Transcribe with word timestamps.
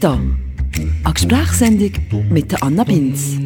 Meta, 0.00 0.18
eine 1.04 1.12
Gesprächssendung 1.12 1.92
mit 2.30 2.62
Anna 2.62 2.84
Binz. 2.84 3.36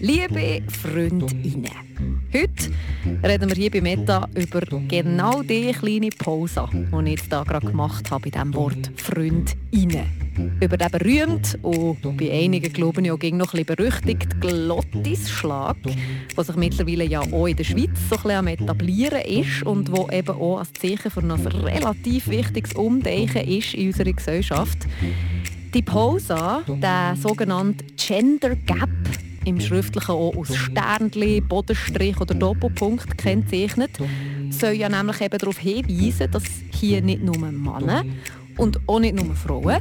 Liebe 0.00 0.62
Freundinnen, 0.68 1.70
heute 2.34 2.48
reden 3.22 3.48
wir 3.50 3.56
hier 3.56 3.70
bei 3.70 3.80
Meta 3.80 4.28
über 4.34 4.62
genau 4.88 5.42
die 5.42 5.70
kleine 5.70 6.10
Pause, 6.10 6.68
die 6.72 7.14
ich 7.14 7.20
hier 7.20 7.44
gerade 7.44 7.66
gemacht 7.68 8.10
habe 8.10 8.22
bei 8.22 8.30
diesem 8.30 8.52
Wort 8.54 8.90
Freundinnen 8.96 10.27
über 10.60 10.76
den 10.76 10.90
berühmt 10.90 11.58
und 11.62 12.16
bei 12.16 12.30
einigen 12.30 12.72
glauben 12.72 13.04
ja 13.04 13.14
auch 13.14 13.22
noch 13.32 13.54
ein 13.54 13.64
berüchtigt 13.64 14.40
Glottisschlag, 14.40 15.76
der 16.36 16.44
sich 16.44 16.56
mittlerweile 16.56 17.04
ja 17.04 17.20
auch 17.20 17.46
in 17.46 17.56
der 17.56 17.64
Schweiz 17.64 17.90
so 18.08 18.16
ein 18.28 18.36
am 18.36 18.46
etablieren 18.46 19.22
ist 19.22 19.62
und 19.64 19.90
wo 19.90 20.08
eben 20.10 20.36
auch 20.36 20.58
als 20.58 20.72
Zeichen 20.72 21.10
für 21.10 21.20
ein 21.20 21.30
relativ 21.30 22.28
wichtiges 22.28 22.72
Umdenken 22.74 23.46
ist 23.48 23.74
in 23.74 23.88
unserer 23.88 24.12
Gesellschaft. 24.12 24.78
Die 25.74 25.82
Pausa, 25.82 26.62
der 26.66 27.16
sogenannte 27.16 27.84
Gender 27.96 28.56
Gap, 28.56 28.88
im 29.44 29.60
Schriftlichen 29.60 30.10
auch 30.10 30.36
aus 30.36 30.54
Sternchen, 30.54 31.46
Bodenstrich 31.46 32.20
oder 32.20 32.34
Doppelpunkt 32.34 33.16
kennzeichnet, 33.16 33.90
soll 34.50 34.72
ja 34.72 34.88
nämlich 34.88 35.20
eben 35.20 35.38
darauf 35.38 35.58
hinweisen, 35.58 36.30
dass 36.30 36.42
hier 36.72 37.02
nicht 37.02 37.22
nur 37.22 37.38
Männer 37.38 38.04
und 38.56 38.80
auch 38.86 39.00
nicht 39.00 39.14
nur 39.14 39.34
Frauen, 39.34 39.78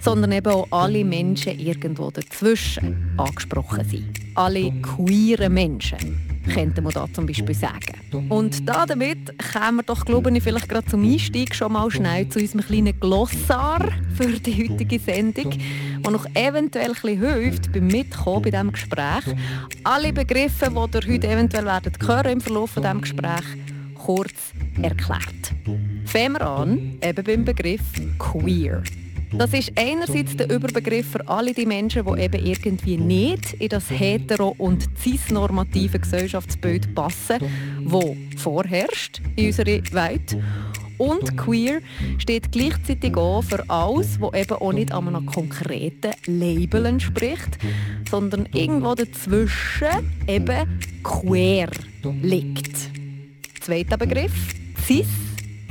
sondern 0.00 0.32
eben 0.32 0.52
auch 0.52 0.66
alle 0.70 1.04
Menschen 1.04 1.58
irgendwo 1.58 2.10
dazwischen 2.10 3.12
angesprochen 3.16 3.84
sind. 3.84 4.08
Alle 4.34 4.70
queeren 4.82 5.52
Menschen, 5.52 6.20
könnte 6.52 6.80
man 6.80 6.92
da 6.92 7.06
zum 7.12 7.26
Beispiel 7.26 7.54
sagen. 7.54 8.28
Und 8.28 8.68
da 8.68 8.86
damit 8.86 9.34
kommen 9.52 9.76
wir 9.76 9.82
doch, 9.82 10.04
glaube 10.04 10.30
ich, 10.30 10.42
vielleicht 10.42 10.68
gerade 10.68 10.86
zum 10.86 11.04
Einstieg 11.04 11.54
schon 11.54 11.72
mal 11.72 11.90
schnell 11.90 12.28
zu 12.28 12.38
unserem 12.38 12.62
kleinen 12.62 12.98
Glossar 12.98 13.86
für 14.14 14.38
die 14.38 14.68
heutige 14.68 14.98
Sendung, 14.98 15.52
der 16.04 16.10
noch 16.10 16.26
eventuell 16.34 16.92
ein 17.02 17.18
hilft 17.18 17.72
beim 17.72 17.86
Mitkommen 17.88 18.42
bei 18.42 18.50
diesem 18.50 18.72
Gespräch. 18.72 19.24
Alle 19.84 20.12
Begriffe, 20.12 20.70
die 20.70 20.74
ihr 20.74 21.14
heute 21.14 21.28
eventuell 21.28 21.64
werdet 21.64 22.06
hören 22.06 22.32
im 22.32 22.40
Verlauf 22.40 22.70
von 22.70 22.82
diesem 22.82 23.00
Gespräch, 23.00 23.44
kurz 23.94 24.52
erklärt. 24.80 25.52
Fangen 26.06 26.32
wir 26.34 26.46
an, 26.46 26.98
eben 27.02 27.24
beim 27.24 27.44
Begriff 27.44 27.82
queer. 28.18 28.82
Das 29.32 29.52
ist 29.52 29.72
einerseits 29.76 30.36
der 30.36 30.50
Überbegriff 30.50 31.10
für 31.10 31.28
alle 31.28 31.52
die 31.52 31.66
Menschen, 31.66 32.04
die 32.04 32.20
eben 32.22 32.46
irgendwie 32.46 32.96
nicht 32.96 33.52
in 33.54 33.68
das 33.68 33.90
hetero- 33.90 34.54
und 34.56 34.88
cis-normative 34.98 35.98
Gesellschaftsbild 35.98 36.94
passen, 36.94 37.38
wo 37.84 38.16
vorherrscht 38.36 39.20
in 39.36 39.46
unserer 39.46 39.82
Welt. 39.92 40.36
Und 40.96 41.36
queer 41.36 41.80
steht 42.18 42.50
gleichzeitig 42.50 43.16
auch 43.16 43.42
für 43.42 43.68
alles, 43.68 44.20
was 44.20 44.34
eben 44.34 44.54
auch 44.54 44.72
nicht 44.72 44.92
an 44.92 45.08
einem 45.08 45.26
konkreten 45.26 46.12
Label 46.26 46.86
entspricht, 46.86 47.58
sondern 48.10 48.48
irgendwo 48.52 48.94
dazwischen 48.94 50.12
eben 50.26 50.80
queer 51.04 51.68
liegt. 52.22 52.90
Zweiter 53.60 53.96
Begriff, 53.96 54.32
cis, 54.84 55.06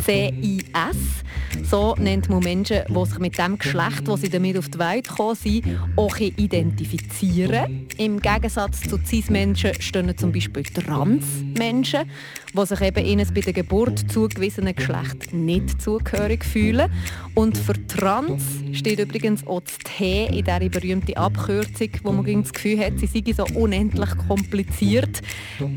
C-I-S 0.06 1.18
so 1.64 1.96
nennt 1.98 2.30
man 2.30 2.40
Menschen, 2.40 2.82
die 2.88 3.06
sich 3.06 3.20
mit 3.20 3.38
dem 3.38 3.58
Geschlecht, 3.58 4.08
das 4.08 4.22
sie 4.22 4.30
damit 4.30 4.58
auf 4.58 4.70
die 4.70 4.80
Welt 4.80 5.08
gekommen 5.08 5.36
sind, 5.36 5.64
auch 5.96 6.18
identifizieren. 6.18 7.88
Im 7.98 8.20
Gegensatz 8.20 8.82
zu 8.82 8.98
Cis-Menschen 9.06 9.74
stehen 9.82 10.18
zum 10.18 10.32
Beispiel 10.32 10.64
Trans-Menschen, 10.64 12.10
die 12.54 12.66
sich 12.66 12.82
eben 12.82 13.06
ihnen 13.06 13.28
bei 13.34 13.42
der 13.42 13.54
Geburt 13.54 14.12
zugewiesenen 14.12 14.76
Geschlecht 14.76 15.34
nicht 15.34 15.82
zugehörig 15.82 16.46
fühlen. 16.46 16.92
Und 17.36 17.58
für 17.58 17.74
Trans 17.88 18.44
steht 18.74 19.00
übrigens 19.00 19.46
auch 19.46 19.62
das 19.62 19.78
T 19.80 20.26
in 20.26 20.44
dieser 20.44 20.70
berühmten 20.70 21.18
Abkürzung, 21.18 21.90
wo 22.04 22.12
man 22.12 22.44
das 22.44 22.54
Gefühl 22.54 22.80
hat, 22.80 23.00
sie 23.00 23.08
sei 23.08 23.34
so 23.34 23.46
unendlich 23.56 24.10
kompliziert. 24.28 25.22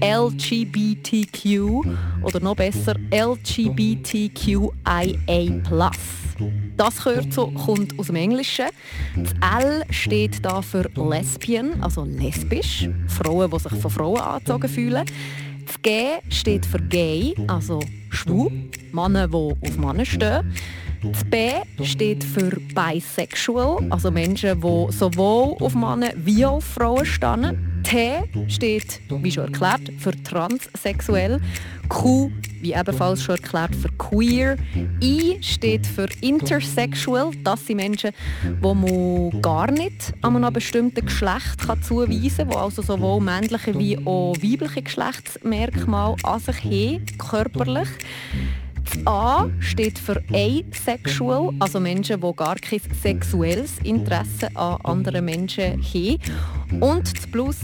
LGBTQ 0.02 1.86
oder 2.22 2.40
noch 2.40 2.56
besser 2.56 2.96
LGBTQIA+. 3.12 4.70
Das 6.76 7.02
Kürzel 7.02 7.52
kommt 7.52 7.98
aus 7.98 8.06
dem 8.06 8.16
Englischen. 8.16 8.66
Das 9.16 9.62
L 9.62 9.84
steht 9.90 10.44
da 10.44 10.62
für 10.62 10.90
Lesbian, 10.94 11.82
also 11.82 12.04
lesbisch, 12.04 12.88
Frauen, 13.08 13.50
die 13.50 13.58
sich 13.58 13.72
von 13.72 13.90
Frauen 13.90 14.20
angezogen 14.20 14.68
fühlen. 14.68 15.04
Das 15.66 15.82
G 15.82 16.18
steht 16.28 16.66
für 16.66 16.80
gay, 16.80 17.34
also 17.46 17.80
schwul, 18.10 18.50
Männer, 18.92 19.28
die 19.28 19.34
auf 19.34 19.76
Männer 19.78 20.04
stehen. 20.04 20.52
Das 21.02 21.24
B 21.24 21.52
steht 21.82 22.22
für 22.22 22.50
bisexual, 22.74 23.78
also 23.88 24.10
Menschen, 24.10 24.60
die 24.60 24.92
sowohl 24.92 25.56
auf 25.58 25.74
Männer 25.74 26.10
wie 26.16 26.44
auf 26.44 26.64
Frauen 26.64 27.06
stehen. 27.06 27.82
T 27.82 28.22
steht, 28.48 29.00
wie 29.08 29.32
schon 29.32 29.44
erklärt, 29.44 29.90
für 29.98 30.12
transsexuell. 30.22 31.40
Q, 31.88 32.30
wie 32.60 32.74
ebenfalls 32.74 33.22
schon 33.22 33.36
erklärt, 33.36 33.74
für 33.74 33.88
queer. 33.92 34.56
I 35.02 35.38
steht 35.40 35.86
für 35.86 36.06
intersexual. 36.20 37.30
Das 37.42 37.66
sind 37.66 37.78
Menschen, 37.78 38.10
die 38.44 38.62
man 38.62 39.40
gar 39.40 39.70
nicht 39.70 40.12
an 40.20 40.36
einem 40.36 40.52
bestimmten 40.52 41.06
Geschlecht 41.06 41.66
kann 41.66 41.82
zuweisen 41.82 42.36
kann, 42.36 42.50
die 42.50 42.56
also 42.56 42.82
sowohl 42.82 43.22
männliche 43.22 43.76
wie 43.78 43.96
auch 44.06 44.36
weibliche 44.36 44.82
Geschlechtsmerkmale 44.82 46.16
an 46.22 46.40
sich 46.40 46.62
haben, 46.62 47.06
körperlich. 47.16 47.88
Das 48.92 49.06
A 49.06 49.48
steht 49.60 49.98
für 49.98 50.20
asexual, 50.32 51.50
also 51.60 51.78
Menschen, 51.78 52.20
die 52.20 52.32
gar 52.34 52.56
kein 52.56 52.80
sexuelles 53.00 53.78
Interesse 53.84 54.48
an 54.54 54.78
anderen 54.82 55.24
Menschen 55.24 55.80
haben. 55.80 56.18
Und 56.80 57.16
das 57.16 57.26
Plus, 57.26 57.56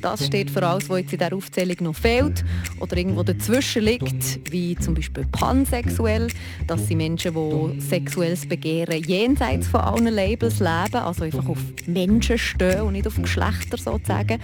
das 0.00 0.26
steht 0.26 0.50
für 0.50 0.66
alles, 0.66 0.88
was 0.88 1.00
jetzt 1.00 1.12
in 1.12 1.18
dieser 1.18 1.36
Aufzählung 1.36 1.76
noch 1.80 1.94
fehlt 1.94 2.44
oder 2.80 2.96
irgendwo 2.96 3.22
dazwischen 3.22 3.82
liegt, 3.84 4.50
wie 4.50 4.74
zum 4.76 4.94
Beispiel 4.94 5.26
pansexuell. 5.30 6.28
Das 6.66 6.86
sind 6.86 6.98
Menschen, 6.98 7.34
die 7.34 7.80
sexuelles 7.80 8.48
Begehren 8.48 9.02
jenseits 9.02 9.68
von 9.68 9.80
allen 9.80 10.08
Labels 10.08 10.58
leben, 10.58 10.96
also 10.96 11.24
einfach 11.24 11.48
auf 11.48 11.58
Menschen 11.86 12.38
stehen 12.38 12.82
und 12.82 12.94
nicht 12.94 13.06
auf 13.06 13.16
Geschlechter 13.16 13.76
sozusagen. 13.76 14.40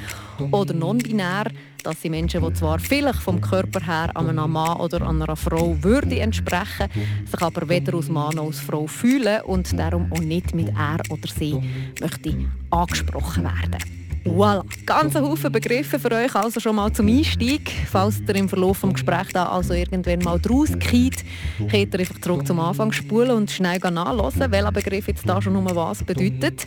Oder 0.50 0.75
non-binär, 0.75 1.50
das 1.83 2.03
sind 2.03 2.11
Menschen, 2.12 2.43
die 2.43 2.53
zwar 2.55 2.78
vielleicht 2.78 3.21
vom 3.21 3.41
Körper 3.41 3.81
her 3.81 4.11
einem 4.15 4.50
Mann 4.50 4.81
oder 4.81 5.06
einer 5.09 5.37
Frau 5.37 5.77
würde 5.83 6.21
entsprechen, 6.21 6.89
sich 7.25 7.43
aber 7.43 7.69
weder 7.69 7.94
als 7.94 8.09
Mann 8.09 8.37
noch 8.37 8.47
als 8.47 8.61
Frau 8.61 8.87
fühlen 8.87 9.43
und 9.43 9.78
darum 9.78 10.12
auch 10.12 10.21
nicht 10.21 10.55
mit 10.55 10.69
er 10.69 10.99
oder 11.11 11.28
sie 11.28 11.59
möchte 12.00 12.34
angesprochen 12.71 13.44
werden. 13.44 14.07
Voilà, 14.34 14.65
ganz 14.87 15.16
ein 15.16 15.25
Haufen 15.25 15.50
Begriffe 15.50 15.99
für 15.99 16.12
euch 16.12 16.34
also 16.34 16.61
schon 16.61 16.77
mal 16.77 16.93
zum 16.93 17.09
Einstieg. 17.09 17.71
Falls 17.91 18.21
ihr 18.27 18.34
im 18.37 18.49
Verlauf 18.49 18.81
des 18.81 18.93
Gesprächs 18.94 19.33
da 19.33 19.47
also 19.47 19.75
irgendwann 19.75 20.21
mal 20.21 20.39
draus 20.39 20.71
geht, 20.78 21.25
könnt 21.59 21.94
ihr 21.94 22.00
einfach 22.00 22.21
zurück 22.21 22.47
zum 22.47 22.61
Anfang 22.61 22.93
spulen 22.93 23.31
und 23.31 23.50
schnell 23.50 23.78
nachlesen, 23.78 24.50
welcher 24.50 24.72
Begriff 24.72 25.09
jetzt 25.09 25.28
da 25.28 25.41
schon 25.41 25.56
um 25.56 25.66
was 25.75 26.03
bedeutet. 26.05 26.66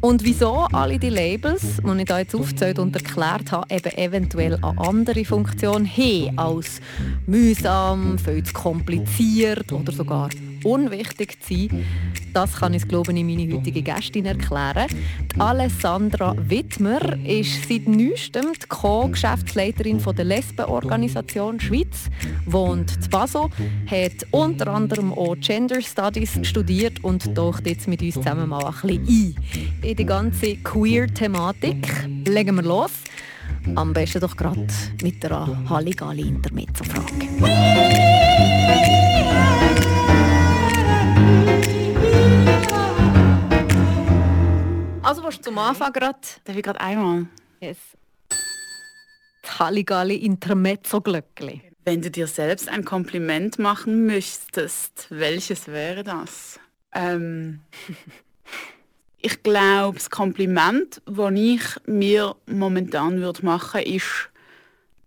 Und 0.00 0.24
wieso 0.24 0.66
alle 0.72 0.98
die 0.98 1.10
Labels, 1.10 1.80
die 1.82 1.98
ich 1.98 2.04
da 2.04 2.18
jetzt 2.18 2.34
aufgezählt 2.34 2.78
und 2.78 2.94
erklärt 2.94 3.52
habe, 3.52 3.74
eben 3.74 3.96
eventuell 3.96 4.54
eine 4.62 4.78
andere 4.78 5.24
Funktion 5.24 5.86
haben 5.86 6.38
als 6.38 6.80
mühsam, 7.26 8.18
viel 8.18 8.42
zu 8.42 8.52
kompliziert 8.52 9.72
oder 9.72 9.92
sogar 9.92 10.30
unwichtig 10.64 11.42
zu 11.42 11.54
sein, 11.54 11.84
das 12.32 12.56
kann 12.56 12.74
ich 12.74 12.86
glaube 12.86 13.12
ich 13.12 13.24
meine 13.24 13.52
heutige 13.52 13.82
Gästin 13.82 14.26
erklären. 14.26 14.86
Die 15.34 15.40
Alessandra 15.40 16.34
Wittmer 16.48 17.00
ist 17.24 17.68
seit 17.68 17.88
neuestem 17.88 18.46
die 18.52 18.66
Co-Geschäftsleiterin 18.68 20.00
der 20.16 20.24
Lesbenorganisation 20.24 21.60
Schweiz, 21.60 22.08
wohnt 22.46 22.96
in 23.02 23.08
Basel, 23.08 23.48
hat 23.86 24.26
unter 24.30 24.68
anderem 24.68 25.12
auch 25.12 25.36
Gender 25.40 25.80
Studies 25.80 26.38
studiert 26.42 27.02
und 27.02 27.34
taucht 27.34 27.66
jetzt 27.66 27.88
mit 27.88 28.02
uns 28.02 28.14
zusammen 28.14 28.48
mal 28.48 28.64
ein 28.64 28.72
bisschen 28.72 29.08
ein 29.08 29.34
in 29.82 29.96
die 29.96 30.06
ganze 30.06 30.56
Queer-Thematik. 30.56 32.06
Legen 32.26 32.56
wir 32.56 32.62
los. 32.62 32.92
Am 33.74 33.92
besten 33.92 34.20
doch 34.20 34.36
gerade 34.36 34.66
mit 35.02 35.22
der 35.22 35.46
Halligalli-Intermezzo-Frage. 35.68 38.09
Anfang 45.60 45.92
gerade? 45.92 46.18
Darf 46.44 46.56
ich 46.56 46.62
gerade 46.62 46.80
einmal? 46.80 47.26
Yes. 47.60 47.78
Das 49.42 49.58
Halligalli 49.58 50.16
Intermezzo 50.16 51.00
Glöckli. 51.00 51.62
Wenn 51.84 52.02
du 52.02 52.10
dir 52.10 52.26
selbst 52.26 52.68
ein 52.68 52.84
Kompliment 52.84 53.58
machen 53.58 54.06
müsstest, 54.06 55.06
welches 55.10 55.68
wäre 55.68 56.04
das? 56.04 56.60
Ähm, 56.92 57.60
ich 59.18 59.42
glaube, 59.42 59.98
das 59.98 60.10
Kompliment, 60.10 61.02
das 61.06 61.32
ich 61.34 61.62
mir 61.86 62.36
momentan 62.46 63.20
würde 63.20 63.44
machen 63.44 63.80
würde, 63.80 63.90
ist, 63.90 64.30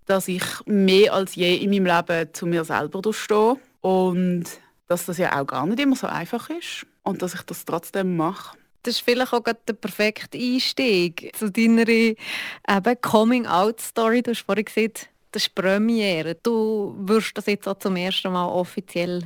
dass 0.05 0.27
ich 0.27 0.43
mehr 0.65 1.13
als 1.13 1.35
je 1.35 1.55
in 1.55 1.69
meinem 1.69 1.85
Leben 1.85 2.33
zu 2.33 2.45
mir 2.45 2.63
selber 2.63 3.01
stehe 3.13 3.57
und 3.81 4.45
dass 4.87 5.05
das 5.05 5.17
ja 5.17 5.39
auch 5.39 5.47
gar 5.47 5.65
nicht 5.65 5.79
immer 5.79 5.95
so 5.95 6.07
einfach 6.07 6.49
ist 6.49 6.85
und 7.03 7.21
dass 7.21 7.33
ich 7.33 7.41
das 7.43 7.65
trotzdem 7.65 8.17
mache. 8.17 8.57
Das 8.83 8.95
ist 8.95 9.01
vielleicht 9.01 9.31
auch 9.33 9.41
der 9.43 9.73
perfekte 9.73 10.37
Einstieg 10.37 11.31
zu 11.37 11.49
deiner 11.49 12.95
Coming-out-Story. 13.01 14.21
Du 14.21 14.31
hast 14.31 14.41
vorhin 14.41 14.65
gesagt, 14.65 15.09
das 15.31 15.43
ist 15.43 15.55
Premiere. 15.55 16.35
Du 16.35 16.93
wirst 16.99 17.37
das 17.37 17.45
jetzt 17.45 17.67
auch 17.67 17.79
zum 17.79 17.95
ersten 17.95 18.31
Mal 18.31 18.45
offiziell 18.45 19.25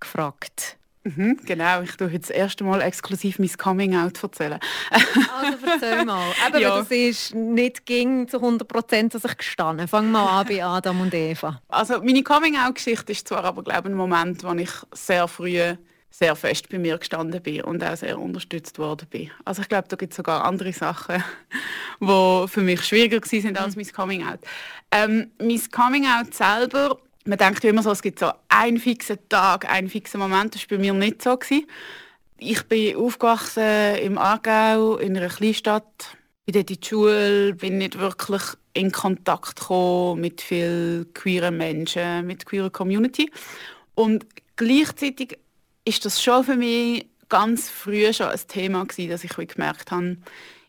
gefragt. 0.00 0.78
Mhm, 1.04 1.38
genau, 1.46 1.82
ich 1.82 1.96
tue 1.96 2.08
jetzt 2.08 2.28
das 2.28 2.36
erste 2.36 2.64
Mal 2.64 2.82
exklusiv 2.82 3.38
mein 3.38 3.48
Coming-out 3.56 4.22
erzählen. 4.22 4.58
also 4.90 5.66
erzähl 5.66 6.04
mal. 6.04 6.32
Eben, 6.46 6.60
ja. 6.60 6.78
das 6.78 6.90
ist 6.90 7.34
nicht 7.34 7.86
ging 7.86 8.28
zu 8.28 8.38
100 8.38 8.66
Prozent, 8.66 9.14
dass 9.14 9.24
ich 9.24 9.36
gestanden. 9.36 9.88
Fang 9.88 10.10
mal 10.10 10.40
an 10.40 10.46
bei 10.46 10.62
Adam 10.62 11.00
und 11.00 11.14
Eva. 11.14 11.62
Also 11.68 12.02
meine 12.02 12.22
Coming-out-Geschichte 12.22 13.12
ist 13.12 13.28
zwar 13.28 13.44
aber 13.44 13.62
glaube 13.62 13.88
ich, 13.88 13.94
ein 13.94 13.96
Moment, 13.96 14.44
wo 14.44 14.52
ich 14.54 14.70
sehr 14.92 15.28
früh 15.28 15.76
sehr 16.10 16.34
fest 16.36 16.68
bei 16.68 16.78
mir 16.78 16.98
gestanden 16.98 17.42
bin 17.42 17.62
und 17.62 17.84
auch 17.84 17.96
sehr 17.96 18.18
unterstützt 18.18 18.78
worden 18.78 19.06
bin. 19.10 19.30
Also 19.44 19.62
ich 19.62 19.68
glaube, 19.68 19.88
da 19.88 19.96
gibt 19.96 20.12
es 20.12 20.16
sogar 20.16 20.44
andere 20.44 20.72
Sachen, 20.72 21.22
die 22.00 22.48
für 22.48 22.60
mich 22.62 22.84
schwieriger 22.84 23.20
waren 23.20 23.56
als 23.56 23.76
mein 23.76 23.92
Coming-out. 23.92 24.40
Ähm, 24.90 25.30
mein 25.38 25.60
Coming-out 25.70 26.34
selber 26.34 26.98
man 27.28 27.36
denkt 27.36 27.62
immer 27.64 27.82
so, 27.82 27.90
es 27.90 28.00
gibt 28.00 28.20
so 28.20 28.32
einen 28.48 28.78
fixen 28.78 29.18
Tag, 29.28 29.70
einen 29.70 29.90
fixen 29.90 30.18
Moment. 30.18 30.54
Das 30.54 30.62
war 30.62 30.78
bei 30.78 30.82
mir 30.82 30.94
nicht 30.94 31.22
so. 31.22 31.36
Gewesen. 31.36 31.66
Ich 32.38 32.62
bin 32.64 32.96
aufgewachsen 32.96 33.96
im 33.96 34.16
Aargau, 34.16 34.96
in 34.96 35.16
einer 35.16 35.28
Kleinstadt. 35.28 36.16
Bin 36.46 36.54
dort 36.54 36.70
in 36.70 36.80
die 36.80 36.88
Schule, 36.88 37.54
bin 37.54 37.78
nicht 37.78 37.98
wirklich 37.98 38.42
in 38.72 38.92
Kontakt 38.92 39.56
gekommen 39.56 40.22
mit 40.22 40.40
vielen 40.40 41.12
queeren 41.12 41.58
Menschen, 41.58 42.26
mit 42.26 42.40
der 42.40 42.46
queeren 42.46 42.72
Community. 42.72 43.30
Und 43.94 44.24
gleichzeitig 44.56 45.38
ist 45.88 46.04
das 46.04 46.22
schon 46.22 46.44
für 46.44 46.56
mich 46.56 47.06
ganz 47.28 47.68
früh 47.68 48.12
schon 48.12 48.28
ein 48.28 48.40
Thema 48.46 48.84
gewesen, 48.84 49.10
dass 49.10 49.24
ich 49.24 49.34
gemerkt 49.34 49.90
habe, 49.90 50.18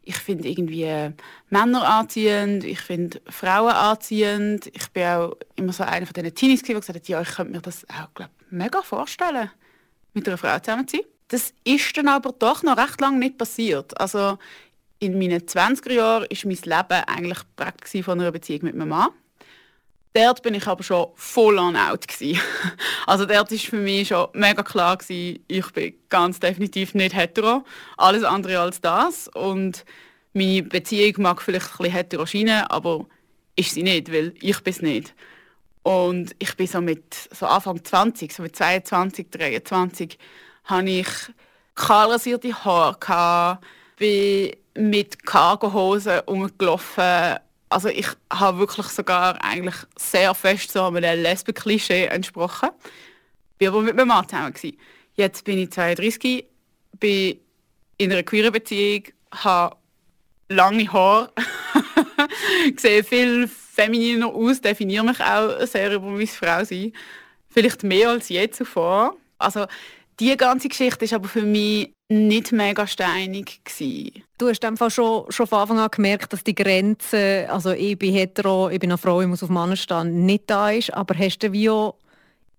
ich 0.01 0.15
finde 0.15 0.47
irgendwie 0.49 0.83
äh, 0.83 1.11
Männer 1.49 1.87
anziehend, 1.87 2.63
ich 2.63 2.79
finde 2.79 3.21
Frauen 3.27 3.71
anziehend. 3.71 4.65
Ich 4.67 4.89
bin 4.89 5.03
auch 5.03 5.37
immer 5.55 5.71
so 5.71 5.83
einer 5.83 6.07
von 6.07 6.13
diesen 6.13 6.33
Teenies, 6.33 6.63
die 6.63 6.73
gesagt 6.73 6.97
hat, 6.97 7.07
ja, 7.07 7.21
ich 7.21 7.29
könnte 7.29 7.51
mir 7.51 7.61
das 7.61 7.85
auch 7.89 8.11
glaub, 8.15 8.31
mega 8.49 8.81
vorstellen, 8.81 9.51
mit 10.13 10.27
einer 10.27 10.37
Frau 10.37 10.57
zusammen 10.57 10.87
zu 10.87 10.97
sein. 10.97 11.05
Das 11.27 11.53
ist 11.63 11.95
dann 11.95 12.07
aber 12.07 12.31
doch 12.31 12.63
noch 12.63 12.77
recht 12.77 12.99
lange 12.99 13.19
nicht 13.19 13.37
passiert. 13.37 13.99
Also 14.01 14.39
in 14.97 15.19
meinen 15.19 15.41
20er 15.41 15.93
Jahren 15.93 16.23
war 16.23 16.27
mein 16.43 16.55
Leben 16.55 17.03
eigentlich 17.05 17.39
geprägt 17.39 18.05
von 18.05 18.19
einer 18.19 18.31
Beziehung 18.31 18.63
mit 18.63 18.75
meinem 18.75 18.89
Mann. 18.89 19.09
Dort 20.13 20.41
bin 20.41 20.55
ich 20.55 20.65
aber 20.65 20.83
schon 20.83 21.07
voll 21.15 21.59
on 21.59 21.75
out 21.75 22.05
Also 23.05 23.25
dort 23.25 23.51
ist 23.51 23.67
für 23.67 23.77
mich 23.77 24.07
schon 24.07 24.27
mega 24.33 24.63
klar 24.63 24.97
gewesen, 24.97 25.43
ich 25.47 25.71
bin 25.71 25.93
ganz 26.09 26.39
definitiv 26.39 26.95
nicht 26.95 27.15
hetero, 27.15 27.63
alles 27.97 28.23
andere 28.23 28.59
als 28.59 28.81
das. 28.81 29.27
Und 29.27 29.85
meine 30.33 30.63
Beziehung 30.63 31.21
mag 31.21 31.41
vielleicht 31.41 31.67
ein 31.67 31.77
bisschen 31.77 31.93
hetero 31.93 32.25
scheinen, 32.25 32.63
aber 32.65 33.05
ist 33.55 33.73
sie 33.73 33.83
nicht, 33.83 34.11
weil 34.11 34.33
ich 34.41 34.61
bin 34.61 34.73
es 34.73 34.81
nicht. 34.81 35.13
Und 35.83 36.35
ich 36.39 36.55
bin 36.55 36.67
so 36.67 36.81
mit 36.81 37.29
so 37.31 37.45
Anfang 37.45 37.83
20, 37.83 38.33
so 38.33 38.43
mit 38.43 38.55
22, 38.55 39.29
23, 39.29 40.17
habe 40.65 40.89
ich 40.89 41.07
kahlrasierte 41.75 42.53
Haare 42.65 43.59
bin 43.97 44.51
mit 44.75 45.25
Cargohosen 45.25 46.21
umgelaufen 46.25 47.39
also 47.69 47.87
ich 47.87 48.07
habe 48.31 48.59
wirklich 48.59 48.87
sogar 48.87 49.43
eigentlich 49.43 49.75
sehr 49.97 50.33
fest 50.33 50.71
so 50.71 50.83
einem 50.83 51.03
Lesben-Klischee 51.03 52.05
entsprochen. 52.05 52.69
Ich 53.59 53.67
war 53.67 53.75
aber 53.75 53.83
mit 53.83 53.95
meinem 53.95 54.07
Mann 54.07 54.27
zusammen. 54.27 54.53
Jetzt 55.13 55.43
bin 55.43 55.59
ich 55.59 55.71
32, 55.71 56.45
bin 56.99 57.39
in 57.97 58.11
einer 58.11 58.23
queeren 58.23 58.51
Beziehung, 58.51 59.03
habe 59.31 59.75
lange 60.47 60.91
Haare, 60.91 61.31
sehe 62.77 63.03
viel 63.03 63.47
femininer 63.47 64.27
aus, 64.27 64.61
definiere 64.61 65.05
mich 65.05 65.19
auch 65.21 65.65
sehr 65.65 65.93
über 65.93 66.07
meine 66.07 66.27
Frau 66.27 66.63
sein. 66.63 66.93
Vielleicht 67.49 67.83
mehr 67.83 68.09
als 68.09 68.29
je 68.29 68.49
zuvor. 68.49 69.15
Also 69.37 69.65
die 70.19 70.35
ganze 70.37 70.69
Geschichte 70.69 71.05
ist 71.05 71.13
aber 71.13 71.27
für 71.27 71.43
mich 71.43 71.93
nicht 72.09 72.51
mega 72.51 72.87
steinig 72.87 73.61
gewesen. 73.63 74.23
Du 74.39 74.49
hast 74.49 74.65
einfach 74.65 74.89
schon, 74.89 75.31
schon 75.31 75.45
von 75.45 75.59
Anfang 75.59 75.79
an 75.79 75.91
gemerkt, 75.91 76.33
dass 76.33 76.43
die 76.43 76.55
Grenze, 76.55 77.47
also 77.49 77.71
ich 77.71 77.97
bin 77.97 78.13
hetero, 78.13 78.69
ich 78.69 78.79
bin 78.79 78.89
eine 78.89 78.97
Frau, 78.97 79.21
ich 79.21 79.27
muss 79.27 79.43
auf 79.43 79.49
Männer 79.49 79.75
stehen, 79.75 80.25
nicht 80.25 80.49
da 80.49 80.71
ist. 80.71 80.91
Aber 80.93 81.15
hast 81.15 81.43
du 81.43 81.51
wie 81.51 81.69
auch, 81.69 81.95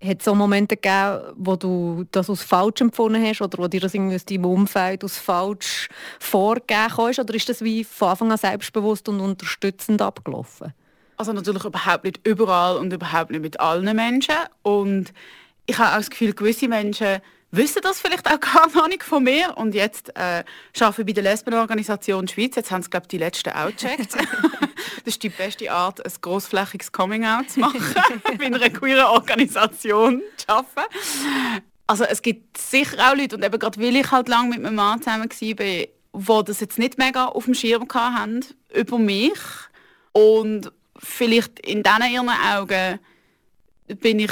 hat 0.03 0.23
so 0.23 0.37
Momente 0.37 0.77
gegeben, 0.77 1.35
wo 1.37 1.57
du 1.57 2.07
das 2.13 2.31
als 2.31 2.43
falsch 2.43 2.81
empfunden 2.81 3.23
hast 3.25 3.43
oder 3.43 3.59
wo 3.59 3.67
dir 3.67 3.81
das 3.81 3.93
irgendwie 3.93 4.15
aus 4.15 4.25
deinem 4.25 4.45
Umfeld 4.45 5.03
als 5.03 5.19
falsch 5.19 5.89
vorgegeben 6.21 6.97
hast? 6.97 7.19
Oder 7.19 7.35
ist 7.35 7.49
das 7.49 7.63
wie 7.63 7.83
von 7.83 8.11
Anfang 8.11 8.31
an 8.31 8.39
selbstbewusst 8.39 9.09
und 9.09 9.21
unterstützend 9.21 10.01
abgelaufen? 10.01 10.73
Also 11.17 11.33
natürlich 11.33 11.65
überhaupt 11.65 12.05
nicht 12.05 12.21
überall 12.27 12.77
und 12.77 12.93
überhaupt 12.93 13.33
nicht 13.33 13.43
mit 13.43 13.59
allen 13.59 13.97
Menschen. 13.97 14.37
Und 14.63 15.13
ich 15.67 15.77
habe 15.77 15.93
auch 15.93 15.99
das 15.99 16.09
Gefühl, 16.09 16.35
gewisse 16.35 16.69
Menschen 16.69 17.21
wissen 17.51 17.81
das 17.83 18.01
vielleicht 18.01 18.27
auch 18.31 18.41
gar 18.41 18.71
noch 18.75 18.89
nicht 18.89 19.03
von 19.03 19.25
mir. 19.25 19.57
Und 19.57 19.75
jetzt 19.75 20.11
äh, 20.17 20.45
arbeite 20.79 21.03
ich 21.03 21.07
bei 21.07 21.13
der 21.13 21.25
Lesbenorganisation 21.25 22.29
Schweiz. 22.29 22.57
Jetzt 22.57 22.71
haben 22.71 22.83
sie, 22.83 22.91
glaube 22.91 23.05
ich, 23.05 23.09
die 23.09 23.19
letzten 23.19 23.51
auch 23.51 23.71
gecheckt. 23.71 24.15
das 25.05 25.07
ist 25.07 25.23
die 25.23 25.29
beste 25.29 25.71
Art, 25.71 26.05
ein 26.05 26.13
grossflächiges 26.21 26.93
Coming-out 26.93 27.51
zu 27.51 27.61
machen, 27.61 27.81
bei 28.39 28.47
einer 28.47 28.71
queeren 28.71 29.07
Organisation 29.07 30.23
zu 30.37 30.49
arbeiten. 30.49 30.95
Also 31.87 32.05
es 32.05 32.23
gibt 32.23 32.57
sicher 32.57 33.11
auch 33.11 33.17
Leute, 33.17 33.37
und 33.37 33.45
eben 33.45 33.59
gerade 33.59 33.81
weil 33.81 33.97
ich 33.97 34.11
halt 34.11 34.29
lange 34.29 34.51
mit 34.51 34.63
meinem 34.63 34.77
Mann 34.77 35.03
zusammen 35.03 35.29
war, 35.29 36.43
die 36.43 36.47
das 36.47 36.61
jetzt 36.61 36.79
nicht 36.79 36.99
mega 36.99 37.27
auf 37.27 37.47
dem 37.47 37.55
Schirm 37.55 37.87
haben 37.93 38.45
über 38.73 38.99
mich. 38.99 39.39
Und 40.13 40.71
vielleicht 40.97 41.59
in 41.61 41.83
diesen 41.83 42.13
ihren 42.13 42.29
Augen 42.29 43.01
bin 43.89 44.21
ich 44.21 44.31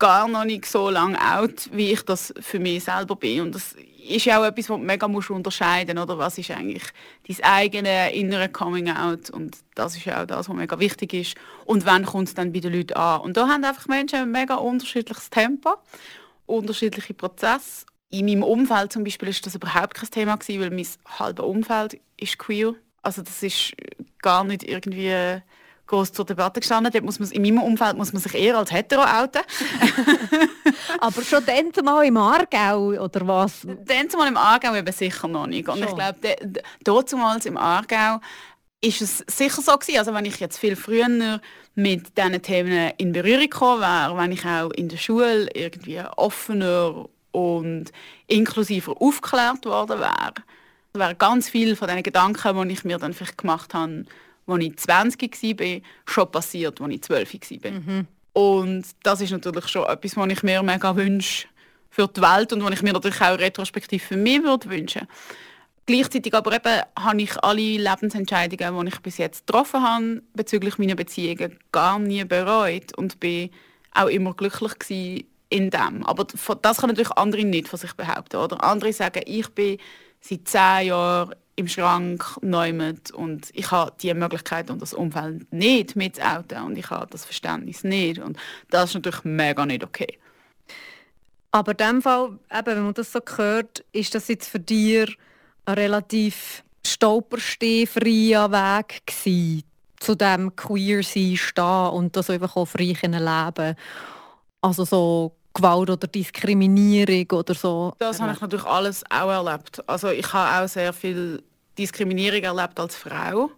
gar 0.00 0.26
noch 0.26 0.44
nicht 0.44 0.66
so 0.66 0.90
lange 0.90 1.20
alt, 1.20 1.70
wie 1.72 1.92
ich 1.92 2.02
das 2.02 2.34
für 2.40 2.58
mich 2.58 2.82
selber 2.82 3.14
bin. 3.14 3.42
Und 3.42 3.54
das 3.54 3.76
ist 4.08 4.24
ja 4.24 4.40
auch 4.40 4.44
etwas, 4.44 4.68
was 4.68 4.78
du 4.78 4.84
mega 4.84 5.06
musst 5.06 5.30
unterscheiden 5.30 5.98
oder 5.98 6.18
Was 6.18 6.38
ist 6.38 6.50
eigentlich 6.50 6.82
dein 7.28 7.44
eigene 7.44 8.12
innere 8.12 8.48
Coming-out? 8.48 9.30
Und 9.30 9.58
das 9.76 9.96
ist 9.96 10.06
ja 10.06 10.22
auch 10.22 10.26
das, 10.26 10.48
was 10.48 10.56
mega 10.56 10.78
wichtig 10.80 11.12
ist. 11.12 11.36
Und 11.66 11.86
wann 11.86 12.04
kommt 12.04 12.28
es 12.28 12.34
dann 12.34 12.52
bei 12.52 12.60
den 12.60 12.72
Leuten 12.72 12.94
an? 12.94 13.20
Und 13.20 13.36
da 13.36 13.46
haben 13.46 13.62
einfach 13.62 13.86
Menschen 13.86 14.20
ein 14.20 14.32
mega 14.32 14.56
unterschiedliches 14.56 15.30
Tempo, 15.30 15.74
unterschiedliche 16.46 17.14
Prozesse. 17.14 17.84
In 18.08 18.26
meinem 18.26 18.42
Umfeld 18.42 18.92
zum 18.92 19.04
Beispiel 19.04 19.28
ist 19.28 19.46
das 19.46 19.54
überhaupt 19.54 19.94
kein 19.94 20.10
Thema 20.10 20.36
gewesen, 20.36 20.60
weil 20.60 20.70
mein 20.70 20.86
halbes 21.18 21.44
Umfeld 21.44 22.00
ist 22.16 22.38
queer. 22.38 22.74
Also 23.02 23.22
das 23.22 23.42
ist 23.42 23.72
gar 24.20 24.44
nicht 24.44 24.64
irgendwie 24.64 25.42
groß 25.90 26.12
zur 26.12 26.24
Debatte 26.24 26.60
gestanden. 26.60 26.92
Dort 26.92 27.04
muss 27.04 27.18
man, 27.18 27.30
in 27.30 27.42
meinem 27.42 27.62
Umfeld 27.62 27.96
muss 27.96 28.12
man 28.12 28.22
sich 28.22 28.34
eher 28.34 28.56
als 28.56 28.72
hetero 28.72 29.02
outen. 29.02 29.42
Aber 31.00 31.22
schon 31.22 31.44
dann 31.44 31.84
mal 31.84 32.04
im 32.04 32.16
Aargau, 32.16 33.02
oder 33.02 33.26
was? 33.26 33.62
Dann 33.64 34.06
mal 34.16 34.28
im 34.28 34.36
Aargau 34.36 34.74
eben 34.74 34.92
sicher 34.92 35.28
noch 35.28 35.46
nicht. 35.46 35.68
Und 35.68 35.78
schon. 35.78 35.88
ich 35.88 35.94
glaube, 35.94 36.36
dort 36.84 37.12
mal 37.12 37.38
im 37.44 37.56
Aargau 37.56 38.20
ist 38.80 39.02
es 39.02 39.18
sicher 39.26 39.60
so 39.60 39.76
gewesen, 39.76 39.98
also 39.98 40.14
wenn 40.14 40.24
ich 40.24 40.40
jetzt 40.40 40.58
viel 40.58 40.74
früher 40.74 41.40
mit 41.74 42.16
diesen 42.16 42.42
Themen 42.42 42.92
in 42.96 43.12
Berührung 43.12 43.42
gekommen 43.42 43.82
wäre, 43.82 44.16
wenn 44.16 44.32
ich 44.32 44.44
auch 44.46 44.70
in 44.70 44.88
der 44.88 44.96
Schule 44.96 45.50
irgendwie 45.52 46.00
offener 46.16 47.06
und 47.32 47.86
inklusiver 48.26 48.94
aufgeklärt 49.00 49.66
worden 49.66 50.00
wäre, 50.00 50.34
wären 50.94 51.18
ganz 51.18 51.50
viele 51.50 51.76
von 51.76 51.88
diesen 51.88 52.02
Gedanken, 52.02 52.68
die 52.68 52.74
ich 52.74 52.84
mir 52.84 52.98
dann 52.98 53.12
vielleicht 53.12 53.38
gemacht 53.38 53.74
habe, 53.74 54.06
als 54.50 54.64
ich 54.64 54.76
20 54.76 55.60
war, 55.60 55.80
schon 56.06 56.30
passiert, 56.30 56.80
als 56.80 56.92
ich 56.92 57.02
12 57.02 57.34
war. 57.34 57.70
Mhm. 57.70 58.06
Und 58.32 58.84
das 59.02 59.20
ist 59.20 59.32
natürlich 59.32 59.68
schon 59.68 59.86
etwas, 59.86 60.16
was 60.16 60.32
ich 60.32 60.42
mir 60.42 60.62
mega 60.62 60.94
wünsche 60.94 61.48
für 61.90 62.06
die 62.06 62.20
Welt 62.20 62.52
und 62.52 62.62
was 62.62 62.72
ich 62.72 62.82
mir 62.82 62.92
natürlich 62.92 63.20
auch 63.20 63.38
retrospektiv 63.38 64.04
für 64.04 64.16
mich 64.16 64.42
würde 64.42 64.70
wünschen 64.70 65.08
Gleichzeitig 65.86 66.34
aber 66.34 66.52
eben 66.52 66.82
habe 66.96 67.22
ich 67.22 67.42
alle 67.42 67.60
Lebensentscheidungen, 67.60 68.86
die 68.86 68.92
ich 68.92 69.00
bis 69.00 69.18
jetzt 69.18 69.44
getroffen 69.44 69.82
habe, 69.82 70.22
bezüglich 70.34 70.78
meiner 70.78 70.94
Beziehungen, 70.94 71.58
gar 71.72 71.98
nie 71.98 72.22
bereut 72.24 72.96
und 72.96 73.18
bin 73.18 73.50
auch 73.92 74.06
immer 74.06 74.34
glücklich 74.34 74.78
gewesen 74.78 75.24
in 75.48 75.70
dem. 75.70 76.06
Aber 76.06 76.24
das 76.62 76.76
können 76.76 76.92
natürlich 76.92 77.10
andere 77.16 77.44
nicht 77.44 77.66
von 77.66 77.78
sich 77.78 77.92
behaupten. 77.94 78.36
Oder 78.36 78.62
andere 78.62 78.92
sagen, 78.92 79.22
ich 79.26 79.48
bin 79.48 79.78
seit 80.20 80.46
zehn 80.46 80.86
Jahren 80.88 81.34
im 81.60 81.68
Schrank 81.68 82.38
neumet 82.42 83.10
und 83.10 83.50
ich 83.52 83.70
habe 83.70 83.92
die 84.00 84.12
Möglichkeit 84.14 84.70
und 84.70 84.82
das 84.82 84.94
Umfeld 84.94 85.52
nicht 85.52 85.94
mit 85.94 86.20
outen 86.20 86.62
und 86.64 86.76
ich 86.76 86.90
habe 86.90 87.06
das 87.10 87.24
Verständnis 87.24 87.84
nicht 87.84 88.18
und 88.18 88.36
das 88.70 88.90
ist 88.90 88.94
natürlich 88.94 89.24
mega 89.24 89.64
nicht 89.66 89.84
okay. 89.84 90.18
Aber 91.52 91.72
in 91.72 91.76
dem 91.76 92.02
Fall, 92.02 92.38
eben, 92.52 92.66
wenn 92.66 92.84
man 92.84 92.94
das 92.94 93.12
so 93.12 93.20
hört, 93.36 93.84
ist 93.92 94.14
das 94.14 94.28
jetzt 94.28 94.48
für 94.48 94.60
dich 94.60 95.16
ein 95.64 95.74
relativ 95.74 96.62
stolperstehfreier 96.86 98.50
Weg 98.50 99.02
gewesen, 99.06 99.64
zu 99.98 100.14
dem 100.14 100.54
Queer-Sein 100.56 101.36
stehen 101.36 101.90
und 101.90 102.16
das 102.16 102.30
einfach 102.30 102.56
auch 102.56 102.66
frei 102.66 102.96
leben 103.02 103.76
Also 104.62 104.84
so 104.84 105.36
Gewalt 105.52 105.90
oder 105.90 106.06
Diskriminierung 106.06 107.38
oder 107.38 107.54
so? 107.54 107.92
Das 107.98 108.20
habe 108.20 108.32
ich 108.32 108.40
natürlich 108.40 108.64
alles 108.64 109.04
auch 109.10 109.30
erlebt. 109.30 109.82
Also 109.88 110.08
ich 110.08 110.32
habe 110.32 110.64
auch 110.64 110.68
sehr 110.68 110.92
viel 110.92 111.42
Diskriminierung 111.80 112.42
erlebt 112.42 112.78
als 112.78 112.96
Frau 112.96 113.50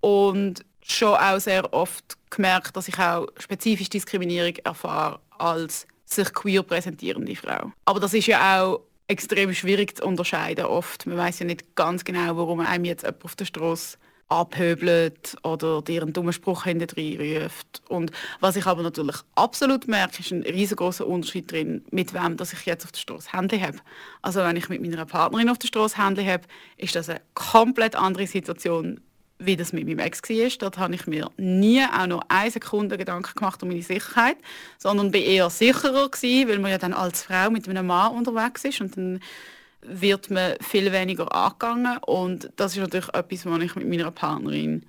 und 0.00 0.64
schon 0.82 1.14
auch 1.14 1.38
sehr 1.38 1.72
oft 1.72 2.16
gemerkt, 2.30 2.76
dass 2.76 2.88
ich 2.88 2.98
auch 2.98 3.26
spezifisch 3.38 3.90
Diskriminierung 3.90 4.56
erfahre 4.64 5.20
als 5.38 5.86
sich 6.04 6.32
queer 6.32 6.62
präsentierende 6.62 7.36
Frau. 7.36 7.72
Aber 7.84 8.00
das 8.00 8.14
ist 8.14 8.26
ja 8.26 8.62
auch 8.62 8.80
extrem 9.06 9.54
schwierig 9.54 9.96
zu 9.96 10.04
unterscheiden 10.04 10.64
oft. 10.64 11.06
Man 11.06 11.16
weiß 11.18 11.40
ja 11.40 11.46
nicht 11.46 11.74
ganz 11.74 12.04
genau, 12.04 12.36
warum 12.36 12.60
einem 12.60 12.84
jetzt 12.84 13.04
jemand 13.04 13.24
auf 13.24 13.36
der 13.36 13.44
Straße 13.44 13.98
abhöbelt 14.28 15.36
oder 15.42 15.80
dir 15.82 16.02
einen 16.02 16.12
dummen 16.12 16.32
Spruch 16.32 16.64
hinterher 16.64 17.44
ruft. 17.44 17.82
Und 17.88 18.12
was 18.40 18.56
ich 18.56 18.66
aber 18.66 18.82
natürlich 18.82 19.16
absolut 19.34 19.88
merke, 19.88 20.20
ist 20.20 20.30
ein 20.30 20.42
riesengroßer 20.42 21.06
Unterschied 21.06 21.50
drin, 21.50 21.84
mit 21.90 22.12
wem 22.12 22.36
dass 22.36 22.52
ich 22.52 22.66
jetzt 22.66 22.84
auf 22.84 22.92
der 22.92 23.00
Straße 23.00 23.32
Handy 23.32 23.58
habe. 23.58 23.78
Also 24.20 24.40
wenn 24.40 24.56
ich 24.56 24.68
mit 24.68 24.82
meiner 24.82 25.06
Partnerin 25.06 25.48
auf 25.48 25.58
der 25.58 25.68
Straße 25.68 26.02
Handy 26.02 26.24
habe, 26.24 26.44
ist 26.76 26.94
das 26.94 27.08
eine 27.08 27.20
komplett 27.34 27.96
andere 27.96 28.26
Situation, 28.26 29.00
wie 29.38 29.56
das 29.56 29.72
mit 29.72 29.86
meinem 29.86 30.00
Ex 30.00 30.20
war. 30.22 30.50
Dort 30.58 30.78
habe 30.78 30.94
ich 30.94 31.06
mir 31.06 31.30
nie 31.36 31.82
auch 31.82 32.06
nur 32.06 32.30
eine 32.30 32.50
Sekunde 32.50 32.98
Gedanken 32.98 33.34
gemacht 33.34 33.62
um 33.62 33.68
meine 33.68 33.82
Sicherheit, 33.82 34.36
sondern 34.78 35.10
bin 35.10 35.22
eher 35.22 35.48
sicherer 35.48 36.08
gewesen, 36.10 36.48
weil 36.48 36.58
man 36.58 36.70
ja 36.70 36.78
dann 36.78 36.92
als 36.92 37.22
Frau 37.22 37.50
mit 37.50 37.68
einem 37.68 37.86
Mann 37.86 38.14
unterwegs 38.14 38.64
ist 38.64 38.80
und 38.80 38.96
dann 38.96 39.20
wird 39.82 40.30
man 40.30 40.54
viel 40.60 40.92
weniger 40.92 41.32
angegangen 41.34 41.98
und 42.06 42.50
das 42.56 42.72
ist 42.72 42.80
natürlich 42.80 43.08
etwas, 43.14 43.46
was 43.46 43.62
ich 43.62 43.74
mit 43.76 43.88
meiner 43.88 44.10
Partnerin 44.10 44.84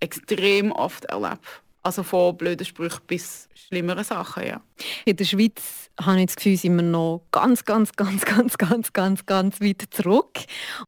extrem 0.00 0.72
oft 0.72 1.04
erlebe. 1.06 1.40
Also 1.82 2.02
von 2.02 2.36
blöden 2.36 2.66
Sprüchen 2.66 3.00
bis 3.06 3.48
schlimmeren 3.54 4.04
Sachen, 4.04 4.46
ja. 4.46 4.60
In 5.04 5.16
der 5.16 5.24
Schweiz 5.24 5.90
habe 6.00 6.20
ich 6.20 6.26
das 6.26 6.36
Gefühl, 6.36 6.56
sind 6.56 6.76
wir 6.76 6.82
noch 6.82 7.22
ganz, 7.30 7.64
ganz, 7.64 7.92
ganz, 7.92 8.24
ganz, 8.24 8.58
ganz, 8.58 8.92
ganz, 8.92 9.26
ganz 9.26 9.60
weit 9.60 9.84
zurück. 9.90 10.38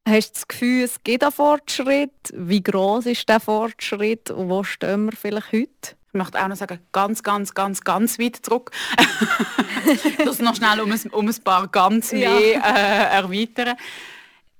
Hast 0.07 0.31
du 0.31 0.35
das 0.35 0.49
Gefühl, 0.49 0.85
es 0.85 1.03
geht 1.03 1.23
einen 1.23 1.33
Fortschritt? 1.33 2.11
Wie 2.35 2.63
groß 2.63 3.07
ist 3.07 3.29
der 3.29 3.41
Fortschritt 3.41 4.31
und 4.31 4.49
wo 4.49 4.63
stehen 4.63 5.07
wir 5.07 5.13
vielleicht 5.13 5.53
heute? 5.53 6.00
Ich 6.13 6.19
möchte 6.19 6.43
auch 6.43 6.49
noch 6.49 6.57
sagen, 6.57 6.81
ganz, 6.91 7.23
ganz, 7.23 7.55
ganz, 7.55 7.83
ganz 7.83 8.19
weit 8.19 8.37
zurück. 8.37 8.73
das 10.25 10.41
noch 10.41 10.57
schnell 10.57 10.81
um 10.81 10.91
ein, 10.91 11.01
um 11.13 11.29
ein 11.29 11.43
paar 11.45 11.69
ganz 11.69 12.13
mehr 12.13 12.39
ja. 12.41 12.61
äh, 12.61 13.17
erweitern. 13.17 13.77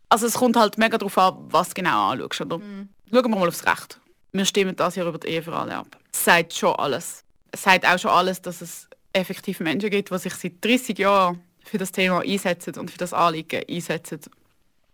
Also 0.09 0.27
es 0.27 0.35
kommt 0.35 0.57
halt 0.57 0.79
mega 0.79 0.97
darauf 0.97 1.19
an, 1.19 1.39
was 1.49 1.71
du 1.71 1.75
genau 1.75 2.11
anschaust. 2.11 2.41
Oder? 2.43 2.59
Mhm. 2.59 2.89
Schauen 3.11 3.25
wir 3.25 3.39
mal 3.39 3.49
aufs 3.49 3.67
Recht. 3.67 4.01
Wir 4.33 4.45
stimmen 4.45 4.77
das 4.77 4.95
hier 4.95 5.05
über 5.05 5.19
die 5.19 5.27
Ehe 5.27 5.43
für 5.43 5.53
alle 5.53 5.77
ab. 5.77 5.97
Es 6.13 6.25
sagt 6.25 6.55
schon 6.55 6.75
alles. 6.77 7.25
Es 7.51 7.63
sagt 7.63 7.85
auch 7.85 7.99
schon 7.99 8.13
alles, 8.13 8.41
dass 8.41 8.61
es 8.61 8.89
effektiv 9.13 9.59
Menschen 9.59 9.91
gibt, 9.91 10.11
die 10.11 10.19
sich 10.19 10.35
seit 10.35 10.65
30 10.65 10.99
Jahren 10.99 11.41
für 11.65 11.79
das 11.79 11.91
Thema 11.91 12.21
einsetzen 12.21 12.79
und 12.79 12.93
für 12.93 12.99
das 12.99 13.13
Anliegen 13.13 13.63
einsetzen. 13.69 14.21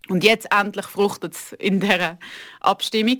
Und 0.08 0.24
jetzt 0.24 0.50
endlich 0.52 0.86
fruchtet 0.86 1.34
es 1.34 1.52
in 1.52 1.80
dieser 1.80 2.18
Abstimmung. 2.60 3.18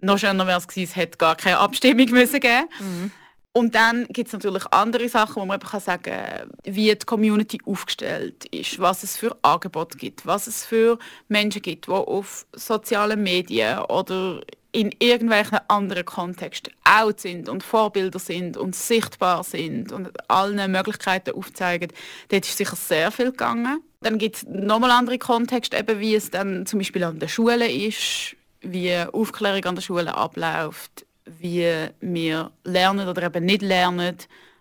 Noch 0.00 0.18
schöner 0.18 0.46
wäre 0.46 0.58
es 0.58 0.68
gewesen, 0.68 0.90
es 0.90 0.96
hätte 0.96 1.18
gar 1.18 1.36
keine 1.36 1.58
Abstimmung 1.58 2.10
müssen 2.10 2.40
geben 2.40 2.68
mhm. 2.80 3.10
Und 3.56 3.76
dann 3.76 4.08
gibt 4.08 4.26
es 4.26 4.32
natürlich 4.32 4.64
andere 4.72 5.08
Sachen, 5.08 5.36
wo 5.36 5.46
man 5.46 5.60
eben 5.60 5.80
sagen 5.80 6.02
kann, 6.02 6.50
wie 6.64 6.92
die 6.92 7.06
Community 7.06 7.60
aufgestellt 7.64 8.46
ist, 8.46 8.80
was 8.80 9.04
es 9.04 9.16
für 9.16 9.36
Angebote 9.42 9.96
gibt, 9.96 10.26
was 10.26 10.48
es 10.48 10.66
für 10.66 10.98
Menschen 11.28 11.62
gibt, 11.62 11.86
die 11.86 11.92
auf 11.92 12.46
sozialen 12.52 13.22
Medien 13.22 13.78
oder 13.82 14.40
in 14.72 14.90
irgendwelchen 14.98 15.60
anderen 15.68 16.04
Kontexten 16.04 16.74
out 16.82 17.20
sind 17.20 17.48
und 17.48 17.62
Vorbilder 17.62 18.18
sind 18.18 18.56
und 18.56 18.74
sichtbar 18.74 19.44
sind 19.44 19.92
und 19.92 20.10
allen 20.28 20.72
Möglichkeiten 20.72 21.36
aufzeigen. 21.36 21.92
Dort 22.30 22.44
ist 22.44 22.56
sicher 22.56 22.74
sehr 22.74 23.12
viel 23.12 23.30
gegangen. 23.30 23.80
Dann 24.00 24.18
gibt 24.18 24.34
es 24.34 24.46
nochmal 24.48 24.90
andere 24.90 25.18
Kontexte, 25.18 25.76
eben 25.76 26.00
wie 26.00 26.16
es 26.16 26.28
dann 26.28 26.66
zum 26.66 26.80
Beispiel 26.80 27.04
an 27.04 27.20
der 27.20 27.28
Schule 27.28 27.70
ist, 27.70 28.34
wie 28.64 28.96
Aufklärung 28.96 29.64
an 29.64 29.74
der 29.74 29.82
Schule 29.82 30.14
abläuft, 30.14 31.06
wie 31.26 31.88
wir 32.00 32.50
lernen 32.64 33.08
oder 33.08 33.22
eben 33.22 33.44
nicht 33.44 33.62
lernen, 33.62 34.16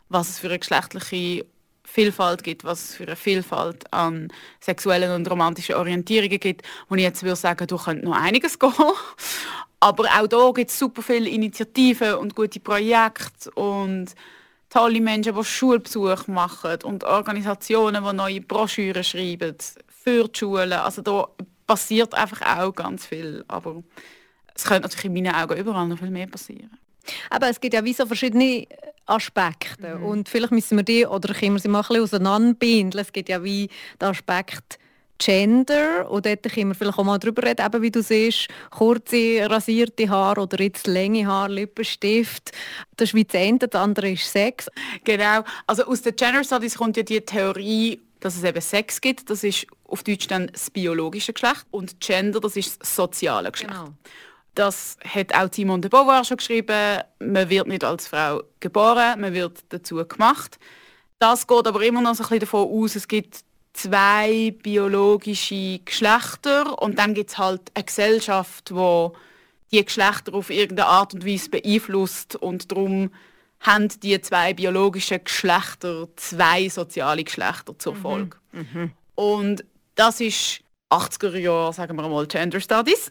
was 0.10 0.30
es 0.30 0.40
für 0.40 0.48
eine 0.48 0.60
geschlechtliche 0.60 1.46
Vielfalt 1.84 2.44
gibt, 2.44 2.64
was 2.64 2.84
es 2.90 2.96
für 2.96 3.04
eine 3.04 3.16
Vielfalt 3.16 3.92
an 3.94 4.30
sexuellen 4.60 5.12
und 5.12 5.30
romantischen 5.30 5.76
Orientierungen 5.76 6.40
gibt, 6.40 6.66
wo 6.88 6.96
ich 6.96 7.04
jetzt 7.04 7.24
würde 7.24 7.36
sagen, 7.36 7.68
du 7.68 7.78
könnt 7.78 8.04
noch 8.04 8.16
einiges 8.16 8.58
gehen. 8.58 8.74
Aber 9.80 10.06
auch 10.06 10.28
da 10.28 10.52
gibt 10.52 10.72
es 10.72 10.80
super 10.80 11.02
viele 11.02 11.30
Initiativen 11.30 12.16
und 12.16 12.36
gute 12.36 12.62
Projekte 12.62 13.52
und 13.52 14.16
tolle 14.70 15.02
Menschen, 15.02 15.36
die 15.36 15.44
Schulbesuch 15.44 16.28
machen 16.28 16.78
und 16.84 17.04
Organisationen, 17.04 18.04
die 18.04 18.14
neue 18.14 18.42
Broschüren 18.42 19.04
schreiben 19.04 19.56
für 19.88 20.28
die 20.30 20.40
Schulen. 20.40 20.74
Also 20.74 21.02
da 21.02 21.28
passiert 21.68 22.14
einfach 22.14 22.58
auch 22.58 22.74
ganz 22.74 23.06
viel. 23.06 23.44
Aber 23.48 23.84
es 24.56 24.64
könnte 24.64 24.84
natürlich 24.84 25.06
in 25.06 25.14
meinen 25.14 25.36
Augen 25.36 25.58
überall 25.58 25.88
noch 25.88 26.00
viel 26.00 26.12
mehr 26.12 26.28
passieren. 26.28 26.78
Aber 27.30 27.50
es 27.50 27.60
gibt 27.60 27.74
ja 27.74 27.84
wie 27.84 27.94
so 27.94 28.06
verschiedene 28.06 28.68
Aspekte 29.06 29.98
mhm. 29.98 30.06
und 30.06 30.30
vielleicht 30.30 30.52
müssen 30.52 30.78
wir 30.78 30.84
die 30.84 31.06
oder 31.06 31.34
können 31.34 31.56
wir 31.56 31.60
sie 31.60 31.68
mal 31.68 31.80
ein 31.80 31.88
bisschen 31.88 32.04
auseinanderbindeln. 32.04 33.02
Es 33.02 33.12
gibt 33.12 33.30
ja 33.30 33.44
wie 33.44 33.70
den 34.02 34.10
Aspekt 34.10 34.80
Gender 35.18 36.10
und 36.10 36.26
dort 36.26 36.44
können 36.44 36.70
wir 36.70 36.76
vielleicht 36.76 36.98
auch 36.98 37.04
mal 37.04 37.20
darüber 37.20 37.44
reden, 37.44 37.66
eben 37.66 37.82
wie 37.82 37.92
du 37.92 38.02
siehst, 38.02 38.48
kurze 38.72 39.50
rasierte 39.50 40.10
Haare 40.10 40.42
oder 40.42 40.62
jetzt 40.62 40.88
lange 40.88 41.26
Haare, 41.26 41.54
Lippenstift. 41.54 42.52
Das 42.98 43.10
ist 43.10 43.14
wie 43.14 43.24
das 43.24 43.40
eine, 43.40 43.60
das 43.60 43.80
andere 43.80 44.12
ist 44.12 44.30
Sex. 44.30 44.70
Genau, 45.04 45.44
also 45.68 45.86
aus 45.86 46.02
den 46.02 46.16
Gender 46.16 46.44
Studies 46.44 46.78
kommt 46.78 46.98
ja 46.98 47.04
die 47.04 47.22
Theorie, 47.22 48.02
dass 48.20 48.36
es 48.36 48.44
eben 48.44 48.62
Sex 48.62 49.00
gibt. 49.00 49.30
Das 49.30 49.44
ist 49.44 49.68
auf 49.94 50.04
Deutsch 50.04 50.28
dann 50.28 50.48
das 50.48 50.72
biologische 50.72 51.34
Geschlecht 51.34 51.66
und 51.70 52.00
Gender, 52.00 52.40
das 52.40 52.56
ist 52.56 52.82
das 52.82 52.96
soziale 52.96 53.52
Geschlecht. 53.52 53.74
Genau. 53.74 53.94
Das 54.56 54.98
hat 55.08 55.34
auch 55.34 55.52
Simone 55.52 55.82
de 55.82 55.90
Beauvoir 55.90 56.24
schon 56.24 56.38
geschrieben. 56.38 57.02
Man 57.20 57.50
wird 57.50 57.68
nicht 57.68 57.84
als 57.84 58.08
Frau 58.08 58.44
geboren, 58.60 59.22
man 59.22 59.34
wird 59.34 59.64
dazu 59.70 59.96
gemacht. 60.06 60.60
Das 61.20 61.48
geht 61.48 61.68
aber 61.68 61.82
immer 61.84 62.02
noch 62.02 62.16
so 62.16 62.24
ein 62.24 62.30
bisschen 62.30 62.40
davon 62.42 62.70
aus, 62.70 62.96
es 62.96 63.08
gibt 63.08 63.44
zwei 63.74 64.54
biologische 64.62 65.80
Geschlechter 65.80 66.82
und 66.82 66.98
dann 66.98 67.14
gibt 67.14 67.32
es 67.32 67.38
halt 67.38 67.62
eine 67.74 67.84
Gesellschaft, 67.84 68.74
wo 68.74 69.14
die 69.72 69.84
Geschlechter 69.84 70.34
auf 70.34 70.50
irgendeine 70.50 70.88
Art 70.90 71.14
und 71.14 71.26
Weise 71.26 71.50
beeinflusst 71.50 72.36
und 72.36 72.72
darum 72.72 73.12
haben 73.60 73.88
die 74.02 74.20
zwei 74.22 74.54
biologischen 74.54 75.24
Geschlechter 75.24 76.08
zwei 76.16 76.68
soziale 76.70 77.24
Geschlechter 77.24 77.78
zur 77.80 77.96
mhm. 77.96 78.02
Folge. 78.02 78.38
Mhm. 78.52 78.92
Und 79.16 79.66
das 79.96 80.20
ist 80.20 80.62
80er 80.90 81.38
Jahre, 81.38 81.74
sagen 81.74 81.98
wir 81.98 82.08
mal, 82.08 82.28
Gender 82.28 82.60
Studies. 82.60 83.10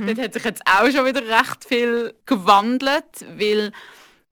Mhm. 0.00 0.06
Dort 0.14 0.18
hat 0.18 0.34
sich 0.34 0.44
jetzt 0.44 0.62
auch 0.66 0.90
schon 0.90 1.06
wieder 1.06 1.22
recht 1.22 1.64
viel 1.66 2.14
gewandelt, 2.26 3.26
weil 3.36 3.72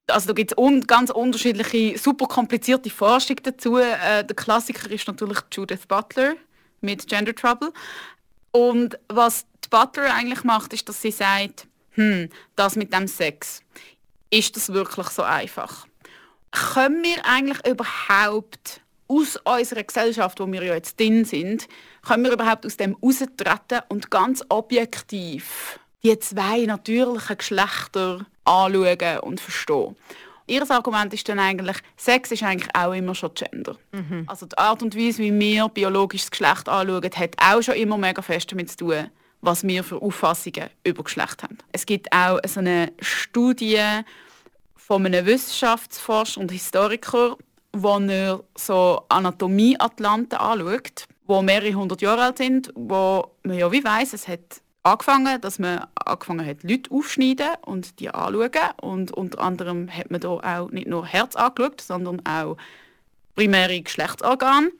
also 0.08 0.28
da 0.28 0.32
gibt 0.34 0.52
es 0.52 0.58
un 0.58 0.82
ganz 0.82 1.10
unterschiedliche, 1.10 1.98
super 1.98 2.26
komplizierte 2.26 2.90
Forschung 2.90 3.36
dazu. 3.42 3.78
Äh, 3.78 4.24
der 4.24 4.36
Klassiker 4.36 4.90
ist 4.90 5.06
natürlich 5.06 5.38
Judith 5.52 5.86
Butler 5.86 6.34
mit 6.80 7.06
Gender 7.06 7.34
Trouble. 7.34 7.72
Und 8.50 8.98
was 9.08 9.46
die 9.64 9.68
Butler 9.70 10.12
eigentlich 10.14 10.44
macht, 10.44 10.72
ist, 10.74 10.88
dass 10.88 11.00
sie 11.00 11.12
sagt, 11.12 11.66
hm, 11.92 12.28
das 12.56 12.76
mit 12.76 12.92
dem 12.92 13.06
Sex, 13.06 13.62
ist 14.30 14.56
das 14.56 14.72
wirklich 14.72 15.08
so 15.08 15.22
einfach? 15.22 15.86
Können 16.50 17.02
wir 17.02 17.24
eigentlich 17.24 17.66
überhaupt 17.66 18.81
aus 19.08 19.36
unserer 19.44 19.82
Gesellschaft, 19.82 20.40
wo 20.40 20.50
wir 20.50 20.62
ja 20.62 20.74
jetzt 20.74 20.98
drin 20.98 21.24
sind, 21.24 21.68
können 22.06 22.24
wir 22.24 22.32
überhaupt 22.32 22.64
aus 22.66 22.76
dem 22.76 22.96
austreten 23.00 23.80
und 23.88 24.10
ganz 24.10 24.44
objektiv 24.48 25.78
die 26.02 26.18
zwei 26.18 26.64
natürlichen 26.64 27.38
Geschlechter 27.38 28.26
anschauen 28.44 29.18
und 29.22 29.40
verstehen. 29.40 29.96
Ihr 30.46 30.68
Argument 30.70 31.14
ist 31.14 31.28
dann 31.28 31.38
eigentlich, 31.38 31.76
Sex 31.96 32.32
ist 32.32 32.42
eigentlich 32.42 32.74
auch 32.74 32.92
immer 32.92 33.14
schon 33.14 33.32
Gender. 33.34 33.76
Mhm. 33.92 34.24
Also 34.26 34.46
die 34.46 34.58
Art 34.58 34.82
und 34.82 34.96
Weise, 34.96 35.22
wie 35.22 35.38
wir 35.38 35.68
biologisches 35.68 36.30
Geschlecht 36.30 36.68
anschauen, 36.68 37.10
hat 37.16 37.36
auch 37.38 37.62
schon 37.62 37.76
immer 37.76 37.96
mega 37.96 38.22
fest 38.22 38.50
damit 38.50 38.70
zu 38.70 38.78
tun, 38.78 39.10
was 39.40 39.62
wir 39.62 39.84
für 39.84 40.02
Auffassungen 40.02 40.68
über 40.84 41.04
Geschlecht 41.04 41.42
haben. 41.42 41.58
Es 41.70 41.86
gibt 41.86 42.12
auch 42.12 42.40
so 42.46 42.60
eine 42.60 42.92
Studie 43.00 43.80
von 44.76 45.06
einem 45.06 45.24
Wissenschaftsforscher 45.24 46.40
und 46.40 46.50
Historiker, 46.50 47.36
wo 47.72 47.98
er 47.98 48.42
so 48.56 49.02
Anatomie-Atlanten 49.08 50.36
anschaut, 50.36 51.06
die 51.28 51.42
mehrere 51.42 51.74
hundert 51.74 52.02
Jahre 52.02 52.22
alt 52.22 52.38
sind, 52.38 52.70
wo 52.74 53.32
man 53.42 53.58
ja 53.58 53.70
wie 53.72 53.84
weiss, 53.84 54.12
es 54.12 54.28
hat 54.28 54.60
angefangen, 54.82 55.40
dass 55.40 55.58
man 55.58 55.86
angefangen 55.94 56.46
hat, 56.46 56.62
Leute 56.62 56.90
aufschneiden 56.90 57.48
und 57.64 58.00
die 58.00 58.10
anschauen. 58.10 58.50
Und 58.80 59.12
unter 59.12 59.40
anderem 59.40 59.88
hat 59.90 60.10
man 60.10 60.20
da 60.20 60.28
auch 60.28 60.70
nicht 60.70 60.88
nur 60.88 61.06
Herz 61.06 61.36
angeschaut, 61.36 61.80
sondern 61.80 62.24
auch 62.26 62.56
primäre 63.34 63.80
Geschlechtsorgane. 63.80 64.70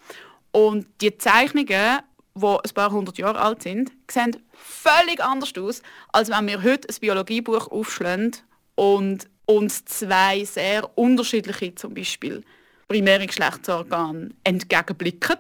Und 0.51 0.87
die 1.01 1.17
Zeichnungen, 1.17 2.01
die 2.35 2.47
ein 2.47 2.75
paar 2.75 2.91
hundert 2.91 3.19
Jahre 3.19 3.41
alt 3.41 3.63
sind, 3.63 3.93
sehen 4.11 4.37
völlig 4.53 5.23
anders 5.23 5.53
aus, 5.59 5.83
als 6.13 6.29
wenn 6.31 6.47
wir 6.47 6.63
heute 6.63 6.89
ein 6.89 6.97
Biologiebuch 7.01 7.71
aufschlagen 7.71 8.33
und 8.75 9.29
uns 9.47 9.85
zwei 9.85 10.45
sehr 10.45 10.97
unterschiedliche, 10.97 11.75
zum 11.75 11.95
Beispiel 11.95 12.45
primäre 12.93 13.27
Geschlechtsorgane, 13.27 14.31
entgegenblicken 14.45 15.39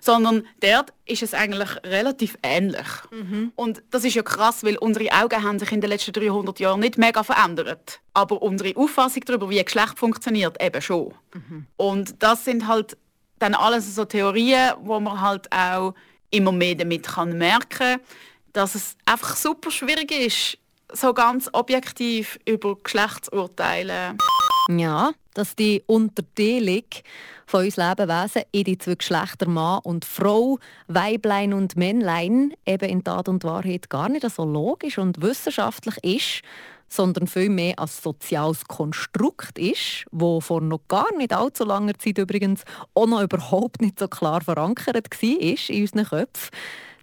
sondern 0.00 0.46
dort 0.60 0.94
ist 1.04 1.22
es 1.22 1.34
eigentlich 1.34 1.68
relativ 1.84 2.38
ähnlich. 2.42 2.86
Mhm. 3.10 3.52
Und 3.54 3.82
das 3.90 4.04
ist 4.04 4.14
ja 4.14 4.22
krass, 4.22 4.64
weil 4.64 4.78
unsere 4.78 5.10
Augen 5.12 5.42
haben 5.42 5.58
sich 5.58 5.72
in 5.72 5.82
den 5.82 5.90
letzten 5.90 6.12
300 6.12 6.58
Jahren 6.58 6.80
nicht 6.80 6.96
mega 6.96 7.22
verändert. 7.22 8.00
Aber 8.14 8.40
unsere 8.40 8.74
Auffassung 8.76 9.22
darüber, 9.26 9.50
wie 9.50 9.62
Geschlecht 9.62 9.98
funktioniert, 9.98 10.62
eben 10.62 10.80
schon. 10.80 11.12
Mhm. 11.34 11.66
Und 11.76 12.22
das 12.22 12.46
sind 12.46 12.66
halt 12.66 12.96
dann 13.38 13.54
alles 13.54 13.94
so 13.94 14.06
Theorien, 14.06 14.72
wo 14.80 15.00
man 15.00 15.20
halt 15.20 15.52
auch 15.52 15.94
immer 16.30 16.52
mehr 16.52 16.74
damit 16.74 17.06
kann 17.06 17.36
merken 17.36 18.00
dass 18.54 18.74
es 18.74 18.96
einfach 19.04 19.36
super 19.36 19.70
schwierig 19.70 20.10
ist, 20.10 20.58
so 20.92 21.12
ganz 21.12 21.50
objektiv 21.52 22.38
über 22.46 22.76
Geschlechtsurteile. 22.82 24.16
Ja, 24.68 25.12
dass 25.34 25.56
die 25.56 25.82
Unterteilung 25.86 26.84
von 27.46 27.64
uns 27.64 27.76
Lebewesen 27.76 28.42
in 28.52 28.64
die 28.64 28.78
zwei 28.78 28.94
Geschlechter 28.94 29.48
Mann 29.48 29.80
und 29.82 30.04
Frau, 30.04 30.58
Weiblein 30.88 31.52
und 31.52 31.76
Männlein 31.76 32.54
eben 32.64 32.88
in 32.88 33.04
Tat 33.04 33.28
und 33.28 33.44
Wahrheit 33.44 33.90
gar 33.90 34.08
nicht 34.08 34.28
so 34.28 34.44
logisch 34.44 34.98
und 34.98 35.20
wissenschaftlich 35.20 35.96
ist, 36.02 36.42
sondern 36.88 37.26
vielmehr 37.26 37.78
als 37.78 38.02
soziales 38.02 38.64
Konstrukt 38.64 39.58
ist, 39.58 40.06
wo 40.12 40.40
vor 40.40 40.60
noch 40.60 40.80
gar 40.88 41.14
nicht 41.16 41.32
allzu 41.32 41.64
langer 41.64 41.98
Zeit 41.98 42.18
übrigens 42.18 42.62
auch 42.94 43.06
noch 43.06 43.22
überhaupt 43.22 43.82
nicht 43.82 43.98
so 43.98 44.08
klar 44.08 44.40
verankert 44.40 44.94
war 44.94 45.40
in 45.40 45.82
unseren 45.82 46.04
Köpfen. 46.04 46.50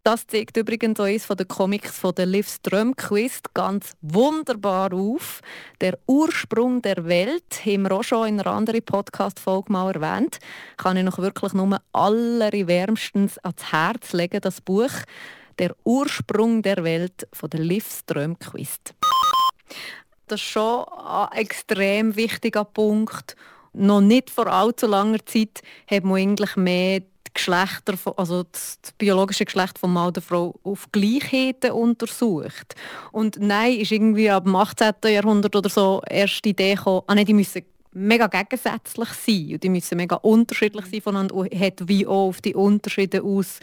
Das 0.04 0.26
zeigt 0.26 0.58
übrigens 0.58 1.00
auch 1.00 1.04
eines 1.04 1.28
der 1.28 1.46
Comics 1.46 2.00
von 2.00 2.16
der 2.16 2.26
Liv 2.26 2.50
Strömquist 2.50 3.54
ganz 3.54 3.94
wunderbar 4.02 4.92
auf. 4.94 5.42
Der 5.80 6.00
Ursprung 6.08 6.82
der 6.82 7.06
Welt, 7.06 7.64
haben 7.64 7.84
wir 7.84 7.92
auch 7.92 8.04
schon 8.04 8.30
in 8.30 8.40
einer 8.40 8.52
anderen 8.52 8.82
Podcast-Folge 8.82 9.72
mal 9.72 9.94
erwähnt, 9.94 10.40
kann 10.78 10.98
ich 10.98 11.04
noch 11.04 11.20
wirklich 11.20 11.54
nur 11.54 11.80
allerwärmstens 11.94 13.38
ans 13.44 13.72
Herz 13.72 14.14
legen, 14.14 14.42
das 14.42 14.60
Buch 14.60 14.92
«Der 15.60 15.76
Ursprung 15.84 16.64
der 16.64 16.84
Welt» 16.84 17.28
von 17.32 17.52
der 17.52 17.60
Liv 17.60 17.88
Strömquist. 17.88 18.96
Das 20.26 20.42
ist 20.42 20.48
schon 20.48 20.84
ein 20.84 21.38
extrem 21.38 22.16
wichtiger 22.16 22.66
Punkt. 22.66 23.36
Noch 23.74 24.02
nicht 24.02 24.32
vor 24.32 24.48
allzu 24.48 24.88
langer 24.88 25.24
Zeit 25.28 25.62
hat 25.86 26.04
man 26.06 26.18
eigentlich 26.18 26.56
mehr 26.56 27.02
Geschlechter, 27.34 27.96
also 28.18 28.44
das, 28.44 28.78
biologische 28.98 29.46
Geschlecht 29.46 29.80
von 29.80 29.94
Mann 29.94 30.08
und 30.08 30.24
Frau 30.24 30.56
auf 30.64 30.92
Gleichheiten 30.92 31.72
untersucht. 31.72 32.76
Und 33.12 33.40
nein, 33.40 33.78
ist 33.78 33.92
irgendwie 33.92 34.30
ab 34.30 34.44
dem 34.44 34.56
18. 34.56 34.94
Jahrhundert 35.06 35.56
oder 35.56 35.70
so 35.70 36.02
erst 36.10 36.44
die 36.46 36.50
Idee 36.50 36.76
gekommen, 36.76 37.04
ah, 37.08 37.16
nein, 37.16 37.26
die 37.26 37.34
müssen 37.34 37.64
mega 37.94 38.28
gegensätzlich 38.28 39.10
sein 39.10 39.54
und 39.54 39.64
die 39.64 39.70
müssen 39.70 39.98
mega 39.98 40.16
unterschiedlich 40.18 40.86
sein 40.86 41.02
voneinander 41.02 41.36
und 41.36 41.54
hat 41.54 41.88
wie 41.88 42.06
auch 42.08 42.30
auf 42.30 42.42
die 42.42 42.56
Unterschiede 42.56 43.22
aus 43.22 43.60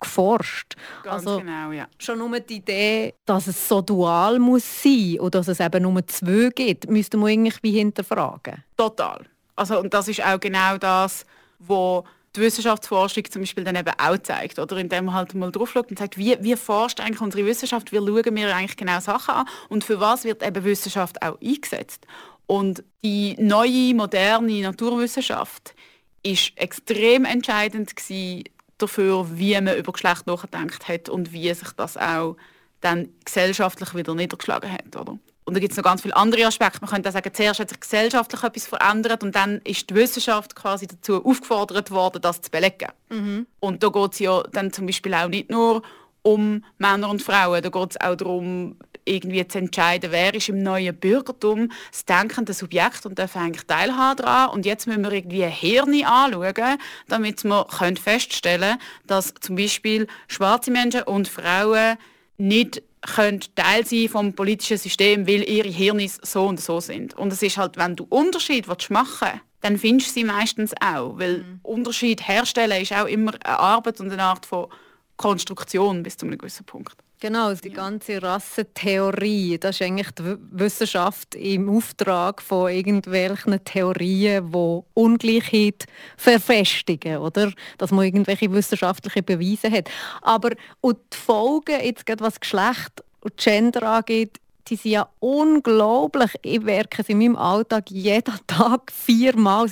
geforscht. 0.00 0.76
Ganz 1.02 1.26
also, 1.26 1.40
genau, 1.40 1.72
ja. 1.72 1.86
Schon 1.98 2.18
nur 2.18 2.40
die 2.40 2.56
Idee, 2.56 3.14
dass 3.26 3.46
es 3.46 3.68
so 3.68 3.82
dual 3.82 4.38
muss 4.38 4.82
sein 4.82 5.18
und 5.20 5.34
dass 5.34 5.48
es 5.48 5.60
eben 5.60 5.82
nur 5.82 6.06
zwei 6.06 6.50
gibt, 6.54 6.88
müsste 6.88 7.16
man 7.16 7.30
irgendwie 7.30 7.72
hinterfragen. 7.72 8.64
Total. 8.76 9.24
Also, 9.54 9.78
und 9.78 9.92
das 9.92 10.08
ist 10.08 10.24
auch 10.24 10.40
genau 10.40 10.78
das, 10.78 11.26
was 11.58 12.04
die 12.36 12.40
Wissenschaftsforschung 12.40 13.24
zum 13.30 13.42
Beispiel 13.42 13.64
dann 13.64 13.76
eben 13.76 13.92
auch 13.98 14.18
zeigt, 14.18 14.58
oder 14.58 14.76
indem 14.76 15.06
man 15.06 15.14
halt 15.14 15.34
mal 15.34 15.50
drauf 15.50 15.74
und 15.74 15.98
sagt, 15.98 16.16
wie, 16.16 16.36
wie 16.40 16.56
forscht 16.56 17.00
eigentlich 17.00 17.20
unsere 17.20 17.44
Wissenschaft, 17.44 17.90
wie 17.92 17.96
schauen 17.96 18.36
wir 18.36 18.54
eigentlich 18.54 18.76
genau 18.76 19.00
Sachen 19.00 19.34
an 19.34 19.48
und 19.68 19.84
für 19.84 20.00
was 20.00 20.24
wird 20.24 20.46
eben 20.46 20.64
Wissenschaft 20.64 21.20
auch 21.22 21.40
eingesetzt. 21.40 22.06
Und 22.46 22.84
die 23.04 23.36
neue, 23.38 23.94
moderne 23.94 24.60
Naturwissenschaft 24.62 25.74
ist 26.22 26.52
extrem 26.56 27.24
entscheidend 27.24 27.92
dafür, 28.78 29.26
wie 29.38 29.60
man 29.60 29.76
über 29.76 29.92
Geschlecht 29.92 30.26
nachgedacht 30.26 30.88
hat 30.88 31.08
und 31.08 31.32
wie 31.32 31.52
sich 31.52 31.72
das 31.72 31.96
auch 31.96 32.36
dann 32.80 33.10
gesellschaftlich 33.24 33.94
wieder 33.94 34.14
niedergeschlagen 34.14 34.72
hat. 34.72 34.96
Oder? 34.96 35.18
Und 35.50 35.54
da 35.54 35.60
gibt 35.60 35.72
es 35.72 35.76
noch 35.78 35.82
ganz 35.82 36.02
viele 36.02 36.14
andere 36.14 36.46
Aspekte. 36.46 36.78
Man 36.80 36.90
könnte 36.90 37.08
auch 37.08 37.12
sagen, 37.12 37.28
zuerst 37.34 37.58
hat 37.58 37.70
sich 37.70 37.80
gesellschaftlich 37.80 38.44
etwas 38.44 38.66
verändert 38.68 39.24
und 39.24 39.34
dann 39.34 39.60
ist 39.64 39.90
die 39.90 39.96
Wissenschaft 39.96 40.54
quasi 40.54 40.86
dazu 40.86 41.24
aufgefordert 41.24 41.90
worden, 41.90 42.22
das 42.22 42.40
zu 42.40 42.52
belegen. 42.52 42.92
Mhm. 43.08 43.48
Und 43.58 43.82
da 43.82 43.88
geht 43.88 44.12
es 44.12 44.20
ja 44.20 44.44
dann 44.52 44.72
zum 44.72 44.86
Beispiel 44.86 45.12
auch 45.12 45.26
nicht 45.26 45.50
nur 45.50 45.82
um 46.22 46.64
Männer 46.78 47.10
und 47.10 47.20
Frauen, 47.20 47.62
da 47.62 47.68
geht 47.68 47.90
es 47.90 48.00
auch 48.00 48.14
darum, 48.14 48.76
irgendwie 49.04 49.44
zu 49.48 49.58
entscheiden, 49.58 50.12
wer 50.12 50.32
ist 50.34 50.48
im 50.50 50.62
neuen 50.62 50.94
Bürgertum 50.94 51.72
das 51.90 52.04
denkende 52.04 52.52
Subjekt 52.52 53.04
und 53.04 53.18
darf 53.18 53.34
eigentlich 53.34 53.66
teilhaben 53.66 54.18
daran. 54.18 54.50
Und 54.50 54.66
jetzt 54.66 54.86
müssen 54.86 55.02
wir 55.02 55.10
irgendwie 55.10 55.46
Hirne 55.46 56.06
anschauen, 56.06 56.78
damit 57.08 57.42
wir 57.42 57.66
feststellen 58.00 58.60
können, 58.60 58.80
dass 59.08 59.34
zum 59.40 59.56
Beispiel 59.56 60.06
schwarze 60.28 60.70
Menschen 60.70 61.02
und 61.02 61.26
Frauen 61.26 61.96
nicht 62.38 62.84
können 63.02 63.40
Teil 63.54 63.86
sein 63.86 64.08
vom 64.08 64.32
politischen 64.34 64.78
System, 64.78 65.26
weil 65.26 65.48
ihre 65.48 65.68
Hirne 65.68 66.08
so 66.22 66.46
und 66.46 66.60
so 66.60 66.80
sind. 66.80 67.14
Und 67.14 67.32
es 67.32 67.42
ist 67.42 67.56
halt, 67.56 67.76
wenn 67.76 67.96
du 67.96 68.06
Unterschied 68.08 68.66
machen 68.68 68.88
willst, 68.90 69.40
dann 69.62 69.78
findest 69.78 70.10
du 70.10 70.20
sie 70.20 70.24
meistens 70.24 70.72
auch, 70.80 71.18
weil 71.18 71.38
mhm. 71.38 71.60
Unterschied 71.62 72.26
herstellen 72.26 72.82
ist 72.82 72.92
auch 72.92 73.06
immer 73.06 73.32
eine 73.44 73.58
Arbeit 73.58 74.00
und 74.00 74.10
eine 74.10 74.22
Art 74.22 74.46
von 74.46 74.68
Konstruktion 75.16 76.02
bis 76.02 76.16
zu 76.16 76.26
einem 76.26 76.38
gewissen 76.38 76.64
Punkt. 76.64 76.96
Genau, 77.22 77.52
die 77.52 77.68
ganze 77.68 78.22
Rassentheorie, 78.22 79.58
das 79.58 79.76
ist 79.76 79.82
eigentlich 79.82 80.10
die 80.12 80.36
Wissenschaft 80.52 81.34
im 81.34 81.68
Auftrag 81.68 82.40
von 82.40 82.72
irgendwelchen 82.72 83.62
Theorien, 83.62 84.50
die 84.50 84.80
Ungleichheit 84.94 85.84
verfestigen, 86.16 87.18
oder? 87.18 87.52
Dass 87.76 87.90
man 87.90 88.06
irgendwelche 88.06 88.50
wissenschaftlichen 88.50 89.22
Beweise 89.22 89.70
hat. 89.70 89.90
Aber 90.22 90.52
und 90.80 90.96
die 91.12 91.16
Folgen, 91.18 91.84
jetzt 91.84 92.06
gerade 92.06 92.24
was 92.24 92.40
Geschlecht 92.40 93.04
und 93.20 93.36
Gender 93.36 93.82
angeht, 93.82 94.38
die 94.70 94.76
sind 94.76 94.92
ja 94.92 95.08
unglaublich. 95.18 96.30
Ich 96.42 96.64
werke 96.64 97.02
in 97.08 97.18
meinem 97.18 97.36
Alltag 97.36 97.90
jeden 97.90 98.38
Tag 98.46 98.92
viermal. 98.92 99.68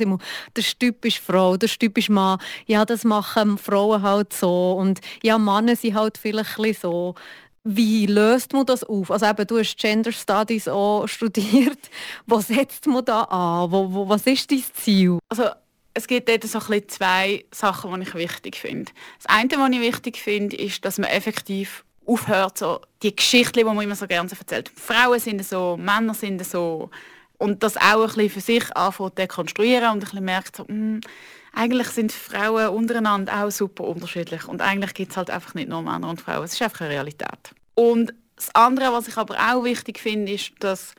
Der 0.56 0.62
Stück 0.62 1.04
ist 1.04 1.18
Frau, 1.18 1.56
der 1.56 1.68
Stück 1.68 1.96
ist 1.96 2.10
Mann. 2.10 2.38
Ja, 2.66 2.84
das 2.84 3.04
machen 3.04 3.56
Frauen 3.58 4.02
halt 4.02 4.32
so. 4.32 4.72
Und 4.72 5.00
ja, 5.22 5.38
Männer 5.38 5.76
sind 5.76 5.94
halt 5.94 6.18
vielleicht 6.18 6.80
so. 6.80 7.14
Wie 7.64 8.06
löst 8.06 8.52
man 8.52 8.66
das 8.66 8.82
auf? 8.82 9.10
Also 9.10 9.26
eben, 9.26 9.46
du 9.46 9.58
hast 9.58 9.76
Gender 9.76 10.12
Studies 10.12 10.68
auch 10.68 11.06
studiert. 11.06 11.78
Was 12.26 12.48
setzt 12.48 12.86
man 12.86 13.04
da 13.04 13.22
an? 13.22 13.70
Wo, 13.70 13.92
wo, 13.92 14.08
was 14.08 14.26
ist 14.26 14.50
dein 14.50 14.62
Ziel? 14.74 15.18
Also 15.28 15.44
es 15.92 16.06
gibt 16.06 16.28
dort 16.28 16.44
so 16.44 16.60
zwei 16.60 17.44
Sachen, 17.50 17.92
die 17.94 18.06
ich 18.06 18.14
wichtig 18.14 18.56
finde. 18.56 18.92
Das 19.18 19.26
eine, 19.26 19.50
was 19.50 19.70
ich 19.70 19.80
wichtig 19.80 20.16
finde, 20.16 20.56
ist, 20.56 20.84
dass 20.84 20.98
man 20.98 21.10
effektiv 21.10 21.84
aufhört, 22.08 22.58
so 22.58 22.80
die 23.02 23.14
Geschichten, 23.14 23.58
die 23.58 23.64
man 23.64 23.80
immer 23.80 23.94
so 23.94 24.06
gerne 24.06 24.30
erzählt. 24.30 24.70
Frauen 24.74 25.20
sind 25.20 25.44
so, 25.44 25.76
Männer 25.76 26.14
sind 26.14 26.44
so. 26.44 26.90
Und 27.36 27.62
das 27.62 27.76
auch 27.76 28.02
ein 28.02 28.06
bisschen 28.06 28.30
für 28.30 28.40
sich 28.40 28.76
anfängt 28.76 29.18
dekonstruieren 29.18 29.90
und 29.92 29.98
ein 29.98 30.00
bisschen 30.00 30.24
merkt, 30.24 30.56
so, 30.56 30.64
mh, 30.64 30.68
hm, 30.68 31.00
eigentlich 31.52 31.88
sind 31.88 32.12
Frauen 32.12 32.68
untereinander 32.68 33.44
auch 33.44 33.50
super 33.50 33.84
unterschiedlich. 33.84 34.46
Und 34.48 34.60
eigentlich 34.60 34.94
gibt 34.94 35.12
es 35.12 35.16
halt 35.16 35.30
einfach 35.30 35.54
nicht 35.54 35.68
nur 35.68 35.82
Männer 35.82 36.08
und 36.08 36.20
Frauen. 36.20 36.44
Es 36.44 36.54
ist 36.54 36.62
einfach 36.62 36.80
eine 36.82 36.90
Realität. 36.90 37.54
Und 37.74 38.12
das 38.36 38.54
andere, 38.54 38.92
was 38.92 39.08
ich 39.08 39.16
aber 39.16 39.36
auch 39.36 39.64
wichtig 39.64 39.98
finde, 39.98 40.32
ist, 40.32 40.52
dass 40.60 40.94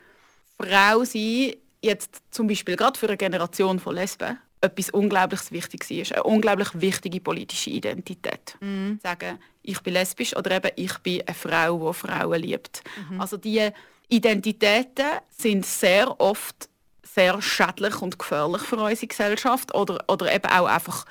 Frau 0.61 1.03
sein 1.03 1.53
jetzt 1.81 2.21
zum 2.31 2.47
Beispiel 2.47 2.75
gerade 2.75 2.99
für 2.99 3.07
eine 3.07 3.17
Generation 3.17 3.79
von 3.79 3.95
Lesben 3.95 4.37
etwas 4.61 4.89
unglaublich 4.89 5.39
Wichtiges 5.51 5.91
ist, 5.91 6.13
eine 6.13 6.23
unglaublich 6.23 6.69
wichtige 6.73 7.21
politische 7.21 7.69
Identität. 7.69 8.57
Mhm. 8.59 8.99
Sagen, 9.01 9.39
ich 9.63 9.81
bin 9.81 9.93
lesbisch 9.93 10.35
oder 10.35 10.51
eben 10.51 10.71
ich 10.75 10.97
bin 10.99 11.21
eine 11.25 11.35
Frau, 11.35 11.91
die 11.91 11.93
Frauen 11.93 12.41
liebt. 12.41 12.83
Mhm. 13.09 13.21
Also 13.21 13.37
die 13.37 13.69
Identitäten 14.09 15.05
sind 15.29 15.65
sehr 15.65 16.19
oft 16.19 16.69
sehr 17.03 17.41
schädlich 17.41 18.01
und 18.01 18.19
gefährlich 18.19 18.61
für 18.61 18.77
unsere 18.77 19.07
Gesellschaft 19.07 19.73
oder, 19.73 20.03
oder 20.07 20.33
eben 20.33 20.45
auch 20.45 20.67
einfach 20.67 21.05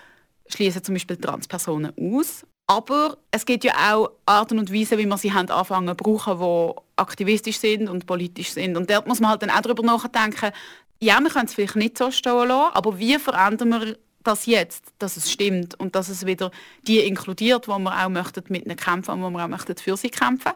schließen 0.46 0.82
zum 0.82 0.94
Beispiel 0.94 1.16
Transpersonen 1.16 1.92
aus. 1.98 2.46
Aber 2.66 3.16
es 3.30 3.46
gibt 3.46 3.64
ja 3.64 3.72
auch 3.94 4.10
Arten 4.26 4.58
und 4.58 4.72
Weisen, 4.72 4.98
wie 4.98 5.06
man 5.06 5.18
sie 5.18 5.32
haben 5.32 5.50
anfangen 5.50 5.88
zu 5.88 5.94
brauchen, 5.96 6.38
die 6.38 6.80
aktivistisch 6.96 7.58
sind 7.58 7.88
und 7.88 8.06
politisch 8.06 8.50
sind. 8.50 8.76
Und 8.76 8.90
dort 8.90 9.06
muss 9.06 9.20
man 9.20 9.30
halt 9.30 9.42
dann 9.42 9.50
auch 9.50 9.62
darüber 9.62 9.82
nachdenken, 9.82 10.52
ja, 11.00 11.20
wir 11.20 11.30
können 11.30 11.46
es 11.46 11.54
vielleicht 11.54 11.76
nicht 11.76 11.98
so 11.98 12.10
stehen 12.10 12.48
lassen, 12.48 12.74
aber 12.74 12.98
wie 12.98 13.18
verändern 13.18 13.68
wir 13.70 13.96
das 14.24 14.46
jetzt, 14.46 14.92
dass 14.98 15.16
es 15.16 15.30
stimmt 15.30 15.78
und 15.78 15.94
dass 15.94 16.08
es 16.08 16.26
wieder 16.26 16.50
die 16.86 16.98
inkludiert, 17.00 17.68
wo 17.68 17.78
wir 17.78 18.04
auch 18.04 18.08
möchten 18.08 18.44
mit 18.48 18.66
ihnen 18.66 18.76
kämpfen 18.76 19.12
und 19.12 19.22
wo 19.22 19.30
wir 19.30 19.44
auch 19.44 19.48
möchten 19.48 19.76
für 19.76 19.96
sie 19.96 20.10
kämpfen. 20.10 20.52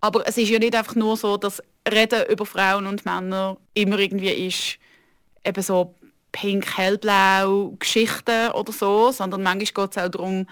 Aber 0.00 0.26
es 0.26 0.36
ist 0.36 0.48
ja 0.48 0.58
nicht 0.58 0.74
einfach 0.74 0.94
nur 0.94 1.16
so, 1.16 1.36
dass 1.36 1.62
Reden 1.88 2.24
über 2.28 2.46
Frauen 2.46 2.86
und 2.86 3.04
Männer 3.04 3.56
immer 3.74 3.98
irgendwie 3.98 4.30
ist 4.30 4.78
eben 5.44 5.62
so 5.62 5.94
pink, 6.32 6.76
hellblau 6.76 7.74
Geschichten 7.78 8.50
oder 8.52 8.72
so, 8.72 9.12
sondern 9.12 9.42
manchmal 9.42 9.86
geht 9.86 9.96
es 9.96 10.02
auch 10.02 10.10
darum, 10.10 10.46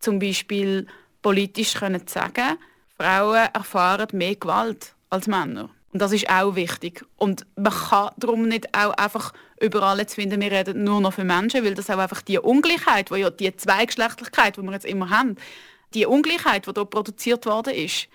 zum 0.00 0.18
Beispiel 0.18 0.86
politisch 1.22 1.74
können 1.74 2.06
sagen, 2.06 2.58
Frauen 2.96 3.48
erfahren 3.52 4.08
mehr 4.12 4.36
Gewalt 4.36 4.94
als 5.10 5.26
Männer. 5.26 5.70
Und 5.92 6.02
das 6.02 6.12
ist 6.12 6.28
auch 6.28 6.54
wichtig. 6.54 7.04
Und 7.16 7.46
man 7.56 7.72
kann 7.72 8.10
darum 8.18 8.46
nicht 8.46 8.74
auch 8.76 8.92
einfach 8.92 9.32
überall 9.60 9.98
jetzt 9.98 10.14
finden, 10.14 10.40
wir 10.40 10.50
reden 10.50 10.84
nur 10.84 11.00
noch 11.00 11.14
für 11.14 11.24
Menschen, 11.24 11.64
weil 11.64 11.74
das 11.74 11.90
auch 11.90 11.98
einfach 11.98 12.22
die 12.22 12.38
Ungleichheit, 12.38 13.10
wo 13.10 13.16
ja 13.16 13.30
die 13.30 13.54
Zweigeschlechtlichkeit, 13.56 14.56
die 14.56 14.62
wir 14.62 14.72
jetzt 14.72 14.84
immer 14.84 15.10
haben, 15.10 15.36
die 15.94 16.04
Ungleichheit, 16.04 16.66
die 16.66 16.72
dort 16.72 16.90
produziert 16.90 17.46
worden 17.46 17.74
ist, 17.74 18.08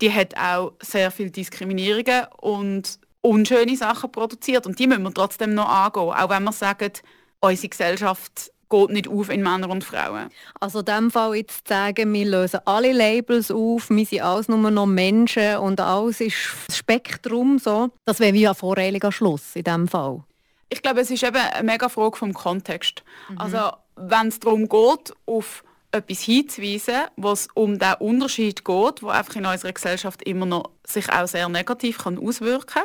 die 0.00 0.12
hat 0.12 0.36
auch 0.36 0.72
sehr 0.82 1.10
viele 1.10 1.30
Diskriminierungen 1.30 2.26
und 2.38 2.98
unschöne 3.20 3.76
Sachen 3.76 4.10
produziert. 4.10 4.66
Und 4.66 4.78
die 4.78 4.86
müssen 4.86 5.02
wir 5.02 5.14
trotzdem 5.14 5.54
noch 5.54 5.68
angehen, 5.68 6.12
auch 6.12 6.30
wenn 6.30 6.42
wir 6.42 6.52
sagen, 6.52 6.92
unsere 7.40 7.68
Gesellschaft 7.68 8.50
geht 8.70 8.90
nicht 8.90 9.08
auf 9.08 9.28
in 9.28 9.42
Männer 9.42 9.68
und 9.68 9.84
Frauen. 9.84 10.30
Also 10.58 10.80
in 10.80 10.84
diesem 10.86 11.10
Fall 11.10 11.34
jetzt 11.36 11.68
sagen, 11.68 12.12
wir 12.12 12.24
lösen 12.24 12.60
alle 12.64 12.92
Labels 12.92 13.50
auf, 13.50 13.90
wir 13.90 14.06
sind 14.06 14.22
alles 14.22 14.48
nur 14.48 14.70
noch 14.70 14.86
Menschen 14.86 15.56
und 15.56 15.80
alles 15.80 16.20
ist 16.20 16.36
das 16.66 16.78
Spektrum 16.78 17.58
so, 17.58 17.90
das 18.04 18.20
wäre 18.20 18.32
wie 18.32 18.48
ein 18.48 18.54
voreiliger 18.54 19.12
Schluss 19.12 19.54
in 19.54 19.64
diesem 19.64 19.88
Fall. 19.88 20.22
Ich 20.68 20.82
glaube, 20.82 21.00
es 21.00 21.10
ist 21.10 21.22
eben 21.24 21.36
eine 21.36 21.64
mega 21.64 21.88
Frage 21.88 22.16
vom 22.16 22.32
Kontext. 22.32 23.02
Mhm. 23.28 23.38
Also 23.38 23.72
wenn 23.96 24.28
es 24.28 24.38
darum 24.38 24.68
geht, 24.68 25.12
auf 25.26 25.64
etwas 25.92 26.20
hinzuweisen, 26.20 27.06
was 27.16 27.48
um 27.54 27.78
den 27.78 27.94
Unterschied 27.94 28.64
geht, 28.64 29.02
wo 29.02 29.08
einfach 29.08 29.34
in 29.34 29.46
unserer 29.46 29.72
Gesellschaft 29.72 30.22
immer 30.22 30.46
noch 30.46 30.70
sich 30.86 31.10
auch 31.12 31.26
sehr 31.26 31.48
negativ 31.48 31.98
kann 31.98 32.18
auswirken 32.18 32.66
kann, 32.66 32.84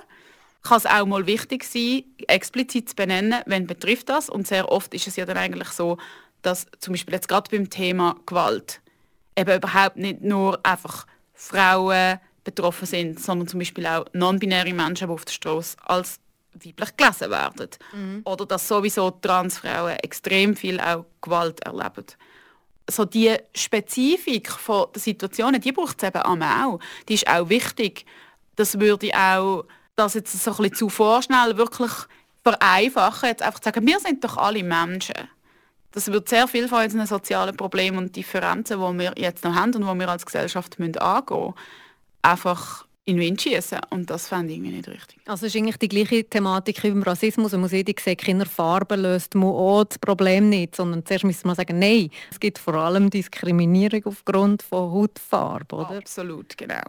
kann 0.65 0.77
es 0.77 0.85
auch 0.85 1.05
mal 1.05 1.25
wichtig 1.27 1.63
sein, 1.63 2.03
explizit 2.27 2.89
zu 2.89 2.95
benennen, 2.95 3.41
wenn 3.45 3.67
betrifft 3.67 4.09
das. 4.09 4.29
Und 4.29 4.47
sehr 4.47 4.69
oft 4.71 4.93
ist 4.93 5.07
es 5.07 5.15
ja 5.15 5.25
dann 5.25 5.37
eigentlich 5.37 5.69
so, 5.69 5.97
dass 6.41 6.67
zum 6.79 6.93
Beispiel 6.93 7.13
jetzt 7.13 7.27
gerade 7.27 7.49
beim 7.49 7.69
Thema 7.69 8.15
Gewalt 8.25 8.81
eben 9.37 9.55
überhaupt 9.55 9.97
nicht 9.97 10.21
nur 10.21 10.59
einfach 10.63 11.05
Frauen 11.33 12.19
betroffen 12.43 12.85
sind, 12.85 13.19
sondern 13.19 13.47
zum 13.47 13.59
Beispiel 13.59 13.85
auch 13.85 14.05
non-binäre 14.13 14.73
Menschen, 14.73 15.07
die 15.07 15.13
auf 15.13 15.25
der 15.25 15.33
Straße 15.33 15.77
als 15.85 16.19
weiblich 16.53 16.97
gelesen 16.97 17.31
werden. 17.31 17.69
Mhm. 17.93 18.21
Oder 18.25 18.45
dass 18.45 18.67
sowieso 18.67 19.11
Transfrauen 19.11 19.97
extrem 20.01 20.55
viel 20.55 20.79
auch 20.79 21.05
Gewalt 21.21 21.59
erleben. 21.61 22.05
So 22.89 23.05
die 23.05 23.35
Spezifik 23.53 24.49
von 24.51 24.87
der 24.93 25.01
Situationen, 25.01 25.59
die 25.59 25.71
braucht 25.71 26.01
es 26.01 26.07
eben 26.07 26.21
auch. 26.21 26.79
Die 27.09 27.15
ist 27.15 27.27
auch 27.27 27.49
wichtig. 27.49 28.05
Das 28.55 28.79
würde 28.79 29.09
auch 29.13 29.65
das 29.95 30.13
jetzt 30.13 30.31
so 30.31 30.51
ein 30.51 30.57
bisschen 30.57 30.75
zu 30.75 30.89
vorschnell 30.89 31.57
wirklich 31.57 31.91
vereinfachen, 32.43 33.29
jetzt 33.29 33.41
einfach 33.41 33.59
zu 33.59 33.69
sagen, 33.69 33.87
wir 33.87 33.99
sind 33.99 34.23
doch 34.23 34.37
alle 34.37 34.63
Menschen. 34.63 35.15
Das 35.91 36.11
wird 36.11 36.27
sehr 36.27 36.47
viel 36.47 36.67
von 36.67 36.83
unseren 36.83 37.07
sozialen 37.07 37.55
Problemen 37.55 37.97
und 37.97 38.15
Differenzen, 38.15 38.79
die 38.79 38.99
wir 38.99 39.13
jetzt 39.15 39.43
noch 39.45 39.55
haben 39.55 39.73
und 39.73 39.81
die 39.81 39.99
wir 39.99 40.09
als 40.09 40.25
Gesellschaft 40.25 40.77
müssen 40.77 40.97
angehen 40.97 41.39
müssen, 41.39 41.53
einfach 42.21 42.85
in 43.05 43.17
den 43.17 43.21
Wind 43.21 43.41
schießen. 43.41 43.79
Und 43.91 44.09
das 44.09 44.27
fände 44.27 44.51
ich 44.51 44.57
irgendwie 44.57 44.75
nicht 44.75 44.89
richtig. 44.89 45.19
Also 45.25 45.45
es 45.45 45.55
ist 45.55 45.59
eigentlich 45.59 45.77
die 45.77 45.87
gleiche 45.87 46.23
Thematik 46.23 46.83
wie 46.83 46.89
beim 46.89 47.03
Rassismus. 47.03 47.51
Man 47.53 47.61
muss 47.61 47.71
jeder 47.71 47.93
sehen, 47.99 48.17
keine 48.17 48.45
Farbe 48.45 48.95
löst 48.95 49.35
man 49.35 49.49
auch 49.49 49.85
das 49.85 49.99
Problem 49.99 50.49
nicht, 50.49 50.75
sondern 50.75 51.05
zuerst 51.05 51.23
müsste 51.23 51.47
man 51.47 51.55
sagen, 51.55 51.79
nein, 51.79 52.09
es 52.31 52.39
gibt 52.39 52.57
vor 52.57 52.73
allem 52.73 53.09
Diskriminierung 53.09 54.05
aufgrund 54.05 54.63
von 54.63 54.91
Hautfarbe, 54.91 55.75
oder? 55.75 55.97
Absolut, 55.97 56.57
genau. 56.57 56.83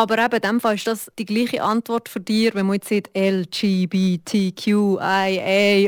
Aber 0.00 0.16
eben 0.24 0.36
in 0.36 0.42
dem 0.42 0.60
Fall 0.60 0.76
ist 0.76 0.86
das 0.86 1.10
die 1.18 1.24
gleiche 1.24 1.60
Antwort 1.60 2.08
für 2.08 2.20
dich, 2.20 2.54
wenn 2.54 2.66
man 2.66 2.74
jetzt 2.76 2.88
sagt 2.88 3.10
LGBTQIA, 3.16 3.96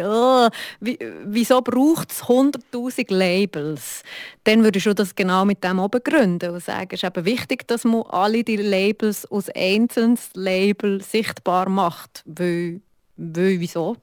oh, 0.05 0.49
wieso 0.81 1.61
braucht 1.61 2.11
es 2.11 2.25
100'000 2.25 3.14
Labels? 3.14 4.03
Dann 4.42 4.64
würdest 4.64 4.87
du 4.87 4.94
das 4.96 5.14
genau 5.14 5.44
mit 5.44 5.62
dem 5.62 5.79
auch 5.79 5.90
begründen 5.90 6.51
und 6.51 6.61
sagen, 6.61 6.88
es 6.90 7.05
ist 7.05 7.05
eben 7.05 7.25
wichtig, 7.25 7.68
dass 7.68 7.85
man 7.85 8.03
alle 8.03 8.42
die 8.42 8.57
Labels 8.57 9.31
aus 9.31 9.49
einzelnen 9.49 10.18
Label 10.35 11.01
sichtbar 11.01 11.68
macht, 11.68 12.25
weil 12.27 12.81
wieso? 13.21 13.97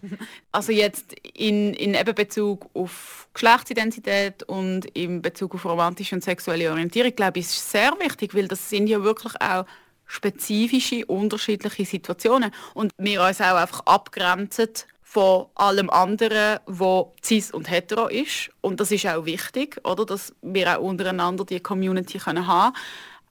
also 0.52 0.72
jetzt 0.72 1.14
in, 1.34 1.72
in 1.72 1.94
eben 1.94 2.14
Bezug 2.14 2.68
auf 2.74 3.28
Geschlechtsidentität 3.32 4.42
und 4.42 4.84
in 4.86 5.22
Bezug 5.22 5.54
auf 5.54 5.64
romantische 5.64 6.14
und 6.14 6.22
sexuelle 6.22 6.70
Orientierung, 6.70 7.14
glaube 7.14 7.38
ich, 7.38 7.46
ist 7.46 7.70
sehr 7.70 7.92
wichtig, 7.98 8.34
weil 8.34 8.46
das 8.46 8.68
sind 8.68 8.86
ja 8.88 9.02
wirklich 9.02 9.40
auch 9.40 9.64
spezifische, 10.06 11.06
unterschiedliche 11.06 11.84
Situationen 11.84 12.50
und 12.74 12.92
wir 12.98 13.22
uns 13.22 13.40
auch 13.40 13.56
einfach 13.56 13.80
abgrenzen 13.86 14.68
von 15.02 15.46
allem 15.54 15.88
anderen, 15.88 16.58
wo 16.66 17.14
cis 17.24 17.50
und 17.50 17.70
hetero 17.70 18.08
ist 18.08 18.50
und 18.60 18.80
das 18.80 18.90
ist 18.90 19.06
auch 19.06 19.24
wichtig, 19.24 19.80
oder, 19.84 20.04
dass 20.04 20.34
wir 20.42 20.78
auch 20.78 20.82
untereinander 20.82 21.46
die 21.46 21.60
Community 21.60 22.18
können 22.18 22.46
haben. 22.46 22.76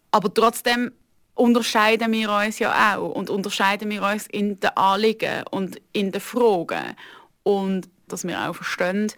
Aber 0.10 0.34
trotzdem 0.34 0.92
unterscheiden 1.38 2.12
wir 2.12 2.32
uns 2.32 2.60
ja 2.60 2.96
auch 2.96 3.12
und 3.12 3.30
unterscheiden 3.30 3.90
wir 3.90 4.04
uns 4.04 4.28
in 4.28 4.60
den 4.60 4.76
Anliegen 4.76 5.44
und 5.52 5.80
in 5.94 6.12
den 6.12 6.22
Fragen 6.22 6.96
und 7.44 7.88
dass 8.08 8.26
wir 8.26 8.50
auch 8.50 8.56
verstehen, 8.56 9.12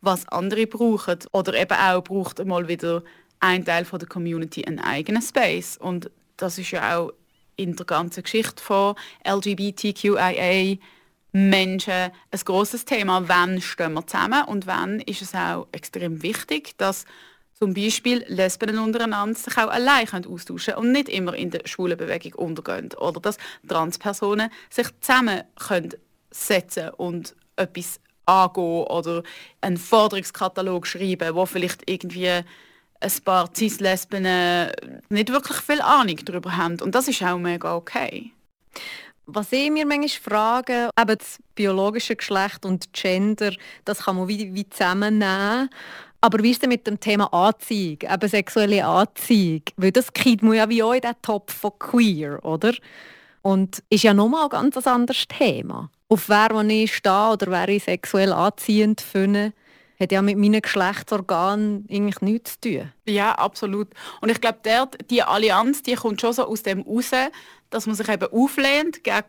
was 0.00 0.26
andere 0.28 0.66
brauchen 0.66 1.18
oder 1.32 1.54
eben 1.54 1.78
auch 1.78 2.02
braucht 2.02 2.44
mal 2.44 2.66
wieder 2.68 3.02
ein 3.38 3.64
Teil 3.64 3.84
von 3.84 3.98
der 3.98 4.08
Community 4.08 4.64
einen 4.64 4.80
eigenen 4.80 5.22
Space 5.22 5.76
und 5.76 6.10
das 6.36 6.58
ist 6.58 6.72
ja 6.72 6.98
auch 6.98 7.12
in 7.56 7.76
der 7.76 7.86
ganzen 7.86 8.22
Geschichte 8.22 8.62
von 8.62 8.94
LGBTQIA 9.26 10.76
Menschen 11.32 11.92
ein 12.30 12.40
großes 12.44 12.84
Thema. 12.86 13.22
Wann 13.28 13.60
stehen 13.60 13.92
wir 13.92 14.06
zusammen 14.06 14.44
und 14.46 14.66
wann 14.66 15.00
ist 15.00 15.22
es 15.22 15.34
auch 15.34 15.68
extrem 15.70 16.22
wichtig, 16.22 16.76
dass 16.78 17.04
zum 17.62 17.74
Beispiel 17.74 18.24
Lesben 18.26 18.78
untereinander 18.78 19.38
sich 19.38 19.56
auch 19.58 19.68
allein 19.68 20.08
austauschen 20.08 20.74
können 20.74 20.86
und 20.86 20.92
nicht 20.92 21.10
immer 21.10 21.34
in 21.34 21.50
der 21.50 21.66
schwulen 21.66 21.98
Bewegung 21.98 22.32
untergehen. 22.34 22.90
Oder 22.94 23.20
dass 23.20 23.36
Transpersonen 23.68 24.50
sich 24.70 24.88
zusammen 25.00 25.42
können 25.56 25.92
setzen 26.30 26.88
und 26.96 27.36
etwas 27.56 28.00
angehen 28.24 28.86
oder 28.86 29.22
einen 29.60 29.76
Forderungskatalog 29.76 30.86
schreiben, 30.86 31.34
wo 31.34 31.44
vielleicht 31.44 31.88
irgendwie 31.90 32.30
ein 32.30 33.12
paar 33.24 33.50
Cis-Lesben 33.54 34.22
nicht 35.10 35.30
wirklich 35.30 35.58
viel 35.58 35.82
Ahnung 35.82 36.16
darüber 36.24 36.56
haben. 36.56 36.80
Und 36.80 36.94
das 36.94 37.08
ist 37.08 37.22
auch 37.22 37.38
mega 37.38 37.74
okay. 37.74 38.32
Was 39.26 39.52
ich 39.52 39.70
mir 39.70 39.86
manchmal 39.86 40.08
frage, 40.08 40.90
eben 40.98 41.18
das 41.18 41.38
biologische 41.54 42.16
Geschlecht 42.16 42.64
und 42.64 42.92
Gender, 42.92 43.52
das 43.84 44.04
kann 44.04 44.16
man 44.16 44.28
wie, 44.28 44.54
wie 44.54 44.68
zusammennehmen. 44.68 45.68
Aber 46.20 46.42
wie 46.42 46.50
ist 46.50 46.62
denn 46.62 46.68
mit 46.68 46.86
dem 46.86 47.00
Thema 47.00 47.32
Anziehung, 47.32 47.98
eben 48.02 48.28
sexuelle 48.28 48.84
Anziehung? 48.84 49.62
Weil 49.76 49.92
das 49.92 50.12
kriegt 50.12 50.42
man 50.42 50.54
ja 50.54 50.68
wie 50.68 50.82
auch 50.82 50.92
in 50.92 51.00
den 51.00 51.14
Topf 51.22 51.54
von 51.54 51.72
queer, 51.78 52.44
oder? 52.44 52.74
Und 53.42 53.82
ist 53.88 54.04
ja 54.04 54.12
nochmal 54.12 54.44
ein 54.44 54.50
ganz 54.50 54.86
anderes 54.86 55.26
Thema. 55.28 55.90
Auf 56.08 56.28
wer 56.28 56.50
wo 56.52 56.60
ich 56.60 56.94
stehe 56.94 57.30
oder 57.30 57.46
wer 57.50 57.68
ich 57.68 57.84
sexuell 57.84 58.32
anziehend 58.32 59.00
finde, 59.00 59.54
hat 59.98 60.12
ja 60.12 60.22
mit 60.22 60.36
meinen 60.36 60.60
Geschlechtsorganen 60.60 61.86
eigentlich 61.90 62.20
nichts 62.20 62.58
zu 62.60 62.68
tun. 62.68 62.92
Ja, 63.06 63.32
absolut. 63.32 63.88
Und 64.20 64.30
ich 64.30 64.40
glaube, 64.40 64.58
die 65.10 65.22
Allianz, 65.22 65.82
die 65.82 65.94
kommt 65.94 66.20
schon 66.20 66.32
so 66.32 66.46
aus 66.46 66.62
dem 66.62 66.82
raus, 66.82 67.10
dass 67.70 67.86
man 67.86 67.94
sich 67.94 68.08
eben 68.08 68.32
auflehnt 68.32 69.04
gegen 69.04 69.24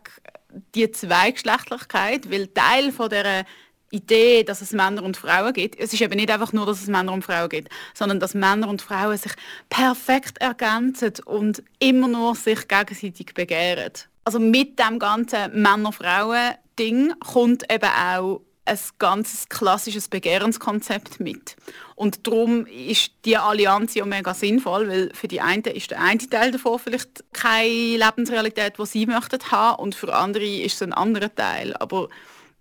die 0.74 0.90
Zweigeschlechtlichkeit, 0.90 2.30
weil 2.30 2.48
Teil 2.48 2.92
von 2.92 3.08
der 3.08 3.44
Idee, 3.92 4.42
dass 4.42 4.60
es 4.60 4.72
Männer 4.72 5.02
und 5.02 5.16
Frauen 5.16 5.52
gibt. 5.52 5.78
Es 5.78 5.92
ist 5.92 6.00
eben 6.00 6.16
nicht 6.16 6.30
einfach 6.30 6.52
nur, 6.52 6.66
dass 6.66 6.80
es 6.80 6.88
Männer 6.88 7.12
und 7.12 7.24
Frauen 7.24 7.48
gibt, 7.48 7.68
sondern 7.94 8.20
dass 8.20 8.34
Männer 8.34 8.68
und 8.68 8.82
Frauen 8.82 9.16
sich 9.16 9.32
perfekt 9.68 10.38
ergänzen 10.38 11.12
und 11.24 11.62
immer 11.78 12.08
nur 12.08 12.34
sich 12.34 12.66
gegenseitig 12.68 13.34
begehren. 13.34 13.92
Also 14.24 14.38
mit 14.38 14.78
dem 14.78 14.98
ganzen 14.98 15.60
Männer-Frauen-Ding 15.60 17.14
kommt 17.20 17.70
eben 17.72 17.90
auch 17.90 18.40
ein 18.64 18.78
ganz 18.98 19.48
klassisches 19.48 20.08
Begehrenskonzept 20.08 21.18
mit. 21.18 21.56
Und 21.96 22.26
darum 22.26 22.66
ist 22.66 23.10
die 23.24 23.36
Allianz 23.36 23.94
ja 23.94 24.04
mega 24.04 24.34
sinnvoll, 24.34 24.88
weil 24.88 25.10
für 25.14 25.26
die 25.28 25.40
einen 25.40 25.64
ist 25.64 25.90
der 25.90 26.00
eine 26.00 26.18
Teil 26.18 26.52
davon 26.52 26.78
vielleicht 26.78 27.24
keine 27.32 27.68
Lebensrealität, 27.68 28.78
die 28.78 28.86
sie 28.86 29.06
möchten 29.06 29.40
haben 29.50 29.82
und 29.82 29.94
für 29.94 30.14
andere 30.14 30.44
ist 30.44 30.74
es 30.74 30.82
ein 30.82 30.92
anderer 30.92 31.34
Teil. 31.34 31.74
Aber 31.76 32.08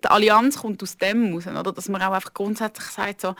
die 0.03 0.09
Allianz 0.09 0.59
kommt 0.59 0.81
aus 0.83 0.97
dem 0.97 1.33
raus, 1.33 1.47
oder? 1.47 1.71
dass 1.71 1.89
man 1.89 2.01
auch 2.01 2.11
einfach 2.11 2.33
grundsätzlich 2.33 2.87
sagt, 2.87 3.21
so, 3.21 3.35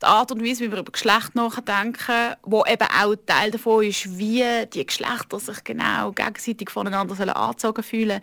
die 0.00 0.06
Art 0.06 0.32
und 0.32 0.42
Weise, 0.42 0.64
wie 0.64 0.72
wir 0.72 0.78
über 0.78 0.92
Geschlecht 0.92 1.34
nachdenken, 1.34 2.34
wo 2.42 2.64
eben 2.64 2.88
auch 2.88 3.14
Teil 3.26 3.50
davon 3.50 3.84
ist, 3.84 4.18
wie 4.18 4.66
die 4.72 4.86
Geschlechter 4.86 5.38
sich 5.38 5.62
genau 5.62 6.12
gegenseitig 6.12 6.70
voneinander 6.70 7.36
angezogen 7.36 7.82
fühlen, 7.82 8.20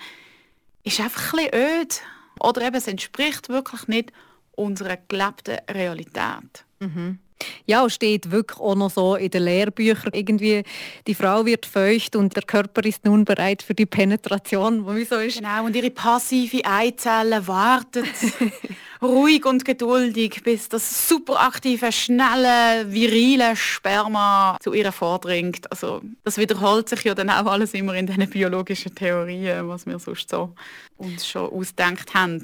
ist 0.84 1.00
einfach 1.00 1.34
ein 1.34 1.50
bisschen 1.52 1.82
öd. 1.82 2.02
Oder 2.40 2.62
eben, 2.64 2.76
es 2.76 2.88
entspricht 2.88 3.50
wirklich 3.50 3.88
nicht 3.88 4.12
unserer 4.54 4.98
gelebten 4.98 5.60
Realität. 5.70 6.66
Mhm. 6.80 7.20
Ja, 7.66 7.86
es 7.86 7.94
steht 7.94 8.32
wirklich 8.32 8.60
auch 8.60 8.76
noch 8.76 8.90
so 8.90 9.16
in 9.16 9.30
den 9.30 9.44
Lehrbüchern 9.44 10.12
irgendwie, 10.14 10.64
die 11.06 11.16
Frau 11.16 11.46
wird 11.46 11.66
feucht 11.66 12.16
und 12.16 12.36
der 12.36 12.44
Körper 12.44 12.84
ist 12.86 13.06
nun 13.06 13.26
bereit 13.26 13.62
für 13.62 13.74
die 13.74 13.86
Penetration, 13.86 14.86
wo 14.86 14.94
so 15.04 15.16
ist. 15.18 15.38
Genau, 15.38 15.66
und 15.66 15.76
ihre 15.76 15.92
passive 15.92 16.62
Eizelle 16.66 17.46
wartet 17.48 18.06
ruhig 19.02 19.46
und 19.46 19.66
geduldig, 19.66 20.42
bis 20.44 20.70
das 20.70 21.08
superaktive, 21.08 21.92
schnelle, 21.92 22.92
virile 22.92 23.56
Sperma 23.56 24.58
zu 24.62 24.74
ihr 24.74 24.92
vordringt. 24.92 25.70
Also 25.72 26.02
das 26.24 26.38
wiederholt 26.38 26.90
sich 26.90 27.04
ja 27.04 27.14
dann 27.14 27.30
auch 27.30 27.46
alles 27.46 27.74
immer 27.74 27.94
in 27.94 28.08
den 28.08 28.30
biologischen 28.30 28.96
Theorien, 28.96 29.68
was 29.68 29.86
wir 29.86 30.00
sonst 30.00 30.30
so 30.30 30.54
uns 30.98 31.28
schon 31.28 31.50
ausdenkt 31.52 32.14
haben. 32.14 32.42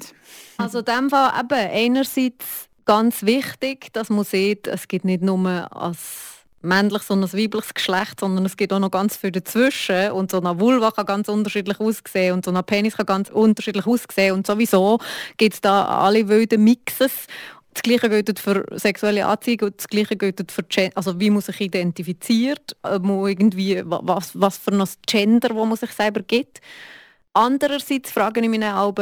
Also 0.56 0.78
in 0.80 0.84
dem 0.84 1.10
Fall 1.10 1.32
eben 1.40 1.70
einerseits 1.70 2.68
ganz 2.84 3.22
wichtig, 3.22 3.92
dass 3.92 4.10
man 4.10 4.24
sieht, 4.24 4.66
es 4.66 4.88
gibt 4.88 5.04
nicht 5.04 5.22
nur 5.22 5.68
als 5.74 6.34
männliches 6.64 7.10
und 7.10 7.22
ein 7.22 7.32
weibliches 7.32 7.74
Geschlecht, 7.74 8.20
sondern 8.20 8.46
es 8.46 8.56
gibt 8.56 8.72
auch 8.72 8.78
noch 8.78 8.90
ganz 8.90 9.16
viel 9.16 9.30
dazwischen 9.30 10.10
und 10.12 10.30
so 10.30 10.38
eine 10.40 10.58
Vulva 10.58 10.90
kann 10.90 11.06
ganz 11.06 11.28
unterschiedlich 11.28 11.78
aussehen 11.78 12.34
und 12.34 12.44
so 12.44 12.50
ein 12.50 12.64
Penis 12.64 12.96
kann 12.96 13.06
ganz 13.06 13.28
unterschiedlich 13.30 13.86
aussehen 13.86 14.34
und 14.34 14.46
sowieso 14.46 14.98
gibt 15.36 15.54
es 15.54 15.60
da 15.60 15.84
alle 15.84 16.26
wilden 16.28 16.64
Mixes. 16.64 17.26
Das 17.74 17.82
Gleiche 17.82 18.08
gilt 18.08 18.38
für 18.38 18.64
sexuelle 18.72 19.26
Anziehung 19.26 19.62
und 19.62 19.78
das 19.78 19.88
Gleiche 19.88 20.16
gilt 20.16 20.50
für 20.50 20.64
also 20.94 21.18
wie 21.18 21.30
man 21.30 21.42
sich 21.42 21.60
identifiziert, 21.60 22.76
irgendwie 22.82 23.82
was, 23.84 24.40
was 24.40 24.58
für 24.58 24.70
ein 24.72 24.88
Gender, 25.06 25.54
wo 25.54 25.66
man 25.66 25.76
sich 25.76 25.90
selber 25.90 26.22
gibt. 26.22 26.60
Andererseits 27.32 28.12
frage 28.12 28.40
ich 28.40 28.48
mich 28.48 28.64
auch, 28.64 28.94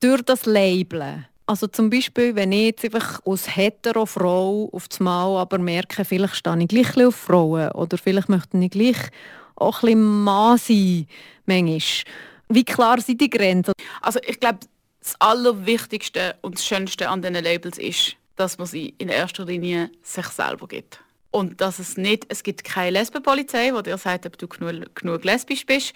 durch 0.00 0.22
das 0.22 0.44
Labeln 0.44 1.26
also 1.46 1.66
zum 1.68 1.90
Beispiel, 1.90 2.34
wenn 2.34 2.52
ich 2.52 2.66
jetzt 2.66 2.84
einfach 2.84 3.20
als 3.24 3.56
hetero 3.56 4.04
Frau 4.04 4.68
auf 4.72 4.88
das 4.88 5.00
Mal 5.00 5.38
aber 5.38 5.58
merke, 5.58 6.04
vielleicht 6.04 6.36
stehe 6.36 6.58
ich 6.60 6.68
gleich 6.68 7.06
auf 7.06 7.14
Frauen 7.14 7.70
oder 7.72 7.96
vielleicht 7.96 8.28
möchte 8.28 8.58
ich 8.58 8.70
gleich 8.70 8.96
auch 9.54 9.82
ein 9.82 9.86
bisschen 9.86 10.24
Mann 10.24 10.58
sein, 10.58 11.06
manchmal. 11.46 11.80
Wie 12.48 12.64
klar 12.64 13.00
sind 13.00 13.20
die 13.20 13.30
Grenzen? 13.30 13.72
Also 14.02 14.20
ich 14.26 14.38
glaube, 14.38 14.60
das 15.00 15.14
Allerwichtigste 15.20 16.36
und 16.42 16.56
das 16.56 16.66
Schönste 16.66 17.08
an 17.08 17.22
diesen 17.22 17.42
Labels 17.42 17.78
ist, 17.78 18.16
dass 18.36 18.58
man 18.58 18.66
sie 18.66 18.94
in 18.98 19.08
erster 19.08 19.44
Linie 19.44 19.90
sich 20.02 20.26
selber 20.26 20.68
gibt. 20.68 21.00
Und 21.30 21.60
dass 21.60 21.78
es 21.78 21.96
nicht, 21.96 22.26
es 22.28 22.42
gibt 22.42 22.64
keine 22.64 22.98
Lesbenpolizei, 22.98 23.70
die 23.70 23.82
dir 23.82 23.98
sagt, 23.98 24.26
ob 24.26 24.38
du 24.38 24.48
genug, 24.48 24.94
genug 24.94 25.24
lesbisch 25.24 25.66
bist. 25.66 25.92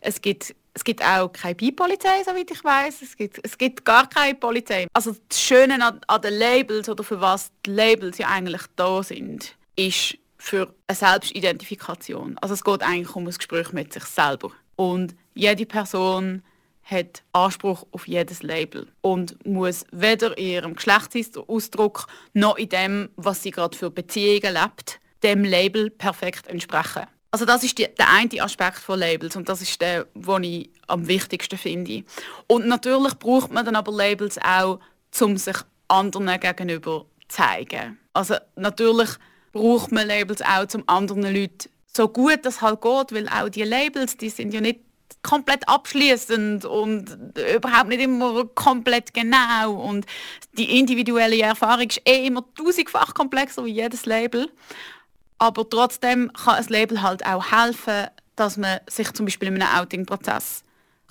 Es 0.00 0.20
gibt 0.20 0.54
es 0.74 0.82
gibt 0.82 1.02
auch 1.02 1.28
keine 1.28 1.54
Bi-Polizei, 1.54 2.22
soweit 2.24 2.50
ich 2.50 2.62
weiß. 2.62 3.02
Es 3.02 3.16
gibt, 3.16 3.38
es 3.42 3.56
gibt 3.56 3.84
gar 3.84 4.08
keine 4.08 4.34
Polizei. 4.34 4.88
Also 4.92 5.14
das 5.28 5.40
Schöne 5.40 5.74
an, 5.74 6.00
an 6.06 6.20
den 6.20 6.34
Labels 6.34 6.88
oder 6.88 7.04
für 7.04 7.20
was 7.20 7.52
die 7.64 7.70
Labels 7.70 8.18
ja 8.18 8.28
eigentlich 8.28 8.62
da 8.74 9.02
sind, 9.02 9.56
ist 9.76 10.18
für 10.36 10.74
eine 10.88 10.96
Selbstidentifikation. 10.96 12.36
Also 12.40 12.54
es 12.54 12.64
geht 12.64 12.82
eigentlich 12.82 13.14
um 13.14 13.26
ein 13.26 13.32
Gespräch 13.32 13.72
mit 13.72 13.92
sich 13.92 14.04
selber. 14.04 14.50
Und 14.76 15.14
jede 15.34 15.64
Person 15.64 16.42
hat 16.82 17.22
Anspruch 17.32 17.86
auf 17.92 18.06
jedes 18.06 18.42
Label 18.42 18.88
und 19.00 19.46
muss 19.46 19.86
weder 19.90 20.36
in 20.36 20.46
ihrem 20.46 20.74
Geschlechtsausdruck 20.74 22.08
noch 22.34 22.56
in 22.56 22.68
dem, 22.68 23.08
was 23.16 23.42
sie 23.42 23.52
gerade 23.52 23.76
für 23.76 23.90
Beziehungen 23.90 24.52
lebt, 24.52 25.00
dem 25.22 25.44
Label 25.44 25.88
perfekt 25.88 26.46
entsprechen. 26.48 27.06
Also 27.34 27.46
das 27.46 27.64
ist 27.64 27.76
die, 27.78 27.88
der 27.98 28.12
eine 28.12 28.42
Aspekt 28.44 28.78
von 28.78 28.96
Labels 28.96 29.34
und 29.34 29.48
das 29.48 29.60
ist 29.60 29.80
der, 29.80 30.06
den 30.14 30.44
ich 30.44 30.70
am 30.86 31.08
wichtigsten 31.08 31.58
finde. 31.58 32.04
Und 32.46 32.68
natürlich 32.68 33.14
braucht 33.14 33.50
man 33.50 33.64
dann 33.64 33.74
aber 33.74 33.90
Labels 33.90 34.38
auch, 34.38 34.78
um 35.20 35.36
sich 35.36 35.56
anderen 35.88 36.38
gegenüber 36.38 37.06
zu 37.22 37.26
zeigen. 37.26 37.98
Also 38.12 38.36
natürlich 38.54 39.10
braucht 39.52 39.90
man 39.90 40.06
Labels 40.06 40.42
auch, 40.42 40.72
um 40.74 40.84
anderen 40.86 41.24
Leuten 41.24 41.70
so 41.92 42.06
gut 42.06 42.38
das 42.44 42.62
halt 42.62 42.80
geht, 42.80 43.12
weil 43.12 43.28
auch 43.28 43.48
die 43.48 43.64
Labels, 43.64 44.16
die 44.16 44.30
sind 44.30 44.54
ja 44.54 44.60
nicht 44.60 44.78
komplett 45.24 45.68
abschließend 45.68 46.64
und 46.64 47.18
überhaupt 47.52 47.88
nicht 47.88 48.00
immer 48.00 48.44
komplett 48.54 49.12
genau 49.12 49.72
und 49.72 50.06
die 50.52 50.78
individuelle 50.78 51.42
Erfahrung 51.42 51.88
ist 51.88 52.00
eh 52.06 52.28
immer 52.28 52.44
tausendfach 52.54 53.12
komplexer 53.12 53.64
wie 53.64 53.72
jedes 53.72 54.06
Label. 54.06 54.48
Aber 55.44 55.68
trotzdem 55.68 56.32
kann 56.32 56.54
ein 56.54 56.64
Label 56.68 57.02
halt 57.02 57.26
auch 57.26 57.52
helfen, 57.52 58.06
dass 58.34 58.56
man 58.56 58.80
sich 58.88 59.12
zum 59.12 59.26
Beispiel 59.26 59.48
in 59.48 59.60
einem 59.60 59.78
Outing-Prozess 59.78 60.62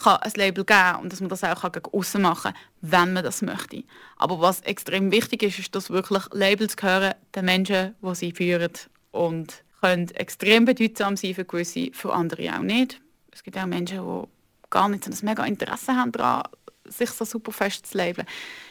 ein 0.03 0.31
Label 0.35 0.65
geben 0.65 1.01
und 1.03 1.13
dass 1.13 1.19
man 1.19 1.29
das 1.29 1.43
auch 1.43 1.71
gegen 1.71 1.85
außen 1.93 2.19
machen 2.19 2.51
kann, 2.51 2.61
wenn 2.81 3.13
man 3.13 3.23
das 3.23 3.43
möchte. 3.43 3.83
Aber 4.17 4.41
was 4.41 4.61
extrem 4.61 5.11
wichtig 5.11 5.43
ist, 5.43 5.59
ist, 5.59 5.75
dass 5.75 5.91
wirklich 5.91 6.23
Labels 6.31 6.75
gehören 6.75 7.13
den 7.35 7.45
Menschen, 7.45 7.93
die 8.01 8.15
sie 8.15 8.31
führen 8.31 8.71
und 9.11 9.63
können 9.81 10.09
extrem 10.15 10.65
bedeutsam 10.65 11.15
sein 11.15 11.35
für 11.35 11.45
gewisse, 11.45 11.91
für 11.93 12.11
andere 12.11 12.55
auch 12.55 12.63
nicht. 12.63 12.99
Es 13.31 13.43
gibt 13.43 13.55
auch 13.55 13.67
Menschen, 13.67 13.99
die 13.99 14.27
gar 14.71 14.89
nicht 14.89 15.03
so 15.03 15.11
ein 15.11 15.17
mega 15.21 15.45
Interesse 15.45 15.95
haben 15.95 16.11
daran, 16.11 16.41
sich 16.85 17.11
so 17.11 17.23
super 17.23 17.51
fest 17.51 17.85
zu 17.85 17.99
labeln. 17.99 18.25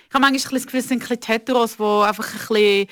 Ich 0.09 0.14
habe 0.14 0.22
manchmal 0.22 0.55
das 0.55 0.66
Gefühl, 0.66 0.81
es 0.81 0.88
sind 0.88 1.05
ein 1.05 1.09
bisschen 1.09 1.22
Heteros, 1.25 1.77
die 1.77 1.83
einfach 1.85 2.33
ein 2.33 2.38
bisschen 2.48 2.88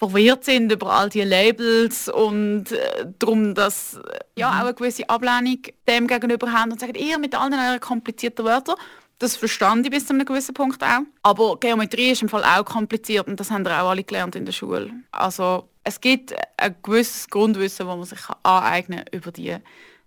verwirrt 0.00 0.46
sind 0.46 0.72
über 0.72 0.92
all 0.92 1.10
diese 1.10 1.26
Labels 1.26 2.08
und 2.08 2.72
äh, 2.72 3.06
darum, 3.18 3.54
dass 3.54 3.96
äh, 3.96 4.18
ja, 4.34 4.48
auch 4.48 4.64
eine 4.64 4.74
gewisse 4.74 5.08
Ablehnung 5.08 5.58
dem 5.86 6.06
gegenüber 6.06 6.50
haben 6.50 6.72
und 6.72 6.80
sagen, 6.80 6.94
ihr 6.94 7.18
mit 7.18 7.34
all 7.34 7.52
euren 7.52 7.80
komplizierten 7.80 8.46
Wörtern, 8.46 8.76
das 9.18 9.36
verstand 9.36 9.84
ich 9.84 9.92
bis 9.92 10.06
zu 10.06 10.14
einem 10.14 10.24
gewissen 10.24 10.54
Punkt 10.54 10.82
auch. 10.82 11.00
Aber 11.22 11.58
Geometrie 11.60 12.12
ist 12.12 12.22
im 12.22 12.30
Fall 12.30 12.42
auch 12.44 12.64
kompliziert 12.64 13.28
und 13.28 13.38
das 13.38 13.50
haben 13.50 13.66
wir 13.66 13.72
auch 13.82 13.90
alle 13.90 14.02
gelernt 14.02 14.34
in 14.36 14.46
der 14.46 14.52
Schule. 14.52 14.90
Also 15.12 15.68
es 15.84 16.00
gibt 16.00 16.34
ein 16.56 16.74
gewisses 16.82 17.28
Grundwissen, 17.28 17.86
wo 17.86 17.94
man 17.94 18.04
sich 18.04 18.20
aneignen 18.42 19.04
kann 19.04 19.12
über 19.12 19.30
die 19.30 19.54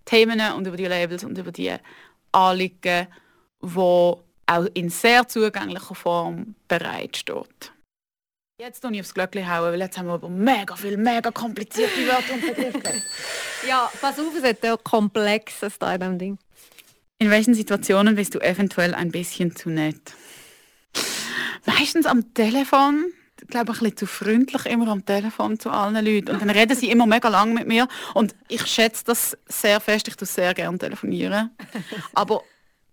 Themen 0.06 0.42
und 0.54 0.66
über 0.66 0.78
die 0.78 0.88
Labels 0.88 1.24
und 1.24 1.38
über 1.38 1.52
die 1.52 1.76
Anliegen, 2.32 3.08
wo 3.62 4.24
auch 4.48 4.66
in 4.74 4.90
sehr 4.90 5.28
zugänglicher 5.28 5.94
Form 5.94 6.56
bereitsteht. 6.68 7.72
Jetzt 8.66 8.80
tue 8.80 8.94
ich 8.94 9.02
aufs 9.02 9.14
Glöckchen 9.14 9.46
hauen, 9.52 9.74
weil 9.74 9.82
jetzt 9.82 9.98
haben 9.98 10.06
wir 10.06 10.14
aber 10.14 10.30
mega 10.30 10.78
viel, 10.78 10.96
mega 10.96 11.32
komplizierte 11.32 12.08
Wörter 12.08 12.34
und 12.34 12.42
Begriffe. 12.48 13.02
ja, 13.68 13.92
pass 14.00 14.18
auf, 14.18 14.34
es 14.38 14.42
hat 14.42 14.64
ja 14.64 14.78
Komplexes 14.78 15.78
da 15.78 15.94
in 15.94 16.00
diesem 16.00 16.18
Ding. 16.18 16.38
In 17.20 17.30
welchen 17.30 17.56
Situationen 17.56 18.16
bist 18.16 18.36
du 18.36 18.40
eventuell 18.40 18.96
ein 18.96 19.12
bisschen 19.12 19.54
zu 19.54 19.70
nett? 19.70 20.14
Meistens 21.66 22.06
am 22.06 22.34
Telefon. 22.34 23.12
Ich 23.42 23.50
glaube, 23.50 23.74
ein 23.74 23.80
bisschen 23.80 23.98
zu 23.98 24.06
freundlich 24.06 24.66
immer 24.68 24.88
am 24.88 25.06
Telefon 25.06 25.60
zu 25.60 25.70
allen 25.70 25.96
Leuten. 25.96 26.30
Und 26.30 26.42
dann 26.42 26.50
reden 26.50 26.78
sie 26.78 26.90
immer 26.90 27.06
mega 27.06 27.28
lang 27.28 27.54
mit 27.54 27.68
mir. 27.68 27.90
Und 28.14 28.34
ich 28.48 28.66
schätze 28.66 29.04
das 29.04 29.38
sehr 29.46 29.82
fest. 29.82 30.08
Ich 30.08 30.16
tue 30.16 30.26
sehr 30.26 30.54
gerne 30.54 30.78
telefonieren. 30.78 31.50
Aber 32.14 32.44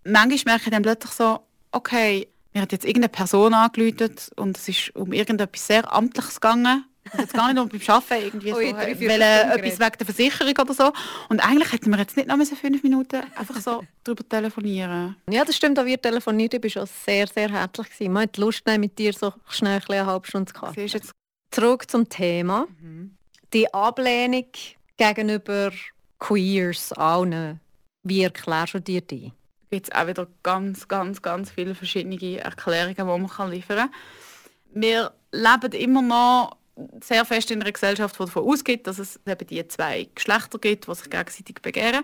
manchmal 0.03 0.55
merke 0.55 0.65
ich 0.65 0.71
dann 0.71 0.83
plötzlich 0.83 1.13
so, 1.13 1.39
okay, 1.71 2.27
mir 2.53 2.61
hat 2.61 2.71
jetzt 2.71 2.85
irgendeine 2.85 3.09
Person 3.09 3.53
angeläutet 3.53 4.29
und 4.35 4.57
es 4.57 4.67
ist 4.67 4.95
um 4.95 5.13
irgendetwas 5.13 5.67
sehr 5.67 5.91
Amtliches 5.91 6.39
gegangen. 6.39 6.85
Jetzt 7.17 7.33
gar 7.33 7.51
nicht 7.51 7.61
um 7.61 7.67
beim 7.67 7.81
Arbeiten 7.87 8.23
irgendwie 8.25 8.51
so, 8.51 8.57
weil, 8.57 9.21
etwas 9.21 9.79
wegen 9.79 9.97
der 9.97 10.05
Versicherung 10.05 10.53
oder 10.61 10.73
so. 10.73 10.93
Und 11.29 11.39
eigentlich 11.39 11.71
hätten 11.73 11.89
wir 11.89 11.97
jetzt 11.97 12.15
nicht 12.15 12.27
noch 12.27 12.39
so 12.45 12.55
fünf 12.55 12.83
Minuten 12.83 13.23
einfach 13.35 13.59
so 13.59 13.83
darüber 14.03 14.27
telefonieren. 14.27 15.15
Ja, 15.29 15.43
das 15.43 15.55
stimmt, 15.55 15.79
auch 15.79 15.85
wir 15.85 15.99
telefoniert, 15.99 16.53
ich 16.53 16.63
war 16.63 16.69
schon 16.69 16.85
sehr, 17.05 17.27
sehr 17.27 17.49
herzlich. 17.49 17.89
Gewesen. 17.89 18.13
Man 18.13 18.23
hat 18.23 18.37
Lust, 18.37 18.63
mit 18.77 18.97
dir 18.99 19.13
so 19.13 19.33
schnell 19.49 19.81
eine 19.89 20.05
halbe 20.05 20.27
Stunde 20.27 20.53
zu 20.53 20.59
quatschen. 20.59 21.01
Zurück 21.49 21.89
zum 21.89 22.07
Thema. 22.07 22.67
Mhm. 22.79 23.17
Die 23.51 23.73
Ablehnung 23.73 24.45
gegenüber 24.95 25.71
Queers, 26.19 26.93
allen. 26.93 27.59
Wie 28.03 28.23
erklärst 28.23 28.75
du 28.75 28.79
dir 28.79 29.01
die? 29.01 29.33
Gibt 29.71 29.87
es 29.87 29.95
auch 29.95 30.07
wieder 30.07 30.27
ganz, 30.43 30.87
ganz, 30.87 31.21
ganz 31.21 31.49
viele 31.49 31.73
verschiedene 31.73 32.39
Erklärungen, 32.39 32.95
die 32.95 33.03
man 33.03 33.51
liefern 33.51 33.77
kann. 33.77 33.91
Wir 34.73 35.11
leben 35.31 35.71
immer 35.71 36.01
noch 36.01 36.57
sehr 37.01 37.25
fest 37.25 37.51
in 37.51 37.61
einer 37.61 37.71
Gesellschaft, 37.71 38.15
die 38.15 38.25
davon 38.25 38.47
ausgeht, 38.47 38.85
dass 38.85 38.99
es 38.99 39.19
eben 39.25 39.47
die 39.47 39.67
zwei 39.67 40.09
Geschlechter 40.13 40.59
gibt, 40.59 40.87
die 40.87 40.95
sich 40.95 41.09
gegenseitig 41.09 41.61
begehren. 41.61 42.03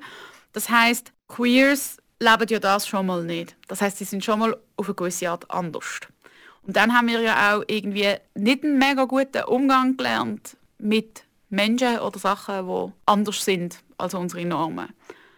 Das 0.53 0.69
heißt, 0.69 1.11
Queers 1.27 1.97
leben 2.19 2.47
ja 2.49 2.59
das 2.59 2.87
schon 2.87 3.05
mal 3.05 3.23
nicht. 3.23 3.55
Das 3.67 3.81
heißt, 3.81 3.97
sie 3.97 4.05
sind 4.05 4.23
schon 4.23 4.39
mal 4.39 4.57
auf 4.77 4.87
eine 4.87 4.95
gewisse 4.95 5.29
Art 5.29 5.49
anders. 5.51 5.99
Und 6.63 6.75
dann 6.75 6.93
haben 6.93 7.07
wir 7.07 7.21
ja 7.21 7.55
auch 7.55 7.63
irgendwie 7.67 8.15
nicht 8.35 8.63
einen 8.63 8.77
mega 8.77 9.05
guten 9.05 9.43
Umgang 9.43 9.97
gelernt 9.97 10.57
mit 10.77 11.23
Menschen 11.49 11.99
oder 11.99 12.19
Sachen, 12.19 12.67
die 12.67 12.93
anders 13.05 13.43
sind 13.43 13.79
als 13.97 14.13
unsere 14.13 14.45
Normen. 14.45 14.89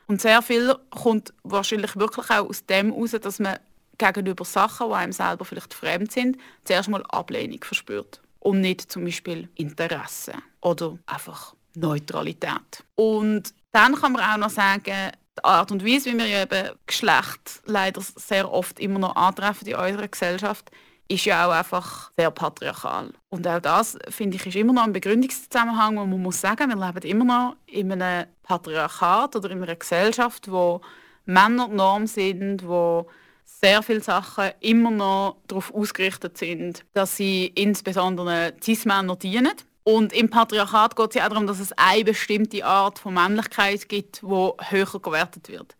Und 0.09 0.19
sehr 0.21 0.41
viel 0.41 0.75
kommt 0.89 1.35
wahrscheinlich 1.43 1.95
wirklich 1.95 2.31
auch 2.31 2.49
aus 2.49 2.65
dem 2.65 2.91
heraus, 2.91 3.11
dass 3.11 3.37
man 3.37 3.59
gegenüber 3.99 4.43
Sachen, 4.43 4.89
die 4.89 4.95
einem 4.95 5.11
selber 5.11 5.45
vielleicht 5.45 5.71
fremd 5.71 6.11
sind, 6.11 6.37
zuerst 6.63 6.89
mal 6.89 7.03
Ablehnung 7.09 7.63
verspürt. 7.63 8.19
Und 8.39 8.61
nicht 8.61 8.91
zum 8.91 9.05
Beispiel 9.05 9.49
Interesse 9.53 10.33
oder 10.61 10.97
einfach 11.05 11.53
Neutralität. 11.75 12.83
Und 12.95 13.53
dann 13.71 13.93
kann 13.93 14.13
man 14.13 14.23
auch 14.23 14.37
noch 14.37 14.49
sagen, 14.49 15.11
die 15.37 15.43
Art 15.43 15.71
und 15.71 15.85
Weise, 15.85 16.11
wie 16.11 16.17
wir 16.17 16.41
eben 16.41 16.71
Geschlecht 16.87 17.61
leider 17.65 18.01
sehr 18.01 18.51
oft 18.51 18.79
immer 18.79 18.97
noch 18.97 19.15
antreffen 19.15 19.67
in 19.67 19.75
unserer 19.75 20.07
Gesellschaft, 20.07 20.71
ist 21.09 21.25
ja 21.25 21.47
auch 21.47 21.51
einfach 21.51 22.11
sehr 22.15 22.31
patriarchal. 22.31 23.11
Und 23.29 23.47
auch 23.47 23.59
das, 23.59 23.97
finde 24.09 24.37
ich, 24.37 24.45
ist 24.45 24.55
immer 24.55 24.73
noch 24.73 24.83
ein 24.83 24.93
Begründungszusammenhang, 24.93 25.97
wo 25.97 26.05
man 26.05 26.21
muss 26.21 26.39
sagen, 26.39 26.69
wir 26.69 26.85
leben 26.85 27.07
immer 27.09 27.25
noch 27.25 27.55
in 27.65 27.91
einem 27.91 28.27
Patriarchat 28.43 29.35
oder 29.35 29.49
in 29.49 29.63
einer 29.63 29.75
Gesellschaft, 29.75 30.49
wo 30.49 30.81
Männer 31.25 31.67
die 31.67 31.75
Norm 31.75 32.05
sind, 32.05 32.65
wo 32.65 33.07
sehr 33.43 33.81
viele 33.81 34.01
Sachen 34.01 34.51
immer 34.59 34.91
noch 34.91 35.37
darauf 35.47 35.73
ausgerichtet 35.73 36.37
sind, 36.37 36.85
dass 36.93 37.17
sie 37.17 37.47
insbesondere 37.47 38.53
Cis-Männer 38.63 39.15
dienen. 39.15 39.53
Und 39.83 40.13
im 40.13 40.29
Patriarchat 40.29 40.95
geht 40.95 41.09
es 41.09 41.15
ja 41.15 41.25
auch 41.25 41.29
darum, 41.29 41.47
dass 41.47 41.59
es 41.59 41.73
eine 41.73 42.03
bestimmte 42.03 42.63
Art 42.63 42.99
von 42.99 43.15
Männlichkeit 43.15 43.89
gibt, 43.89 44.21
die 44.21 44.51
höher 44.69 44.99
gewertet 45.01 45.49
wird. 45.49 45.75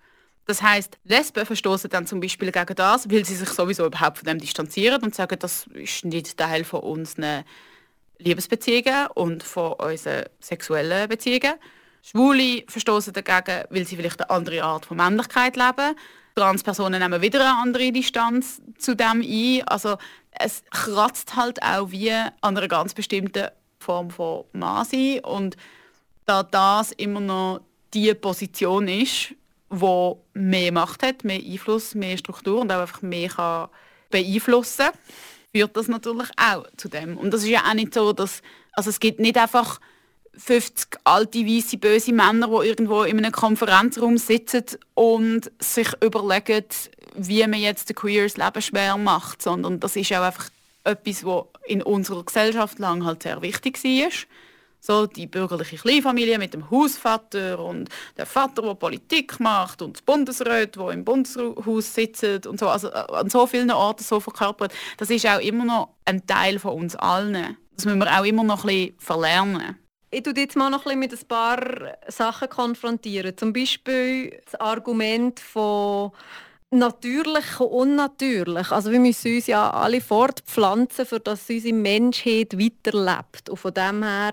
Das 0.49 0.63
heißt, 0.63 0.97
Lesben 1.03 1.45
verstoßen 1.45 1.91
dann 1.91 2.07
zum 2.07 2.19
Beispiel 2.19 2.51
gegen 2.51 2.73
das, 2.73 3.07
weil 3.07 3.23
sie 3.23 3.35
sich 3.35 3.49
sowieso 3.49 3.85
überhaupt 3.85 4.17
von 4.17 4.25
dem 4.25 4.39
distanzieren 4.39 4.99
und 5.03 5.13
sagen, 5.13 5.37
das 5.37 5.67
ist 5.75 6.05
nicht 6.05 6.35
Teil 6.35 6.63
von 6.63 6.79
unseren 6.79 7.43
Liebesbeziehungen 8.17 9.09
und 9.13 9.43
von 9.43 9.73
unseren 9.73 10.23
sexuellen 10.39 11.07
Beziehungen. 11.07 11.53
Schwule 12.01 12.63
verstoßen 12.67 13.13
dagegen, 13.13 13.65
weil 13.69 13.85
sie 13.85 13.95
vielleicht 13.95 14.21
eine 14.21 14.31
andere 14.31 14.63
Art 14.63 14.87
von 14.87 14.97
Männlichkeit 14.97 15.55
leben. 15.55 15.95
Transpersonen 16.33 16.99
nehmen 16.99 17.21
wieder 17.21 17.41
eine 17.41 17.61
andere 17.61 17.91
Distanz 17.91 18.59
zu 18.79 18.95
dem 18.95 19.21
ein. 19.21 19.61
Also 19.67 19.97
es 20.31 20.63
kratzt 20.71 21.35
halt 21.35 21.61
auch 21.61 21.91
wie 21.91 22.09
an 22.09 22.31
einer 22.41 22.67
ganz 22.67 22.95
bestimmten 22.95 23.49
Form 23.77 24.09
von 24.09 24.45
Mann 24.53 24.87
Und 25.21 25.57
da 26.25 26.41
das 26.41 26.91
immer 26.93 27.19
noch 27.19 27.61
die 27.93 28.15
Position 28.15 28.87
ist, 28.87 29.35
wo 29.69 30.23
mehr 30.33 30.71
Macht 30.71 31.03
hat, 31.03 31.23
mehr 31.23 31.39
Einfluss, 31.39 31.95
mehr 31.95 32.17
Struktur 32.17 32.61
und 32.61 32.71
auch 32.71 32.81
einfach 32.81 33.01
mehr 33.01 33.29
kann 33.29 33.69
beeinflussen 34.09 34.85
kann, 34.85 34.99
führt 35.53 35.77
das 35.77 35.87
natürlich 35.87 36.29
auch 36.37 36.65
zu 36.77 36.89
dem. 36.89 37.17
Und 37.17 37.31
das 37.31 37.43
ist 37.43 37.49
ja 37.49 37.63
auch 37.69 37.73
nicht 37.73 37.93
so, 37.93 38.13
dass 38.13 38.41
also 38.73 38.89
es 38.89 38.99
gibt 38.99 39.19
nicht 39.19 39.37
einfach 39.37 39.79
50 40.37 40.99
alte, 41.03 41.45
weiße, 41.45 41.77
böse 41.77 42.13
Männer, 42.13 42.47
die 42.47 42.67
irgendwo 42.67 43.03
in 43.03 43.17
einem 43.17 43.31
Konferenzraum 43.31 44.17
sitzen 44.17 44.63
und 44.93 45.51
sich 45.59 45.89
überlegen, 46.01 46.65
wie 47.15 47.45
man 47.45 47.59
jetzt 47.59 47.89
den 47.89 47.95
Queers 47.95 48.37
Leben 48.37 48.61
schwer 48.61 48.97
macht, 48.97 49.41
sondern 49.41 49.79
das 49.79 49.95
ist 49.95 50.13
auch 50.13 50.21
einfach 50.21 50.49
etwas, 50.83 51.25
was 51.25 51.45
in 51.65 51.83
unserer 51.83 52.23
Gesellschaft 52.23 52.79
lang 52.79 53.03
halt 53.03 53.23
sehr 53.23 53.41
wichtig 53.41 53.83
war. 53.83 54.09
So 54.79 55.05
die 55.05 55.27
bürgerliche 55.27 55.77
Kleinfamilie 55.77 56.39
mit 56.39 56.53
dem 56.53 56.69
Hausvater 56.71 57.59
und 57.59 57.89
der 58.17 58.25
Vater, 58.25 58.61
der 58.61 58.75
Politik 58.75 59.39
macht 59.39 59.81
und 59.81 59.97
das 59.97 60.01
Bundesrat, 60.01 60.77
wo 60.77 60.89
im 60.89 61.03
Bundeshaus 61.03 61.93
sitzt 61.93 62.47
und 62.47 62.59
so. 62.59 62.69
Also 62.69 62.89
äh, 62.89 63.05
an 63.09 63.29
so 63.29 63.45
vielen 63.45 63.71
Orten 63.71 64.03
so 64.03 64.19
verkörpert. 64.19 64.73
Das 64.97 65.09
ist 65.09 65.27
auch 65.27 65.39
immer 65.39 65.65
noch 65.65 65.89
ein 66.05 66.25
Teil 66.25 66.59
von 66.59 66.73
uns 66.73 66.95
allen. 66.95 67.57
Das 67.75 67.85
müssen 67.85 67.99
wir 67.99 68.19
auch 68.19 68.25
immer 68.25 68.43
noch 68.43 68.63
ein 68.63 68.67
bisschen 68.67 68.95
verlernen. 68.99 69.77
Ich 70.11 70.23
tue 70.23 70.33
jetzt 70.35 70.55
mal 70.55 70.71
noch 70.71 70.87
ein 70.87 70.97
mit 70.97 71.13
ein 71.13 71.27
paar 71.27 71.97
Sachen 72.07 72.49
konfrontieren. 72.49 73.37
Zum 73.37 73.53
Beispiel 73.53 74.41
das 74.43 74.59
Argument 74.59 75.39
von 75.39 76.11
natürlich 76.71 77.59
und 77.59 77.89
unnatürlich. 77.89 78.71
Also 78.71 78.91
wir 78.91 78.99
müssen 78.99 79.35
uns 79.35 79.47
ja 79.47 79.69
alle 79.71 80.01
fortpflanzen, 80.01 81.05
für 81.05 81.19
dass 81.19 81.49
unsere 81.49 81.73
Menschheit 81.73 82.57
weiterlebt. 82.57 83.49
Und 83.49 83.57
von 83.57 83.73
dem 83.73 84.03
her 84.03 84.31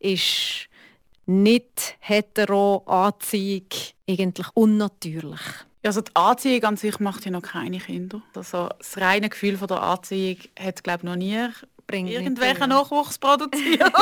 ist 0.00 0.68
nicht 1.26 1.96
hetero 2.00 2.82
Anziehung 2.86 3.66
eigentlich 4.08 4.46
unnatürlich. 4.54 5.40
Also 5.82 6.00
die 6.00 6.16
Anziehung 6.16 6.64
an 6.64 6.76
sich 6.76 6.98
macht 6.98 7.26
ja 7.26 7.30
noch 7.30 7.42
keine 7.42 7.78
Kinder. 7.78 8.22
Also 8.34 8.68
das 8.78 8.96
reine 8.98 9.28
Gefühl 9.28 9.58
von 9.58 9.68
der 9.68 9.82
Anziehung 9.82 10.38
hat 10.58 10.82
glaube 10.82 11.06
noch 11.06 11.16
nie 11.16 11.48
bringt 11.86 12.10
irgendwelchen 12.10 12.70
Nachwuchs 12.70 13.18
produziert. 13.18 13.92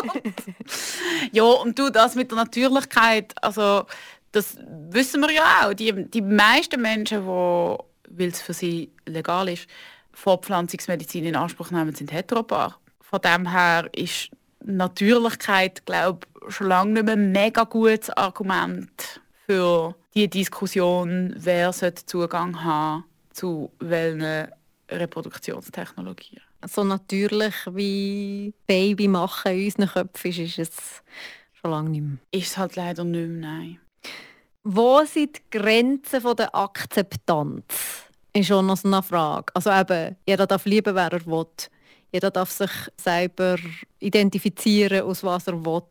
ja, 1.33 1.43
und 1.43 1.79
du, 1.79 1.91
das 1.91 2.15
mit 2.15 2.31
der 2.31 2.39
Natürlichkeit, 2.39 3.33
also 3.43 3.87
das 4.33 4.57
wissen 4.91 5.21
wir 5.21 5.31
ja 5.31 5.67
auch. 5.69 5.75
Die, 5.75 6.11
die 6.11 6.21
meisten 6.23 6.81
Menschen, 6.81 7.23
die, 7.23 7.27
weil 7.27 8.29
es 8.29 8.43
für 8.43 8.55
sie 8.55 8.91
legal 9.07 9.49
ist, 9.49 9.67
Fortpflanzungsmedizin 10.13 11.25
in 11.25 11.37
Anspruch 11.37 11.71
nehmen, 11.71 11.95
sind 11.95 12.13
heteropaar. 12.13 12.79
Von 13.01 13.21
dem 13.21 13.51
her 13.51 13.89
ist 13.95 14.31
Natürlichkeit, 14.65 15.85
glaube 15.87 16.27
ich, 16.47 16.55
schon 16.55 16.69
lange 16.69 16.93
nicht 16.93 17.05
mehr 17.05 17.15
ein 17.15 17.33
mega 17.33 17.65
gutes 17.65 18.11
Argument 18.11 19.21
für 19.47 19.95
die 20.15 20.29
Diskussion, 20.29 21.35
wer 21.37 21.73
Zugang 21.73 22.63
haben 22.63 23.05
zu 23.31 23.73
welchen 23.79 24.49
Reproduktionstechnologien 24.91 26.43
so 26.69 26.85
natürlich 26.85 27.55
wie 27.71 28.55
Baby 28.67 29.09
machen 29.09 29.53
in 29.53 29.65
unseren 29.65 29.89
Köpfen 29.89 30.31
ist, 30.31 30.39
ist 30.39 30.59
es 30.59 31.03
schon 31.61 31.71
lange 31.71 31.91
nicht 31.91 32.03
mehr. 32.03 32.19
Ist 32.31 32.49
es 32.49 32.59
halt 32.59 32.77
leider 32.77 33.05
nicht 33.05 33.29
mehr, 33.29 33.51
nein. 33.51 33.79
Wo 34.65 35.05
sind 35.05 35.37
die 35.37 35.59
Grenzen 35.59 36.37
der 36.37 36.55
Akzeptanz? 36.55 37.65
Ist 38.33 38.47
schon 38.47 38.67
noch 38.67 38.77
so 38.77 38.89
eine 38.89 39.03
Frage. 39.03 39.53
Also 39.55 39.71
eben, 39.71 40.17
jeder 40.27 40.47
darf 40.47 40.65
lieben, 40.65 40.95
wer 40.95 41.13
er 41.13 41.27
will. 41.27 41.47
Jeder 42.13 42.31
darf 42.31 42.51
sich 42.51 42.71
selber 42.97 43.57
identifizieren, 43.99 45.03
aus 45.03 45.25
was 45.25 45.47
er 45.47 45.65
will. 45.65 45.83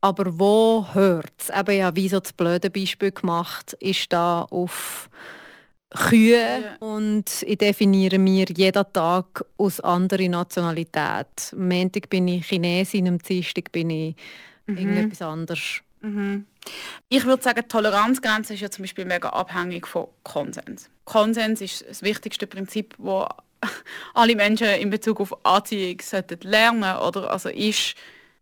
Aber 0.00 0.38
wo 0.38 0.86
hört 0.92 1.32
es? 1.38 1.50
Eben 1.50 1.76
ja, 1.76 1.94
wie 1.96 2.08
so 2.08 2.20
das 2.20 2.32
blöde 2.32 2.70
Beispiel 2.70 3.10
gemacht, 3.10 3.72
ist 3.80 4.12
da 4.12 4.42
auf 4.42 5.10
Kühe 5.90 6.62
ja. 6.62 6.76
und 6.80 7.42
ich 7.46 7.58
definiere 7.58 8.18
mir 8.18 8.46
jeden 8.54 8.92
Tag 8.92 9.44
aus 9.56 9.80
anderer 9.80 10.28
Nationalität. 10.28 11.52
Am 11.52 11.68
Montag 11.68 12.10
bin 12.10 12.28
ich 12.28 12.46
Chinesin, 12.46 13.08
am 13.08 13.18
Dienstag 13.18 13.72
bin 13.72 13.90
ich 13.90 14.16
mhm. 14.66 14.76
irgendetwas 14.76 15.22
anderes. 15.22 15.80
Mhm. 16.00 16.46
Ich 17.08 17.24
würde 17.24 17.42
sagen, 17.42 17.62
die 17.62 17.68
Toleranzgrenze 17.68 18.54
ist 18.54 18.60
ja 18.60 18.70
zum 18.70 18.82
Beispiel 18.82 19.04
mega 19.04 19.30
abhängig 19.30 19.86
von 19.86 20.08
Konsens. 20.22 20.90
Konsens 21.04 21.60
ist 21.60 21.84
das 21.88 22.02
wichtigste 22.02 22.46
Prinzip, 22.46 22.94
das 22.98 23.28
alle 24.14 24.36
Menschen 24.36 24.68
in 24.68 24.90
Bezug 24.90 25.20
auf 25.20 25.44
Anziehung 25.44 26.00
sollten 26.00 26.38
lernen 26.42 26.98
oder 26.98 27.30
also 27.30 27.48
ist 27.48 27.94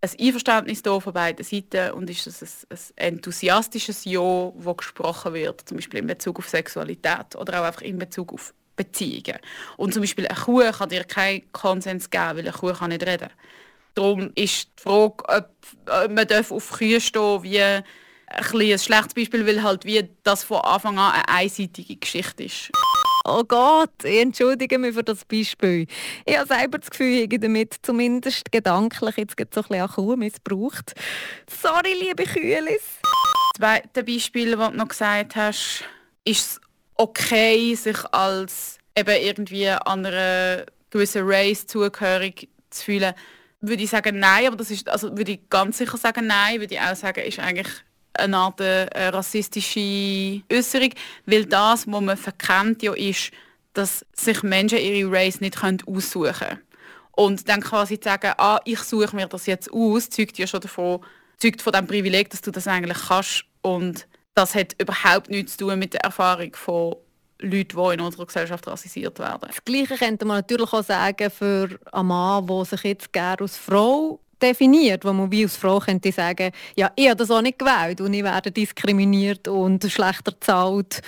ein 0.02 0.10
Einverständnis 0.20 0.82
da 0.82 1.00
von 1.00 1.12
beiden 1.12 1.44
Seiten 1.44 1.92
und 1.92 2.10
ist 2.10 2.26
es 2.26 2.42
ein, 2.42 2.78
ein 2.96 3.14
enthusiastisches 3.14 4.04
Ja, 4.04 4.52
das 4.56 4.76
gesprochen 4.76 5.34
wird, 5.34 5.62
zum 5.66 5.78
Beispiel 5.78 6.00
in 6.00 6.06
Bezug 6.06 6.38
auf 6.38 6.48
Sexualität 6.48 7.34
oder 7.36 7.60
auch 7.60 7.66
einfach 7.66 7.82
in 7.82 7.98
Bezug 7.98 8.32
auf 8.32 8.52
Beziehungen. 8.76 9.38
Und 9.78 9.94
zum 9.94 10.02
Beispiel 10.02 10.26
eine 10.26 10.38
Kuh 10.38 10.70
kann 10.70 10.90
dir 10.90 11.04
keinen 11.04 11.50
Konsens 11.52 12.10
geben, 12.10 12.36
weil 12.36 12.40
eine 12.40 12.52
Kuh 12.52 12.72
kann 12.72 12.90
nicht 12.90 13.06
reden. 13.06 13.30
Darum 13.96 14.30
ist 14.34 14.68
die 14.78 14.82
Frage, 14.82 15.24
ob 15.26 16.10
man 16.10 16.26
auf 16.50 16.70
Kühe 16.72 17.00
stehen 17.00 17.42
wie 17.42 17.62
ein, 17.62 17.82
ein 18.26 18.78
schlechtes 18.78 19.14
Beispiel, 19.14 19.46
weil 19.46 19.62
halt 19.62 19.86
wie 19.86 20.06
das 20.22 20.44
von 20.44 20.58
Anfang 20.58 20.98
an 20.98 21.12
eine 21.12 21.28
einseitige 21.28 21.96
Geschichte 21.96 22.44
ist. 22.44 22.70
Oh 23.24 23.42
Gott, 23.42 24.04
ich 24.04 24.20
entschuldige 24.20 24.78
mich 24.78 24.94
für 24.94 25.02
das 25.02 25.24
Beispiel. 25.24 25.86
Ich 26.26 26.36
habe 26.36 26.46
selber 26.46 26.78
das 26.78 26.90
Gefühl, 26.90 27.26
ich 27.32 27.40
damit 27.40 27.74
zumindest 27.80 28.52
gedanklich 28.52 29.16
jetzt 29.16 29.34
so 29.38 29.42
ein 29.62 29.66
bisschen 29.66 29.80
an 29.80 29.88
Kuh 29.88 30.14
missbraucht. 30.14 30.92
Sorry, 31.50 31.94
liebe 31.98 32.24
Kühlis. 32.24 33.00
Das 33.02 33.56
zweite 33.56 34.04
Beispiel, 34.04 34.54
das 34.54 34.70
du 34.70 34.76
noch 34.76 34.88
gesagt 34.88 35.36
hast, 35.36 35.84
ist 36.24 36.40
es 36.40 36.60
okay, 36.96 37.74
sich 37.74 38.04
als 38.12 38.76
eben 38.94 39.22
irgendwie 39.22 39.70
an 39.70 40.04
einer 40.04 40.66
gewissen 40.90 41.22
Race 41.24 41.66
zugehörig 41.66 42.50
zu 42.68 42.84
fühlen? 42.84 43.14
Würde 43.60 43.82
ich 43.82 43.90
sagen, 43.90 44.18
nein, 44.18 44.46
aber 44.46 44.56
das 44.56 44.70
ist, 44.70 44.88
also 44.88 45.16
würde 45.16 45.32
ich 45.32 45.48
ganz 45.48 45.78
sicher 45.78 45.96
sagen, 45.96 46.26
nein, 46.26 46.60
würde 46.60 46.74
ich 46.74 46.80
auch 46.80 46.94
sagen, 46.94 47.24
ist 47.24 47.38
eigentlich 47.38 47.68
eine 48.14 48.36
Art 48.36 48.60
äh, 48.60 49.08
rassistische 49.08 50.42
Äußerung, 50.52 50.90
weil 51.26 51.44
das, 51.46 51.86
was 51.86 52.00
man 52.00 52.16
verkennt, 52.16 52.82
ja 52.82 52.94
ist, 52.94 53.30
dass 53.72 54.04
sich 54.14 54.42
Menschen 54.42 54.78
ihre 54.78 55.10
Race 55.10 55.40
nicht 55.40 55.62
aussuchen 55.62 56.32
können. 56.32 56.60
Und 57.12 57.48
dann 57.48 57.62
quasi 57.62 57.98
sagen, 58.02 58.32
ah, 58.36 58.60
ich 58.64 58.80
suche 58.80 59.16
mir 59.16 59.26
das 59.26 59.46
jetzt 59.46 59.72
aus, 59.72 60.10
zeugt 60.10 60.38
ja 60.38 60.46
schon 60.46 60.60
davon, 60.60 61.00
zeugt 61.38 61.62
von 61.62 61.72
dem 61.72 61.86
Privileg, 61.86 62.30
dass 62.30 62.42
du 62.42 62.50
das 62.50 62.68
eigentlich 62.68 62.98
kannst. 63.08 63.44
Und 63.62 64.06
das 64.34 64.54
hat 64.54 64.76
überhaupt 64.80 65.30
nichts 65.30 65.56
zu 65.56 65.66
tun 65.66 65.78
mit 65.78 65.94
der 65.94 66.02
Erfahrung 66.02 66.54
von 66.54 66.96
Leuten, 67.40 67.76
die 67.76 67.94
in 67.94 68.00
unserer 68.00 68.26
Gesellschaft 68.26 68.66
rassisiert 68.66 69.18
werden. 69.18 69.48
Das 69.48 69.64
Gleiche 69.64 69.96
könnte 69.96 70.24
man 70.24 70.38
natürlich 70.38 70.72
auch 70.72 70.82
sagen 70.82 71.30
für 71.30 71.68
einen 71.92 72.08
Mann, 72.08 72.46
der 72.46 72.64
sich 72.64 72.82
jetzt 72.82 73.12
gerne 73.12 73.40
als 73.40 73.56
Frau 73.56 74.20
definiert, 74.40 75.04
wo 75.04 75.12
man 75.12 75.30
wie 75.30 75.44
als 75.44 75.56
Frau 75.56 75.78
könnte 75.78 76.12
sagen, 76.12 76.52
ja, 76.74 76.90
ich 76.94 77.08
habe 77.08 77.16
das 77.16 77.30
auch 77.30 77.42
nicht 77.42 77.58
gewählt 77.58 78.00
und 78.00 78.12
ich 78.12 78.22
werde 78.22 78.50
diskriminiert 78.50 79.48
und 79.48 79.84
schlechter 79.90 80.32
bezahlt 80.32 81.00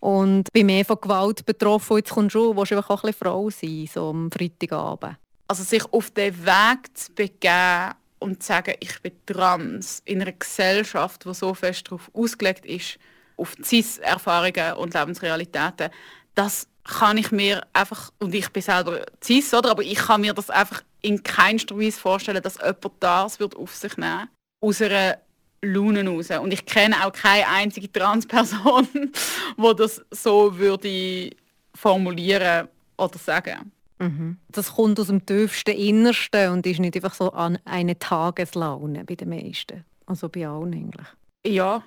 und 0.00 0.52
bin 0.52 0.66
mehr 0.66 0.84
von 0.84 1.00
Gewalt 1.00 1.46
betroffen. 1.46 1.96
Jetzt 1.98 2.10
kommst 2.10 2.34
du, 2.34 2.54
willst 2.56 2.72
du 2.72 2.76
einfach 2.76 2.90
auch 2.90 3.04
ein 3.04 3.08
bisschen 3.08 3.26
Frau 3.26 3.50
sein, 3.50 3.88
so 3.92 4.10
am 4.10 4.30
Freitagabend. 4.30 5.16
Also 5.48 5.62
sich 5.62 5.84
auf 5.92 6.10
den 6.10 6.34
Weg 6.44 6.94
zu 6.94 7.12
begeben 7.12 7.94
und 8.18 8.42
zu 8.42 8.48
sagen, 8.48 8.74
ich 8.80 9.00
bin 9.00 9.12
trans 9.26 10.02
in 10.04 10.22
einer 10.22 10.32
Gesellschaft, 10.32 11.24
die 11.24 11.34
so 11.34 11.54
fest 11.54 11.86
darauf 11.86 12.10
ausgelegt 12.14 12.66
ist, 12.66 12.98
auf 13.36 13.54
CIS-Erfahrungen 13.62 14.74
und 14.74 14.94
Lebensrealitäten, 14.94 15.90
das 16.34 16.68
kann 16.84 17.16
ich 17.16 17.32
mir 17.32 17.66
einfach, 17.72 18.10
und 18.18 18.34
ich 18.34 18.50
bin 18.50 18.62
selber 18.62 19.04
cis, 19.22 19.54
oder? 19.54 19.70
aber 19.70 19.82
ich 19.82 19.96
kann 19.96 20.20
mir 20.20 20.34
das 20.34 20.50
einfach 20.50 20.82
in 21.00 21.22
keinster 21.22 21.78
Weise 21.78 21.98
vorstellen, 21.98 22.42
dass 22.42 22.58
jemand 22.58 22.92
das 23.00 23.40
wird 23.40 23.56
auf 23.56 23.74
sich 23.74 23.96
nehmen 23.96 24.28
aus 24.60 24.80
einer 24.80 25.18
Laune 25.62 26.06
raus. 26.06 26.30
Und 26.30 26.52
ich 26.52 26.64
kenne 26.66 27.06
auch 27.06 27.12
keine 27.12 27.48
einzige 27.48 27.90
Transperson, 27.90 28.88
die 29.56 29.76
das 29.76 30.04
so 30.10 30.56
würde 30.56 31.30
formulieren 31.74 32.68
oder 32.96 33.18
sagen. 33.18 33.72
Mhm. 33.98 34.38
Das 34.48 34.74
kommt 34.74 34.98
aus 34.98 35.06
dem 35.06 35.24
tiefsten 35.24 35.74
Innersten 35.76 36.50
und 36.50 36.66
ist 36.66 36.80
nicht 36.80 36.96
einfach 36.96 37.14
so 37.14 37.32
an 37.32 37.58
eine 37.64 37.98
Tageslaune 37.98 39.04
bei 39.04 39.14
den 39.14 39.28
meisten. 39.28 39.84
Also 40.06 40.28
bei 40.28 40.46
allen 40.46 40.74
eigentlich. 40.74 41.06
Ja. 41.46 41.82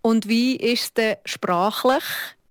Und 0.00 0.28
wie 0.28 0.56
ist 0.56 0.82
es 0.82 0.94
denn 0.94 1.16
sprachlich, 1.24 2.04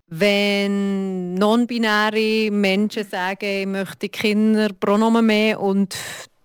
wenn 0.07 1.35
non-binäre 1.35 2.51
Menschen 2.51 3.07
sagen, 3.07 3.45
ich 3.45 3.65
möchte 3.65 4.09
Kinderpronomen 4.09 5.25
mehr 5.25 5.59
und 5.59 5.95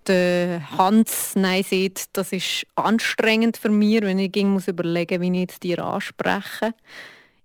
Hans 0.09 1.35
Nein 1.35 1.63
sieht, 1.63 2.05
das 2.13 2.31
ist 2.31 2.65
anstrengend 2.75 3.57
für 3.57 3.69
mich, 3.69 4.01
wenn 4.01 4.19
ich 4.19 4.35
muss 4.43 4.69
überlegen 4.69 5.21
wie 5.21 5.43
ich 5.43 5.59
die 5.59 5.77
anspreche. 5.77 6.73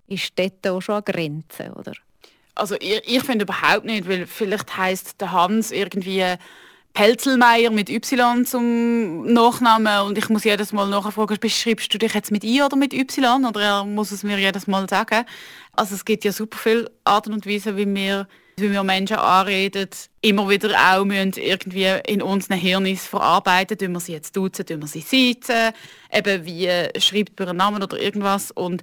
Ist 0.06 0.32
dort 0.36 0.66
auch 0.68 0.80
schon 0.80 0.96
eine 0.96 1.02
Grenze, 1.02 1.72
oder? 1.74 1.92
Also 2.54 2.76
ich, 2.76 3.02
ich 3.06 3.22
finde 3.22 3.44
überhaupt 3.44 3.84
nicht, 3.84 4.08
weil 4.08 4.26
vielleicht 4.26 4.76
heißt 4.76 5.20
der 5.20 5.32
Hans 5.32 5.72
irgendwie 5.72 6.24
Pelzelmeier 6.94 7.70
mit 7.70 7.88
Y 7.88 8.44
zum 8.44 9.24
Nachnamen 9.32 10.02
und 10.02 10.18
ich 10.18 10.28
muss 10.28 10.44
jedes 10.44 10.72
Mal 10.72 10.88
nachfragen, 10.88 11.38
beschreibst 11.40 11.92
du 11.92 11.98
dich 11.98 12.12
jetzt 12.12 12.30
mit 12.30 12.44
I 12.44 12.62
oder 12.62 12.76
mit 12.76 12.92
Y 12.92 13.44
oder 13.46 13.60
er 13.62 13.84
muss 13.84 14.10
es 14.10 14.22
mir 14.22 14.38
jedes 14.38 14.66
Mal 14.66 14.88
sagen. 14.88 15.24
Also 15.72 15.94
es 15.94 16.04
gibt 16.04 16.24
ja 16.24 16.32
super 16.32 16.58
viele 16.58 16.90
Arten 17.04 17.32
und 17.32 17.46
Weisen, 17.46 17.76
wie 17.78 17.86
wir, 17.86 18.28
wie 18.56 18.70
wir 18.70 18.82
Menschen 18.84 19.16
anreden, 19.16 19.88
immer 20.20 20.48
wieder 20.50 20.76
auch 20.76 21.04
müssen 21.04 21.32
irgendwie 21.36 21.98
in 22.06 22.20
unseren 22.20 22.58
Hirnis 22.58 23.06
verarbeiten, 23.06 23.78
tun 23.78 23.92
wir 23.92 24.00
sie 24.00 24.12
jetzt 24.12 24.36
duzen, 24.36 24.66
tun 24.66 24.82
wir 24.82 24.88
sie 24.88 25.00
sitzen, 25.00 25.72
eben 26.12 26.44
wie 26.44 27.00
schreibt 27.00 27.38
man 27.38 27.48
einen 27.48 27.58
Namen 27.58 27.82
oder 27.82 27.98
irgendwas 27.98 28.50
und 28.50 28.82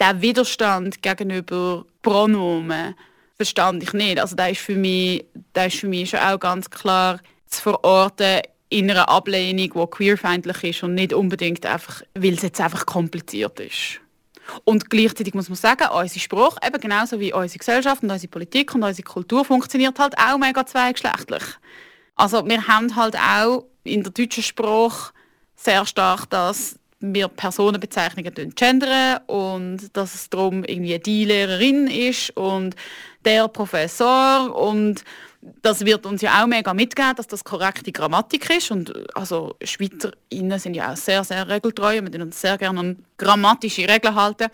der 0.00 0.22
Widerstand 0.22 1.02
gegenüber 1.02 1.84
Pronomen 2.00 2.94
verstand 3.36 3.82
ich 3.82 3.92
nicht. 3.92 4.18
Also 4.18 4.34
da 4.34 4.46
ist 4.46 4.60
für 4.60 4.76
mich, 4.76 5.24
da 5.52 5.66
ist 5.66 5.76
für 5.76 5.88
mich 5.88 6.10
schon 6.10 6.20
auch 6.20 6.40
ganz 6.40 6.70
klar 6.70 7.20
zu 7.50 7.62
verorten 7.62 8.40
in 8.68 8.90
einer 8.90 9.08
Ablehnung, 9.08 9.70
die 9.72 9.90
queerfeindlich 9.90 10.64
ist 10.64 10.82
und 10.82 10.94
nicht 10.94 11.12
unbedingt 11.12 11.66
einfach, 11.66 12.02
weil 12.14 12.34
es 12.34 12.42
jetzt 12.42 12.60
einfach 12.60 12.86
kompliziert 12.86 13.58
ist. 13.60 14.00
Und 14.64 14.90
gleichzeitig 14.90 15.34
muss 15.34 15.48
man 15.48 15.56
sagen, 15.56 15.88
unser 15.92 16.20
Spruch, 16.20 16.56
eben 16.64 16.80
genauso 16.80 17.20
wie 17.20 17.32
unsere 17.32 17.58
Gesellschaft 17.58 18.02
und 18.02 18.10
unsere 18.10 18.30
Politik 18.30 18.74
und 18.74 18.82
unsere 18.82 19.06
Kultur 19.06 19.44
funktioniert 19.44 19.98
halt 19.98 20.16
auch 20.18 20.38
mega 20.38 20.64
zweigeschlechtlich. 20.64 21.42
Also 22.16 22.46
wir 22.46 22.66
haben 22.66 22.94
halt 22.96 23.16
auch 23.16 23.66
in 23.84 24.02
der 24.02 24.12
deutschen 24.12 24.42
Sprache 24.42 25.12
sehr 25.56 25.86
stark 25.86 26.28
das 26.30 26.76
wir 27.00 27.28
Personenbezeichnungen 27.28 28.54
gendern 28.54 29.20
und 29.26 29.96
dass 29.96 30.14
es 30.14 30.28
darum 30.28 30.64
irgendwie 30.64 30.98
die 30.98 31.24
Lehrerin 31.24 31.86
ist 31.86 32.36
und 32.36 32.76
der 33.24 33.48
Professor 33.48 34.54
und 34.54 35.02
das 35.40 35.84
wird 35.84 36.04
uns 36.06 36.22
ja 36.22 36.42
auch 36.42 36.46
mega 36.46 36.74
mitgeben, 36.74 37.14
dass 37.16 37.26
das 37.26 37.44
korrekte 37.44 37.92
Grammatik 37.92 38.50
ist 38.50 38.70
und 38.70 38.92
also 39.16 39.56
SchweizerInnen 39.62 40.58
sind 40.58 40.74
ja 40.74 40.92
auch 40.92 40.96
sehr, 40.96 41.24
sehr 41.24 41.48
regeltreu 41.48 42.00
wir 42.02 42.20
uns 42.20 42.40
sehr 42.40 42.58
gerne 42.58 42.80
an 42.80 43.04
grammatische 43.16 43.88
Regeln 43.88 44.14
halten 44.14 44.48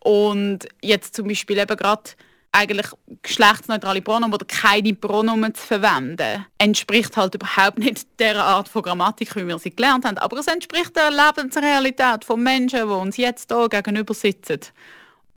und 0.00 0.60
jetzt 0.82 1.14
zum 1.14 1.28
Beispiel 1.28 1.58
eben 1.58 1.76
gerade 1.76 2.10
eigentlich 2.54 2.86
geschlechtsneutrale 3.22 4.00
Pronomen 4.00 4.32
oder 4.32 4.46
keine 4.46 4.94
Pronomen 4.94 5.54
zu 5.54 5.66
verwenden, 5.66 6.46
entspricht 6.56 7.16
halt 7.16 7.34
überhaupt 7.34 7.78
nicht 7.78 8.06
der 8.20 8.42
Art 8.42 8.68
von 8.68 8.82
Grammatik, 8.82 9.34
wie 9.34 9.46
wir 9.46 9.58
sie 9.58 9.74
gelernt 9.74 10.04
haben. 10.04 10.18
Aber 10.18 10.38
es 10.38 10.46
entspricht 10.46 10.94
der 10.94 11.10
Lebensrealität 11.10 12.24
von 12.24 12.40
Menschen, 12.40 12.86
die 12.86 12.94
uns 12.94 13.16
jetzt 13.16 13.50
hier 13.52 13.68
gegenüber 13.68 14.14
sitzen. 14.14 14.60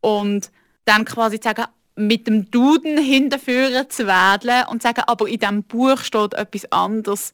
Und 0.02 0.52
dann 0.86 1.06
quasi 1.06 1.40
zu 1.40 1.50
sagen, 1.50 1.66
mit 1.98 2.28
dem 2.28 2.50
Duden 2.52 2.98
hinterführen 2.98 3.90
zu 3.90 4.08
werden 4.08 4.68
und 4.70 4.82
zu 4.82 4.88
sagen, 4.88 5.04
aber 5.08 5.28
in 5.28 5.40
diesem 5.40 5.64
Buch 5.64 6.00
steht 6.00 6.34
etwas 6.36 6.72
anderes, 6.72 7.34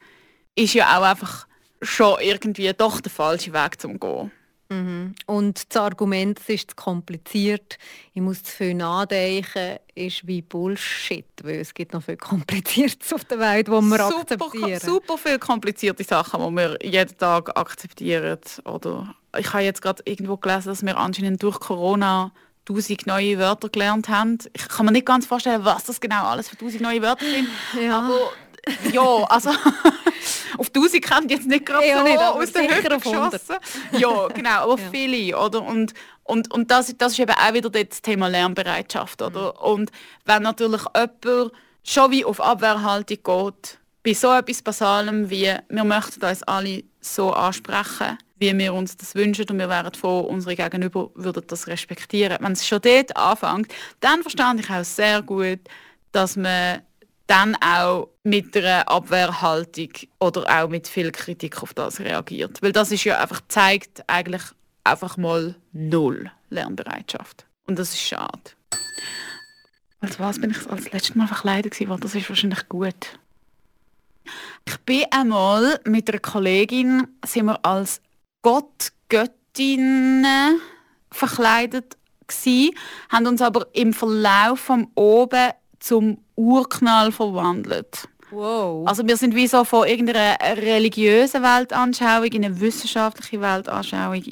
ist 0.55 0.73
ja 0.73 0.97
auch 0.97 1.03
einfach 1.03 1.47
schon 1.81 2.17
irgendwie 2.21 2.71
doch 2.73 3.01
der 3.01 3.11
falsche 3.11 3.53
Weg 3.53 3.79
zum 3.79 3.99
Gehen. 3.99 4.31
Mhm. 4.69 5.15
Und 5.25 5.73
das 5.73 5.81
Argument, 5.81 6.39
es 6.39 6.49
ist 6.49 6.71
zu 6.71 6.75
kompliziert, 6.75 7.77
ich 8.13 8.21
muss 8.21 8.41
zu 8.43 8.51
viel 8.51 8.73
nachdenken, 8.73 9.77
ist 9.93 10.25
wie 10.25 10.41
Bullshit, 10.41 11.25
weil 11.43 11.59
es 11.59 11.73
gibt 11.73 11.93
noch 11.93 12.03
viel 12.03 12.17
Kompliziertes 12.17 13.13
auf 13.13 13.25
der 13.25 13.39
Welt, 13.39 13.69
wo 13.69 13.81
wir 13.81 13.97
super, 13.97 14.19
akzeptieren. 14.21 14.79
Super 14.79 15.17
viele 15.17 15.39
komplizierte 15.39 16.03
Sachen, 16.03 16.41
die 16.41 16.55
wir 16.55 16.77
jeden 16.81 17.17
Tag 17.17 17.55
akzeptieren. 17.57 18.39
Oder 18.63 19.13
ich 19.37 19.53
habe 19.53 19.63
jetzt 19.63 19.81
gerade 19.81 20.01
irgendwo 20.05 20.37
gelesen, 20.37 20.69
dass 20.69 20.83
wir 20.83 20.97
anscheinend 20.97 21.43
durch 21.43 21.59
Corona 21.59 22.31
tausend 22.65 23.05
neue 23.07 23.37
Wörter 23.37 23.69
gelernt 23.69 24.09
haben. 24.09 24.37
Ich 24.53 24.67
kann 24.67 24.85
mir 24.85 24.91
nicht 24.91 25.05
ganz 25.05 25.25
vorstellen, 25.25 25.65
was 25.65 25.85
das 25.85 25.99
genau 25.99 26.25
alles 26.25 26.49
für 26.49 26.57
tausend 26.57 26.81
neue 26.81 27.01
Wörter 27.01 27.25
sind. 27.25 27.47
Ja. 27.81 27.99
Aber 27.99 28.31
ja, 28.91 29.25
also 29.25 29.49
auf 30.57 30.67
1000 30.67 31.03
kennt 31.03 31.31
jetzt 31.31 31.47
nicht 31.47 31.65
gerade 31.65 31.87
ja, 31.87 31.97
so 31.97 32.03
nicht, 32.03 32.17
aus 32.17 32.51
der 32.51 32.63
Hüfte 32.63 32.97
geschossen. 32.97 33.57
Ja, 33.97 34.27
genau, 34.29 34.71
aber 34.71 34.79
ja. 34.79 34.89
viele, 34.91 35.37
oder? 35.37 35.61
Und, 35.61 35.93
und, 36.23 36.51
und 36.51 36.71
das, 36.71 36.95
das 36.97 37.13
ist 37.13 37.19
eben 37.19 37.31
auch 37.33 37.53
wieder 37.53 37.69
das 37.69 38.01
Thema 38.01 38.27
Lernbereitschaft, 38.27 39.21
oder? 39.21 39.53
Mhm. 39.53 39.71
Und 39.71 39.91
wenn 40.25 40.43
natürlich 40.43 40.81
jemand 40.95 41.51
schon 41.83 42.11
wie 42.11 42.23
auf 42.23 42.39
Abwehrhaltung 42.39 43.17
geht, 43.23 43.77
bei 44.03 44.13
so 44.13 44.31
etwas 44.33 44.61
Basalem 44.61 45.29
wie 45.29 45.53
wir 45.69 45.83
möchten 45.83 46.23
uns 46.23 46.43
alle 46.43 46.83
so 47.05 47.31
ansprechen, 47.33 48.17
wie 48.37 48.57
wir 48.57 48.73
uns 48.73 48.97
das 48.97 49.15
wünschen 49.15 49.45
und 49.49 49.59
wir 49.59 49.69
wären 49.69 49.93
froh, 49.93 50.21
unsere 50.21 50.55
Gegenüber 50.55 51.11
würden 51.15 51.43
das 51.47 51.67
respektieren. 51.67 52.37
Wenn 52.41 52.53
es 52.53 52.67
schon 52.67 52.81
dort 52.81 53.15
anfängt, 53.15 53.73
dann 53.99 54.21
verstehe 54.21 54.55
ich 54.59 54.69
auch 54.69 54.83
sehr 54.83 55.21
gut, 55.21 55.59
dass 56.11 56.35
man 56.35 56.81
dann 57.27 57.55
auch 57.55 58.09
mit 58.23 58.55
einer 58.57 58.87
Abwehrhaltung 58.89 59.89
oder 60.19 60.43
auch 60.47 60.69
mit 60.69 60.87
viel 60.87 61.11
Kritik 61.11 61.63
auf 61.63 61.73
das 61.73 61.99
reagiert. 61.99 62.61
Weil 62.61 62.73
das 62.73 62.91
ist 62.91 63.05
ja 63.05 63.19
einfach 63.19 63.41
zeigt 63.47 64.03
eigentlich 64.07 64.43
einfach 64.83 65.17
mal 65.17 65.55
null 65.71 66.29
Lernbereitschaft. 66.49 67.45
Und 67.65 67.79
das 67.79 67.89
ist 67.89 68.01
schade. 68.01 68.51
Als 70.01 70.19
was 70.19 70.39
bin 70.39 70.51
ich 70.51 70.69
als 70.69 70.91
letztes 70.91 71.15
Mal 71.15 71.27
verkleidet 71.27 71.73
gewesen? 71.73 71.99
Das 72.01 72.13
ist 72.13 72.27
wahrscheinlich 72.27 72.67
gut. 72.67 73.17
Ich 74.65 74.77
bin 74.79 75.05
einmal 75.11 75.79
mit 75.85 76.09
einer 76.09 76.19
Kollegin 76.19 77.07
sind 77.25 77.45
wir 77.45 77.63
als 77.65 78.01
Gott, 78.41 78.91
Göttinnen 79.09 80.59
verkleidet 81.11 81.97
gewesen, 82.27 82.75
haben 83.09 83.27
uns 83.27 83.41
aber 83.41 83.67
im 83.73 83.93
Verlauf 83.93 84.59
vom 84.59 84.91
Oben 84.95 85.51
zum 85.79 86.17
Urknall 86.35 87.11
verwandelt. 87.11 88.07
Wow. 88.33 88.87
Also 88.87 89.07
wir 89.07 89.15
sind 89.15 89.35
wie 89.35 89.45
so 89.45 89.63
von 89.63 89.87
irgendeiner 89.87 90.37
religiösen 90.57 91.43
Weltanschauung 91.43 92.25
in 92.25 92.45
eine 92.45 92.59
wissenschaftliche 92.59 93.39
Weltanschauung 93.39 94.23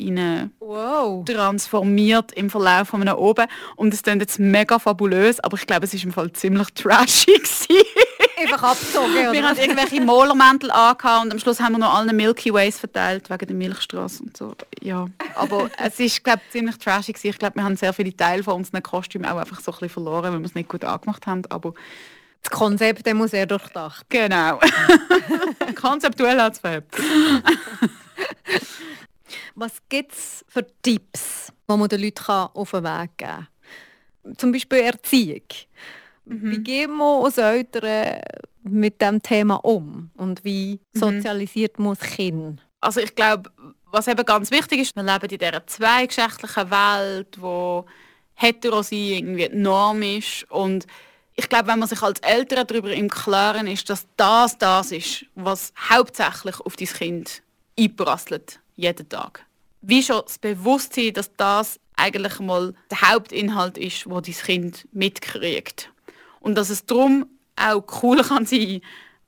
wow. 0.59 1.23
transformiert 1.23 2.31
im 2.31 2.49
Verlauf 2.49 2.89
von 2.89 3.01
einem 3.01 3.15
oben. 3.15 3.45
Und 3.75 3.93
es 3.93 4.01
klingt 4.01 4.21
jetzt 4.21 4.39
mega 4.39 4.79
fabulös, 4.79 5.39
aber 5.39 5.55
ich 5.57 5.67
glaube, 5.67 5.85
es 5.85 5.93
ist 5.93 6.03
im 6.03 6.11
Fall 6.11 6.31
ziemlich 6.31 6.69
trashig 6.73 7.45
Einfach 8.41 8.63
abgezogen, 8.63 9.11
oder? 9.11 9.31
Wir 9.31 9.47
haben 9.47 9.57
irgendwelche 9.57 10.01
Molermäntel 10.01 10.71
angehabt 10.71 11.25
und 11.25 11.31
am 11.31 11.39
Schluss 11.39 11.59
haben 11.59 11.73
wir 11.73 11.79
noch 11.79 11.93
alle 11.93 12.13
Milky 12.13 12.53
Ways 12.53 12.79
verteilt 12.79 13.29
wegen 13.29 13.47
der 13.47 13.55
Milchstraße 13.55 14.23
und 14.23 14.35
so. 14.35 14.55
Ja, 14.81 15.07
aber 15.35 15.69
es 15.77 15.99
ist 15.99 16.23
glaube 16.23 16.41
ziemlich 16.49 16.77
trashig. 16.77 17.17
Ich 17.23 17.37
glaube, 17.37 17.55
wir 17.55 17.63
haben 17.63 17.75
sehr 17.75 17.93
viele 17.93 18.15
Teile 18.15 18.43
von 18.43 18.55
unseren 18.55 18.81
Kostümen 18.83 19.29
auch 19.29 19.37
einfach 19.37 19.59
so 19.59 19.71
ein 19.71 19.73
bisschen 19.73 19.89
verloren, 19.89 20.33
weil 20.33 20.39
wir 20.39 20.45
es 20.45 20.55
nicht 20.55 20.69
gut 20.69 20.83
angemacht 20.83 21.27
haben. 21.27 21.43
Aber 21.49 21.73
das 22.41 22.51
Konzept 22.51 23.13
muss 23.13 23.31
sehr 23.31 23.45
durchdacht. 23.45 24.05
Genau. 24.09 24.59
Konzeptuell 25.75 26.41
hat 26.41 26.53
es 26.53 26.61
Was 29.55 29.73
gibt 29.89 30.13
es 30.13 30.45
für 30.47 30.65
Tipps, 30.81 31.51
die 31.69 31.77
man 31.77 31.87
den 31.87 32.01
Leuten 32.01 32.31
auf 32.31 32.71
den 32.71 32.83
Weg 32.83 33.17
geben 33.17 33.47
kann? 34.23 34.37
Zum 34.37 34.51
Beispiel 34.51 34.79
Erziehung. 34.79 35.41
Mhm. 36.31 36.51
Wie 36.51 36.59
gehen 36.59 36.97
wir 36.97 37.23
als 37.23 37.37
Eltern 37.37 38.21
mit 38.63 39.01
dem 39.01 39.21
Thema 39.21 39.55
um? 39.55 40.11
Und 40.15 40.43
wie 40.45 40.79
mhm. 40.93 40.99
sozialisiert 40.99 41.77
man 41.77 41.95
das 41.95 42.09
Kind? 42.09 42.61
Also 42.79 43.01
ich 43.01 43.13
glaube, 43.15 43.51
was 43.85 44.07
eben 44.07 44.25
ganz 44.25 44.49
wichtig 44.49 44.81
ist, 44.81 44.95
wir 44.95 45.03
leben 45.03 45.29
in 45.29 45.37
dieser 45.37 45.67
zweigeschlechtlichen 45.67 46.71
Welt, 46.71 47.41
wo 47.41 47.85
hetero 48.35 48.81
sein 48.81 48.97
irgendwie 48.97 49.49
die 49.49 49.57
Norm 49.57 50.01
ist 50.01 50.49
und 50.49 50.87
ich 51.35 51.47
glaube, 51.49 51.67
wenn 51.67 51.79
man 51.79 51.87
sich 51.87 52.01
als 52.01 52.19
Eltern 52.19 52.67
darüber 52.67 52.91
im 52.91 53.09
Klaren 53.09 53.67
ist, 53.67 53.89
dass 53.89 54.05
das 54.17 54.57
das 54.57 54.91
ist, 54.91 55.25
was 55.35 55.73
hauptsächlich 55.89 56.59
auf 56.59 56.75
dein 56.75 56.87
Kind 56.87 57.41
einprasselt, 57.79 58.59
jeden 58.75 59.07
Tag. 59.07 59.45
Wie 59.81 60.03
schon 60.03 60.21
das 60.23 60.37
Bewusstsein, 60.37 61.13
dass 61.13 61.33
das 61.37 61.79
eigentlich 61.95 62.39
mal 62.39 62.73
der 62.89 63.01
Hauptinhalt 63.01 63.77
ist, 63.77 64.09
wo 64.09 64.21
dein 64.21 64.35
Kind 64.35 64.87
mitkriegt. 64.91 65.90
Und 66.41 66.55
dass 66.55 66.69
es 66.69 66.85
darum 66.85 67.25
auch 67.55 67.85
cool 68.03 68.21
kann 68.27 68.45
sein, 68.45 68.81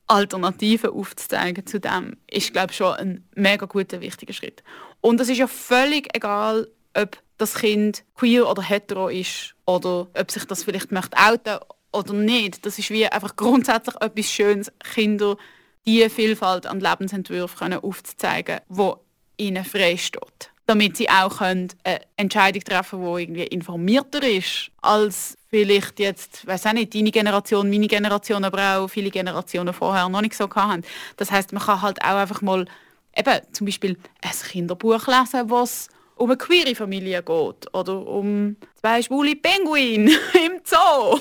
Alternativen 0.08 0.90
aufzuzeigen 0.90 1.66
zu 1.66 1.80
dem, 1.80 2.18
ist, 2.30 2.52
glaube 2.52 2.72
ich, 2.72 2.78
schon 2.78 2.94
ein 2.94 3.28
mega 3.36 3.66
guter, 3.66 4.02
wichtiger 4.02 4.34
Schritt. 4.34 4.62
Und 5.00 5.22
es 5.22 5.30
ist 5.30 5.38
ja 5.38 5.48
völlig 5.48 6.14
egal, 6.14 6.68
ob 6.94 7.18
das 7.38 7.56
Kind 7.56 8.04
queer 8.16 8.50
oder 8.50 8.62
hetero 8.62 9.08
ist 9.08 9.56
oder 9.66 10.08
ob 10.14 10.32
sich 10.32 10.46
das 10.46 10.64
vielleicht 10.64 10.92
möchte 10.92 11.18
outen 11.18 11.58
oder 11.94 12.14
nicht. 12.14 12.66
Das 12.66 12.78
ist 12.80 12.90
wie 12.90 13.08
einfach 13.08 13.36
grundsätzlich 13.36 13.96
etwas 14.02 14.32
Schönes, 14.32 14.72
Kinder 14.94 15.38
die 15.86 16.10
Vielfalt 16.10 16.66
an 16.66 16.80
Lebensentwürfen 16.80 17.74
aufzuzeigen, 17.74 18.60
wo 18.68 19.00
ihnen 19.38 19.66
frei 19.66 19.98
steht. 19.98 20.52
Damit 20.66 20.96
sie 20.96 21.10
auch 21.10 21.42
eine 21.42 21.68
Entscheidung 22.16 22.64
treffen 22.64 23.00
können, 23.00 23.16
die 23.16 23.22
irgendwie 23.24 23.48
informierter 23.48 24.26
ist, 24.26 24.72
als 24.82 25.38
vielleicht 25.54 26.00
jetzt, 26.00 26.48
weiß 26.48 26.66
auch 26.66 26.74
nicht, 26.74 26.96
deine 26.96 27.12
Generation, 27.12 27.70
meine 27.70 27.86
Generation, 27.86 28.44
aber 28.44 28.80
auch 28.80 28.88
viele 28.88 29.12
Generationen 29.12 29.72
vorher 29.72 30.10
noch 30.10 30.22
nicht 30.22 30.34
so 30.34 30.50
hatten. 30.50 30.84
Das 31.16 31.30
heißt, 31.30 31.54
man 31.54 31.62
kann 31.62 31.84
halt 31.84 32.02
auch 32.02 32.16
einfach 32.16 32.42
mal 32.42 32.66
eben 33.16 33.40
zum 33.52 33.66
Beispiel 33.66 33.96
ein 34.24 34.32
Kinderbuch 34.50 35.06
lesen, 35.06 35.52
was 35.52 35.90
um 36.16 36.32
eine 36.32 36.38
queere 36.38 36.74
Familie 36.74 37.22
geht 37.22 37.72
oder 37.72 38.04
um 38.04 38.56
zwei 38.82 39.04
schwule 39.04 39.36
Pinguine 39.36 40.10
im 40.34 40.60
Zoo. 40.64 41.20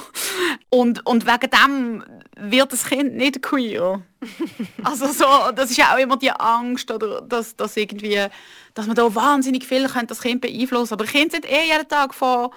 Und, 0.70 1.04
und 1.04 1.26
wegen 1.26 1.50
dem 1.50 2.04
wird 2.38 2.72
das 2.72 2.86
Kind 2.86 3.14
nicht 3.14 3.42
queer. 3.42 4.00
also 4.82 5.08
so, 5.08 5.26
das 5.54 5.72
ist 5.72 5.76
ja 5.76 5.94
auch 5.94 5.98
immer 5.98 6.16
die 6.16 6.30
Angst, 6.30 6.90
oder 6.90 7.20
dass, 7.20 7.54
dass, 7.54 7.76
irgendwie, 7.76 8.28
dass 8.72 8.86
man 8.86 8.96
da 8.96 9.14
wahnsinnig 9.14 9.66
viel 9.66 9.86
das 10.06 10.22
Kind 10.22 10.40
beeinflussen 10.40 10.96
kann. 10.96 11.00
Aber 11.00 11.10
Kinder 11.10 11.32
sind 11.32 11.44
eh 11.44 11.66
jeden 11.66 11.86
Tag 11.86 12.14
von 12.14 12.48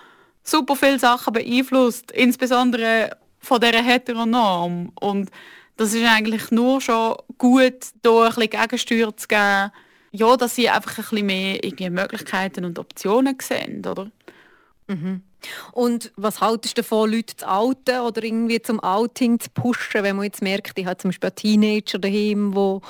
super 0.46 0.76
vielen 0.76 1.00
Sachen 1.00 1.34
beeinflusst, 1.34 2.12
insbesondere 2.12 3.18
von 3.40 3.60
dieser 3.60 3.84
Heteronorm. 3.84 4.92
Und 5.00 5.30
das 5.78 5.94
ist 5.94 6.06
eigentlich 6.06 6.52
nur 6.52 6.80
schon 6.80 7.16
gut, 7.38 7.88
da 8.02 8.28
ein 8.28 8.36
bisschen 8.36 8.50
Gegensteuer 8.50 9.18
zu 9.18 9.28
geben, 9.28 9.72
ja, 10.12 10.38
dass 10.38 10.56
sie 10.56 10.70
einfach 10.70 10.98
ein 10.98 11.04
bisschen 11.04 11.26
mehr 11.26 11.64
irgendwie 11.64 11.90
Möglichkeiten 11.90 12.64
und 12.64 12.80
Optionen 12.80 13.38
sehen, 13.42 13.86
oder? 13.86 14.10
Mhm. 14.88 15.22
Und 15.74 16.12
was 16.16 16.42
haltest 16.42 16.78
du 16.78 16.82
davon, 16.82 17.12
Leute 17.12 17.36
zu 17.36 17.48
outen 17.48 18.00
oder 18.00 18.24
irgendwie 18.24 18.62
zum 18.62 18.80
Outing 18.80 19.40
zu 19.40 19.50
pushen, 19.50 20.04
wenn 20.04 20.16
man 20.16 20.26
jetzt 20.26 20.42
merkt, 20.42 20.78
ich 20.80 20.86
habe 20.86 20.98
zum 20.98 21.10
Beispiel 21.10 21.32
Teenager 21.32 22.00
daheim, 22.00 22.56
wo, 22.56 22.82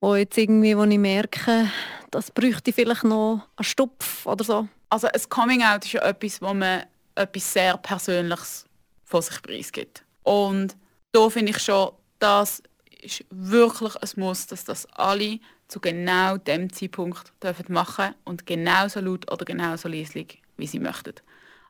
wo 0.00 0.14
jetzt 0.14 0.38
irgendwie, 0.38 0.76
wo 0.76 0.84
ich 0.84 0.98
merke, 0.98 1.68
das 2.10 2.30
bräuchte 2.30 2.72
vielleicht 2.72 3.04
noch 3.04 3.42
einen 3.56 3.64
Stupf 3.64 4.24
oder 4.26 4.44
so? 4.44 4.68
Also 4.92 5.06
ein 5.06 5.22
Coming-out 5.30 5.86
ist 5.86 5.92
ja 5.92 6.02
etwas, 6.02 6.42
wo 6.42 6.52
man 6.52 6.82
etwas 7.14 7.50
sehr 7.50 7.78
Persönliches 7.78 8.66
von 9.06 9.22
sich 9.22 9.40
preisgibt. 9.40 10.04
Und 10.22 10.76
da 11.12 11.30
finde 11.30 11.52
ich 11.52 11.60
schon, 11.60 11.92
das 12.18 12.62
ist 13.00 13.24
wirklich 13.30 13.96
ein 13.96 14.10
Muss, 14.16 14.48
dass 14.48 14.66
das 14.66 14.84
alle 14.92 15.40
zu 15.68 15.80
genau 15.80 16.36
dem 16.36 16.70
Zeitpunkt 16.70 17.32
dürfen 17.42 17.72
machen 17.72 18.14
und 18.24 18.44
genauso 18.44 19.00
laut 19.00 19.32
oder 19.32 19.46
genauso 19.46 19.88
leislich, 19.88 20.42
wie 20.58 20.66
sie 20.66 20.78
möchten. 20.78 21.14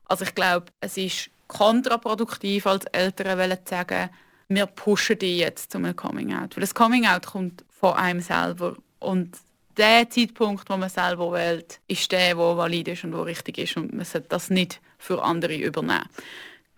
Also 0.03 0.25
ich 0.25 0.35
glaube, 0.35 0.65
es 0.81 0.97
ist 0.97 1.29
kontraproduktiv 1.47 2.67
als 2.67 2.83
Eltern 2.87 3.39
zu 3.63 3.69
sagen, 3.69 4.09
wir 4.49 4.65
pushen 4.65 5.17
die 5.17 5.37
jetzt 5.37 5.71
zu 5.71 5.77
einem 5.77 5.95
Coming-out. 5.95 6.57
Weil 6.57 6.61
das 6.61 6.75
Coming-out 6.75 7.27
kommt 7.27 7.63
von 7.69 7.93
einem 7.93 8.19
selber 8.19 8.75
und 8.99 9.37
der 9.77 10.09
Zeitpunkt, 10.09 10.69
wo 10.69 10.77
man 10.77 10.89
selber 10.89 11.31
wählt, 11.31 11.79
ist 11.87 12.11
der, 12.11 12.35
der 12.35 12.37
valid 12.37 12.87
ist 12.87 13.03
und 13.03 13.11
der 13.11 13.25
richtig 13.25 13.57
ist 13.57 13.77
und 13.77 13.93
man 13.93 14.05
sollte 14.05 14.29
das 14.29 14.49
nicht 14.49 14.79
für 14.97 15.21
andere 15.21 15.55
übernehmen. 15.55 16.07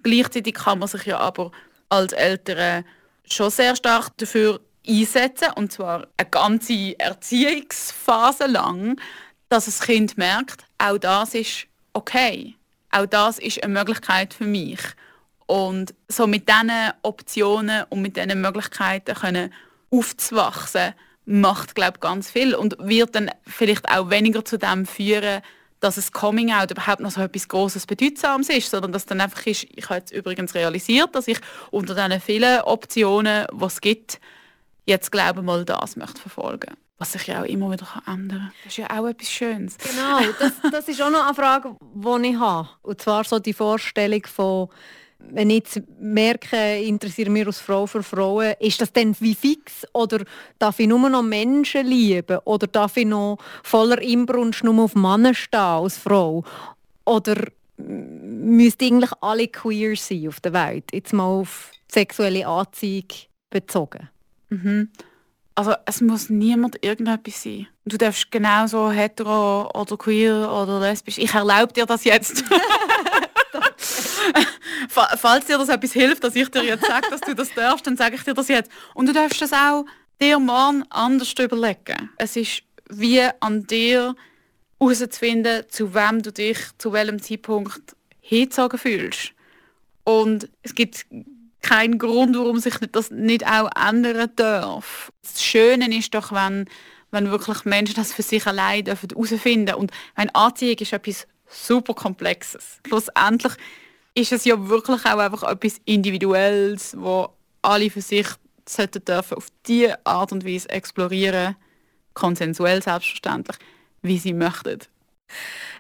Gleichzeitig 0.03 0.55
kann 0.55 0.79
man 0.79 0.87
sich 0.87 1.05
ja 1.05 1.19
aber 1.19 1.51
als 1.89 2.13
Eltern 2.13 2.85
schon 3.25 3.49
sehr 3.49 3.75
stark 3.75 4.15
dafür 4.17 4.59
einsetzen, 4.87 5.49
und 5.55 5.71
zwar 5.71 6.07
eine 6.17 6.29
ganze 6.29 6.99
Erziehungsphase 6.99 8.45
lang, 8.45 8.99
dass 9.49 9.65
das 9.65 9.81
Kind 9.81 10.17
merkt, 10.17 10.65
auch 10.77 10.97
das 10.97 11.33
ist 11.33 11.67
okay. 11.93 12.55
Auch 12.91 13.05
das 13.05 13.39
ist 13.39 13.63
eine 13.63 13.73
Möglichkeit 13.73 14.33
für 14.33 14.45
mich. 14.45 14.79
Und 15.47 15.93
so 16.07 16.27
mit 16.27 16.47
diesen 16.49 16.91
Optionen 17.01 17.83
und 17.89 18.01
mit 18.01 18.15
diesen 18.17 18.41
Möglichkeiten 18.41 19.15
können 19.15 19.53
aufzuwachsen, 19.91 20.93
macht, 21.25 21.75
glaube 21.75 21.99
ganz 21.99 22.29
viel 22.29 22.55
und 22.55 22.75
wird 22.79 23.15
dann 23.15 23.31
vielleicht 23.45 23.89
auch 23.89 24.09
weniger 24.09 24.45
zu 24.45 24.57
dem 24.57 24.85
führen, 24.85 25.41
dass 25.79 25.97
es 25.97 26.11
Coming 26.11 26.51
Out 26.51 26.71
überhaupt 26.71 27.01
noch 27.01 27.11
so 27.11 27.21
etwas 27.21 27.47
Großes 27.47 27.85
Bedeutsames 27.85 28.49
ist, 28.49 28.71
sondern 28.71 28.91
dass 28.91 29.05
dann 29.05 29.21
einfach 29.21 29.45
ist, 29.45 29.65
ich 29.69 29.85
habe 29.85 29.99
jetzt 29.99 30.11
übrigens 30.11 30.55
realisiert, 30.55 31.13
dass 31.13 31.27
ich 31.27 31.39
unter 31.71 31.93
diesen 31.93 32.21
vielen 32.21 32.61
Optionen, 32.61 33.45
die 33.51 33.65
es 33.65 33.81
gibt, 33.81 34.19
jetzt 34.85 35.11
glaube 35.11 35.41
mal 35.41 35.65
das 35.65 35.95
möchte 35.95 36.21
verfolgen 36.21 36.75
was 36.97 37.11
sich 37.11 37.27
ja 37.27 37.41
auch 37.41 37.45
immer 37.45 37.71
wieder 37.71 37.87
ändern 38.07 38.39
kann. 38.39 38.51
Das 38.63 38.73
ist 38.73 38.77
ja 38.77 38.89
auch 38.89 39.05
etwas 39.07 39.29
Schönes. 39.29 39.77
Genau, 39.77 40.19
das, 40.39 40.53
das 40.71 40.87
ist 40.87 41.01
auch 41.01 41.09
noch 41.09 41.25
eine 41.25 41.33
Frage, 41.33 41.75
die 41.81 42.29
ich 42.29 42.39
habe. 42.39 42.69
Und 42.83 43.01
zwar 43.01 43.23
so 43.25 43.39
die 43.39 43.53
Vorstellung 43.53 44.25
von, 44.25 44.69
wenn 45.31 45.49
ich 45.49 45.57
jetzt 45.57 45.81
merke, 45.99 46.77
ich 46.77 46.87
interessiere 46.87 47.29
mich 47.29 47.45
als 47.45 47.59
Frau 47.59 47.85
für 47.85 48.03
Frauen, 48.03 48.53
ist 48.59 48.81
das 48.81 48.93
dann 48.93 49.15
wie 49.19 49.35
fix? 49.35 49.85
Oder 49.93 50.23
darf 50.59 50.79
ich 50.79 50.87
nur 50.87 51.09
noch 51.09 51.23
Menschen 51.23 51.85
lieben? 51.85 52.39
Oder 52.45 52.67
darf 52.67 52.97
ich 52.97 53.05
noch 53.05 53.37
voller 53.63 54.01
Inbrunst 54.01 54.63
nur 54.63 54.83
auf 54.83 54.95
Männer 54.95 55.33
stehen 55.33 55.59
als 55.59 55.97
Frau? 55.97 56.43
Oder 57.05 57.35
müssten 57.77 58.85
eigentlich 58.85 59.11
alle 59.21 59.47
queer 59.47 59.95
sein 59.95 60.27
auf 60.27 60.39
der 60.39 60.53
Welt? 60.53 60.85
Jetzt 60.93 61.13
mal 61.13 61.23
auf 61.23 61.71
sexuelle 61.91 62.47
Anziehung 62.47 63.07
bezogen. 63.49 64.09
Mhm. 64.49 64.89
Also 65.55 65.73
es 65.85 66.01
muss 66.01 66.29
niemand 66.29 66.83
irgendetwas 66.83 67.43
sein. 67.43 67.67
Du 67.85 67.97
darfst 67.97 68.29
genauso 68.29 68.91
hetero 68.91 69.69
oder 69.73 69.95
queer 69.95 70.51
oder 70.51 70.81
lesbisch. 70.81 71.17
Ich 71.17 71.33
erlaube 71.33 71.71
dir 71.71 71.85
das 71.85 72.03
jetzt. 72.03 72.43
Falls 74.89 75.45
dir 75.45 75.57
das 75.57 75.69
etwas 75.69 75.93
hilft, 75.93 76.23
dass 76.23 76.35
ich 76.35 76.49
dir 76.49 76.63
jetzt 76.63 76.85
sage, 76.85 77.07
dass 77.09 77.21
du 77.21 77.33
das 77.33 77.53
darfst, 77.53 77.87
dann 77.87 77.97
sage 77.97 78.15
ich 78.15 78.23
dir 78.23 78.33
das 78.33 78.47
jetzt. 78.47 78.71
Und 78.93 79.07
du 79.07 79.13
darfst 79.13 79.41
das 79.41 79.53
auch 79.53 79.85
dir 80.21 80.39
morgen 80.39 80.83
anders 80.89 81.33
überlegen. 81.39 82.09
Es 82.17 82.35
ist 82.35 82.63
wie 82.89 83.21
an 83.39 83.65
dir 83.67 84.15
herauszufinden, 84.79 85.63
zu 85.69 85.93
wem 85.93 86.21
du 86.21 86.31
dich 86.31 86.57
zu 86.77 86.93
welchem 86.93 87.21
Zeitpunkt 87.21 87.95
hingezogen 88.21 88.79
fühlst. 88.79 89.33
Und 90.03 90.49
es 90.61 90.75
gibt 90.75 91.05
keinen 91.61 91.97
Grund, 91.97 92.37
warum 92.37 92.59
sich 92.59 92.75
das 92.91 93.09
nicht 93.09 93.45
auch 93.45 93.69
ändern 93.75 94.29
darf. 94.35 95.11
Das 95.23 95.43
Schöne 95.43 95.97
ist 95.97 96.13
doch, 96.13 96.31
wenn, 96.31 96.65
wenn 97.11 97.31
wirklich 97.31 97.65
Menschen 97.65 97.95
das 97.95 98.13
für 98.13 98.21
sich 98.21 98.45
allein 98.45 98.85
herausfinden 98.85 99.65
dürfen. 99.65 99.81
Und 99.81 99.91
eine 100.13 100.33
Anziehung 100.35 100.77
ist 100.77 100.93
etwas 100.93 101.27
super 101.49 101.95
Komplexes. 101.95 102.79
Schlussendlich 102.87 103.53
ist 104.15 104.31
es 104.31 104.45
ja 104.45 104.69
wirklich 104.69 105.05
auch 105.05 105.17
einfach 105.19 105.43
etwas 105.43 105.79
Individuelles, 105.85 106.95
wo 106.97 107.29
alle 107.61 107.89
für 107.89 108.01
sich 108.01 108.27
sollten 108.67 109.03
dürfen 109.03 109.37
auf 109.37 109.47
diese 109.67 110.03
Art 110.05 110.31
und 110.31 110.45
Weise 110.45 110.69
explorieren, 110.69 111.55
konsensuell 112.13 112.81
selbstverständlich, 112.81 113.57
wie 114.01 114.17
sie 114.17 114.33
möchten. 114.33 114.79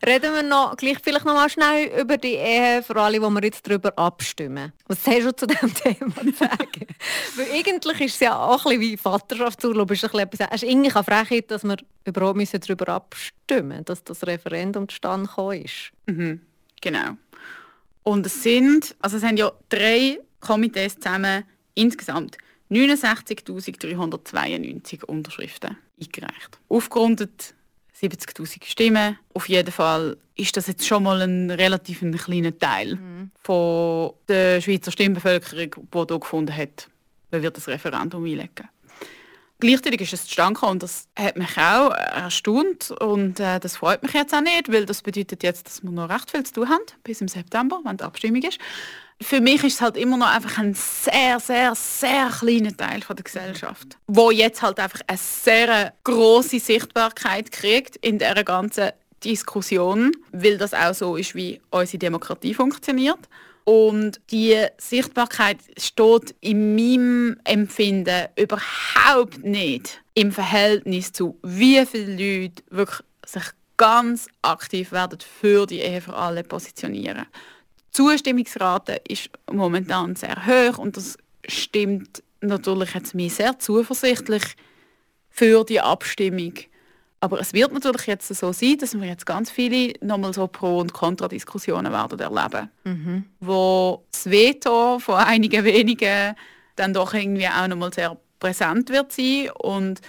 Reden 0.05 0.33
wir 0.33 0.43
noch, 0.43 0.75
gleich 0.75 0.97
vielleicht 1.01 1.25
noch 1.25 1.33
mal 1.33 1.49
schnell 1.49 2.01
über 2.01 2.17
die 2.17 2.33
Ehe, 2.33 2.83
vor 2.83 2.97
allem, 2.97 3.23
wo 3.23 3.29
wir 3.29 3.43
jetzt 3.43 3.67
darüber 3.67 3.97
abstimmen. 3.97 4.73
Was 4.87 5.05
hast 5.07 5.23
du 5.23 5.35
zu 5.35 5.47
diesem 5.47 5.73
Thema 5.73 6.15
zu 6.15 6.31
sagen? 6.31 6.87
Weil 7.35 7.51
eigentlich 7.53 8.01
ist 8.01 8.15
es 8.15 8.19
ja 8.19 8.37
auch 8.37 8.65
ein 8.65 8.79
bisschen 8.79 8.81
wie 8.81 8.97
Vaterschaftsurlaub. 8.97 9.89
Ist 9.91 10.03
ein 10.03 10.29
bisschen 10.29 10.47
es 10.51 10.63
ist 10.63 10.69
eigentlich 10.69 10.95
eine 10.95 11.03
Frechheit, 11.03 11.51
dass 11.51 11.63
wir 11.63 11.77
überhaupt 12.03 12.37
müssen 12.37 12.59
darüber 12.59 12.89
abstimmen 12.89 13.69
müssen, 13.69 13.85
dass 13.85 14.03
das 14.03 14.25
Referendum 14.25 14.89
zustande 14.89 15.27
gekommen 15.27 15.61
ist. 15.61 15.91
Mhm, 16.07 16.41
genau. 16.81 17.17
Und 18.05 18.25
es 18.25 18.41
sind, 18.43 18.95
also 18.99 19.17
es 19.17 19.23
haben 19.23 19.35
ja 19.35 19.51
drei 19.67 20.21
Komitees 20.39 20.95
zusammen 20.95 21.43
insgesamt 21.73 22.37
69.392 22.69 25.03
Unterschriften 25.05 25.75
eingereicht. 25.99 26.59
Aufgerundet 26.69 27.55
70.000 27.99 28.63
Stimmen. 28.63 29.17
Auf 29.33 29.49
jeden 29.49 29.71
Fall 29.71 30.17
ist 30.35 30.55
das 30.55 30.67
jetzt 30.67 30.85
schon 30.85 31.01
mal 31.01 31.19
ein 31.21 31.49
relativ 31.49 31.99
kleiner 31.99 32.55
Teil 32.57 32.95
mhm. 32.95 33.31
von 33.41 34.13
der 34.27 34.61
Schweizer 34.61 34.91
Stimmbevölkerung, 34.91 35.87
die 35.91 35.97
hier 36.07 36.19
gefunden 36.19 36.55
hat, 36.55 36.87
wer 37.31 37.41
wird 37.41 37.57
das 37.57 37.67
Referendum 37.67 38.23
einlegen. 38.23 38.69
Gleichzeitig 39.59 40.01
ist 40.01 40.13
es 40.13 40.25
zustande 40.25 40.55
gekommen 40.55 40.73
und 40.73 40.83
das 40.83 41.07
hat 41.17 41.37
mich 41.37 41.57
auch 41.57 41.91
erstaunt 41.91 42.91
und 42.91 43.39
äh, 43.39 43.59
das 43.59 43.77
freut 43.77 44.03
mich 44.03 44.13
jetzt 44.13 44.33
auch 44.33 44.41
nicht, 44.41 44.71
weil 44.71 44.85
das 44.85 45.01
bedeutet 45.01 45.43
jetzt, 45.43 45.67
dass 45.67 45.83
wir 45.83 45.91
noch 45.91 46.09
recht 46.09 46.29
viel 46.29 46.43
zu 46.43 46.53
tun 46.53 46.69
haben 46.69 46.83
bis 47.03 47.21
im 47.21 47.27
September, 47.27 47.79
wenn 47.83 47.97
die 47.97 48.03
Abstimmung 48.03 48.41
ist 48.41 48.59
für 49.21 49.39
mich 49.39 49.63
ist 49.63 49.75
es 49.75 49.81
halt 49.81 49.97
immer 49.97 50.17
noch 50.17 50.27
einfach 50.27 50.57
ein 50.57 50.73
sehr, 50.73 51.39
sehr, 51.39 51.73
sehr 51.75 52.29
kleiner 52.29 52.75
Teil 52.75 53.01
von 53.01 53.15
der 53.15 53.23
Gesellschaft, 53.23 53.97
wo 54.07 54.31
jetzt 54.31 54.61
halt 54.61 54.79
einfach 54.79 55.01
eine 55.07 55.17
sehr 55.17 55.93
große 56.03 56.59
Sichtbarkeit 56.59 57.51
kriegt 57.51 57.95
in 57.97 58.19
der 58.19 58.43
ganzen 58.43 58.91
Diskussion, 59.23 60.11
weil 60.31 60.57
das 60.57 60.73
auch 60.73 60.93
so 60.93 61.15
ist, 61.15 61.33
wie 61.33 61.61
unsere 61.71 61.97
Demokratie 61.97 62.53
funktioniert. 62.53 63.19
Und 63.65 64.21
die 64.31 64.63
Sichtbarkeit 64.77 65.57
steht 65.77 66.35
in 66.39 66.75
meinem 66.75 67.37
Empfinden 67.43 68.27
überhaupt 68.35 69.43
nicht 69.43 70.01
im 70.13 70.31
Verhältnis 70.31 71.11
zu, 71.11 71.37
wie 71.43 71.85
viele 71.85 72.11
Leute 72.11 72.63
wirklich 72.69 73.01
sich 73.25 73.43
ganz 73.77 74.27
aktiv 74.41 74.91
werden 74.91 75.19
für 75.19 75.65
die 75.65 75.79
Ehe 75.79 75.99
für 75.99 76.15
alle 76.15 76.43
positionieren 76.43 77.25
Zustimmungsrate 77.95 79.01
ist 79.07 79.29
momentan 79.49 80.17
sehr 80.17 80.45
hoch 80.45 80.79
und 80.79 80.97
das 80.97 81.17
stimmt 81.47 82.21
natürlich 82.41 82.93
jetzt 82.93 83.15
mich 83.15 83.35
sehr 83.35 83.57
zuversichtlich 83.57 84.43
für 85.29 85.63
die 85.63 85.79
Abstimmung. 85.79 86.55
Aber 87.21 87.39
es 87.39 87.53
wird 87.53 87.73
natürlich 87.73 88.07
jetzt 88.07 88.27
so 88.27 88.51
sein, 88.51 88.77
dass 88.77 88.99
wir 88.99 89.07
jetzt 89.07 89.25
ganz 89.25 89.49
viele 89.49 89.93
nochmal 90.01 90.33
so 90.33 90.47
Pro- 90.47 90.79
und 90.79 90.93
Kontradiskussionen 90.93 91.91
werden 91.91 92.19
erleben, 92.19 92.69
mhm. 92.83 93.23
wo 93.39 94.03
das 94.11 94.29
Veto 94.29 94.99
von 94.99 95.15
einigen 95.15 95.63
wenigen 95.63 96.35
dann 96.75 96.93
doch 96.93 97.13
irgendwie 97.13 97.47
auch 97.47 97.67
nochmal 97.67 97.93
sehr 97.93 98.17
präsent 98.39 98.89
wird 98.89 99.11
sein 99.11 99.49
und 99.57 100.01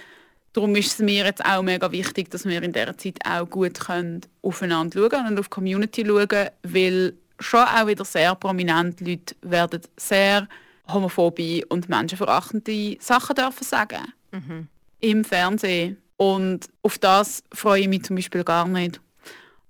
darum 0.53 0.75
ist 0.75 0.93
es 0.93 0.99
mir 0.99 1.25
jetzt 1.25 1.45
auch 1.45 1.61
mega 1.61 1.91
wichtig, 1.91 2.29
dass 2.29 2.45
wir 2.45 2.61
in 2.61 2.73
dieser 2.73 2.97
Zeit 2.97 3.19
auch 3.25 3.49
gut 3.49 3.79
können 3.79 4.21
aufeinander 4.41 5.09
schauen 5.09 5.27
und 5.27 5.39
auf 5.39 5.47
die 5.47 5.51
Community 5.51 6.05
schauen, 6.05 6.49
weil 6.63 7.13
schon 7.39 7.61
auch 7.61 7.87
wieder 7.87 8.03
sehr 8.03 8.35
prominent 8.35 8.99
Leute 9.01 9.35
werden 9.41 9.81
sehr 9.97 10.47
homophobe 10.87 11.63
und 11.69 11.89
menschenverachtende 11.89 12.97
Sachen 12.99 13.35
dürfen 13.35 13.63
sagen. 13.63 14.13
Mhm. 14.31 14.67
Im 14.99 15.23
Fernsehen. 15.23 15.97
Und 16.17 16.67
auf 16.81 16.97
das 16.97 17.43
freue 17.53 17.81
ich 17.81 17.87
mich 17.87 18.03
zum 18.03 18.15
Beispiel 18.15 18.43
gar 18.43 18.67
nicht. 18.67 18.99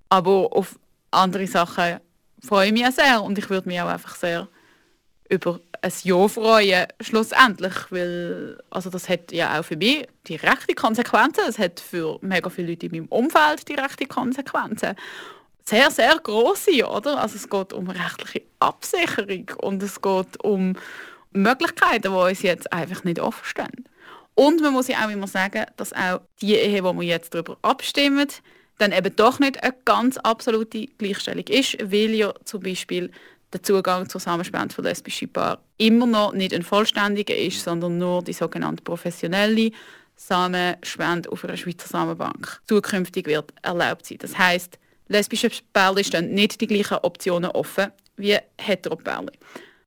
Aber 0.08 0.48
auf 0.52 0.78
andere 1.10 1.46
Sachen 1.46 2.00
freue 2.42 2.68
ich 2.68 2.72
mich 2.72 2.90
sehr 2.94 3.22
und 3.22 3.38
ich 3.38 3.48
würde 3.50 3.68
mich 3.68 3.80
auch 3.80 3.88
einfach 3.88 4.16
sehr 4.16 4.48
über 5.28 5.60
ein 5.82 5.92
Ja 6.02 6.28
freuen, 6.28 6.86
schlussendlich, 7.00 7.74
weil 7.90 8.58
also 8.70 8.90
das 8.90 9.08
hat 9.08 9.30
ja 9.30 9.58
auch 9.58 9.64
für 9.64 9.76
mich 9.76 10.06
direkte 10.26 10.74
Konsequenzen, 10.74 11.44
es 11.48 11.58
hat 11.58 11.80
für 11.80 12.18
mega 12.22 12.48
viele 12.48 12.70
Leute 12.70 12.86
in 12.86 12.92
meinem 12.92 13.06
Umfeld 13.06 13.68
direkte 13.68 14.06
Konsequenzen. 14.06 14.94
Sehr, 15.64 15.90
sehr 15.90 16.18
große, 16.18 16.86
oder? 16.86 17.20
Also 17.20 17.36
es 17.36 17.48
geht 17.48 17.74
um 17.74 17.90
rechtliche 17.90 18.46
Absicherung 18.58 19.50
und 19.58 19.82
es 19.82 20.00
geht 20.00 20.42
um 20.42 20.76
Möglichkeiten, 21.32 22.02
die 22.02 22.08
uns 22.08 22.42
jetzt 22.42 22.72
einfach 22.72 23.04
nicht 23.04 23.20
offen 23.20 23.44
stehen. 23.44 23.84
Und 24.38 24.60
man 24.60 24.72
muss 24.72 24.86
ja 24.86 25.04
auch 25.04 25.10
immer 25.10 25.26
sagen, 25.26 25.66
dass 25.76 25.92
auch 25.92 26.20
die 26.40 26.54
Ehe, 26.54 26.84
wo 26.84 26.92
wir 26.94 27.02
jetzt 27.02 27.34
darüber 27.34 27.58
abstimmen, 27.62 28.28
dann 28.78 28.92
eben 28.92 29.16
doch 29.16 29.40
nicht 29.40 29.60
eine 29.64 29.74
ganz 29.84 30.16
absolute 30.16 30.86
Gleichstellung 30.96 31.42
ist, 31.48 31.76
weil 31.82 32.14
ja 32.14 32.32
zum 32.44 32.60
Beispiel 32.60 33.10
der 33.52 33.64
Zugang 33.64 34.08
zur 34.08 34.20
Samenspende 34.20 34.72
für 34.72 34.82
lesbische 34.82 35.26
Paare 35.26 35.58
immer 35.76 36.06
noch 36.06 36.34
nicht 36.34 36.54
ein 36.54 36.62
vollständiger 36.62 37.36
ist, 37.36 37.64
sondern 37.64 37.98
nur 37.98 38.22
die 38.22 38.32
sogenannte 38.32 38.84
professionelle 38.84 39.72
Samenspende 40.14 41.32
auf 41.32 41.44
einer 41.44 41.56
Schweizer 41.56 41.88
Samenbank 41.88 42.60
zukünftig 42.68 43.26
wird 43.26 43.52
erlaubt 43.62 44.06
sein. 44.06 44.18
Das 44.20 44.38
heißt, 44.38 44.78
lesbische 45.08 45.50
Paare 45.72 46.04
stehen 46.04 46.32
nicht 46.32 46.60
die 46.60 46.68
gleichen 46.68 46.98
Optionen 47.02 47.50
offen 47.50 47.90
wie 48.16 48.38
Heteropaare. 48.56 49.32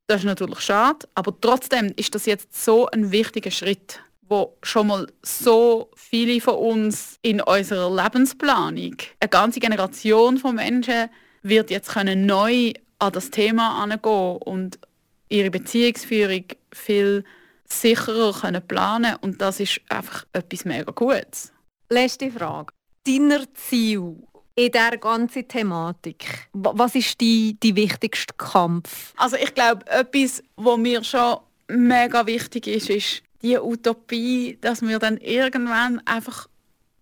Das 0.07 0.19
ist 0.19 0.25
natürlich 0.25 0.59
schade, 0.59 1.07
aber 1.15 1.33
trotzdem 1.39 1.93
ist 1.95 2.13
das 2.13 2.25
jetzt 2.25 2.65
so 2.65 2.87
ein 2.87 3.13
wichtiger 3.13 3.51
Schritt 3.51 4.01
wo 4.31 4.57
schon 4.63 4.87
mal 4.87 5.07
so 5.21 5.91
viele 5.93 6.39
von 6.39 6.55
uns 6.55 7.19
in 7.21 7.41
unserer 7.41 7.93
Lebensplanung, 7.93 8.95
eine 9.19 9.29
ganze 9.29 9.59
Generation 9.59 10.37
von 10.37 10.55
Menschen 10.55 11.09
wird 11.43 11.69
jetzt 11.69 11.91
können 11.91 12.25
neu 12.25 12.71
an 12.99 13.11
das 13.11 13.29
Thema 13.29 13.83
angehen 13.83 14.37
und 14.37 14.79
ihre 15.27 15.51
Beziehungsführung 15.51 16.45
viel 16.71 17.25
sicherer 17.65 18.33
können 18.33 18.65
planen 18.65 19.17
und 19.21 19.41
das 19.41 19.59
ist 19.59 19.81
einfach 19.89 20.25
etwas 20.31 20.63
mega 20.65 20.91
Gutes. 20.91 21.51
Letzte 21.89 22.31
Frage. 22.31 22.73
Deiner 23.05 23.53
Ziel 23.53 24.15
in 24.55 24.71
dieser 24.71 24.97
ganzen 24.97 25.45
Thematik? 25.47 26.47
Was 26.53 26.95
ist 26.95 27.19
die, 27.19 27.57
die 27.61 27.75
wichtigste 27.75 28.33
Kampf? 28.37 29.13
Also 29.17 29.35
ich 29.35 29.53
glaube, 29.53 29.85
etwas, 29.87 30.41
was 30.55 30.77
mir 30.77 31.03
schon 31.03 31.37
mega 31.67 32.25
wichtig 32.25 32.67
ist, 32.67 32.89
ist 32.89 33.23
die 33.41 33.57
Utopie, 33.57 34.57
dass 34.61 34.81
wir 34.81 34.99
dann 34.99 35.17
irgendwann 35.17 35.99
einfach 36.05 36.47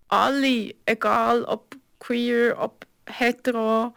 alle, 0.07 0.73
egal 0.85 1.43
ob 1.43 1.75
queer, 1.99 2.57
ob 2.59 2.85
hetero, 3.07 3.93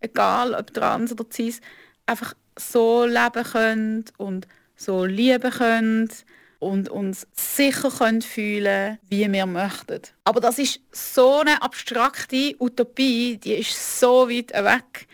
egal 0.00 0.54
ob 0.54 0.72
trans 0.72 1.12
oder 1.12 1.24
cis, 1.30 1.60
einfach 2.06 2.34
so 2.58 3.04
leben 3.04 3.44
können 3.44 4.04
und 4.16 4.46
so 4.76 5.04
lieben 5.04 5.50
können 5.50 6.10
und 6.58 6.88
uns 6.88 7.26
sicher 7.32 7.90
können 7.90 8.22
fühlen, 8.22 8.98
wie 9.08 9.30
wir 9.30 9.46
möchten. 9.46 10.02
Aber 10.24 10.40
das 10.40 10.58
ist 10.58 10.80
so 10.90 11.40
eine 11.40 11.62
abstrakte 11.62 12.54
Utopie, 12.58 13.36
die 13.36 13.54
ist 13.54 14.00
so 14.00 14.28
weit 14.28 14.52
weg. 14.52 15.06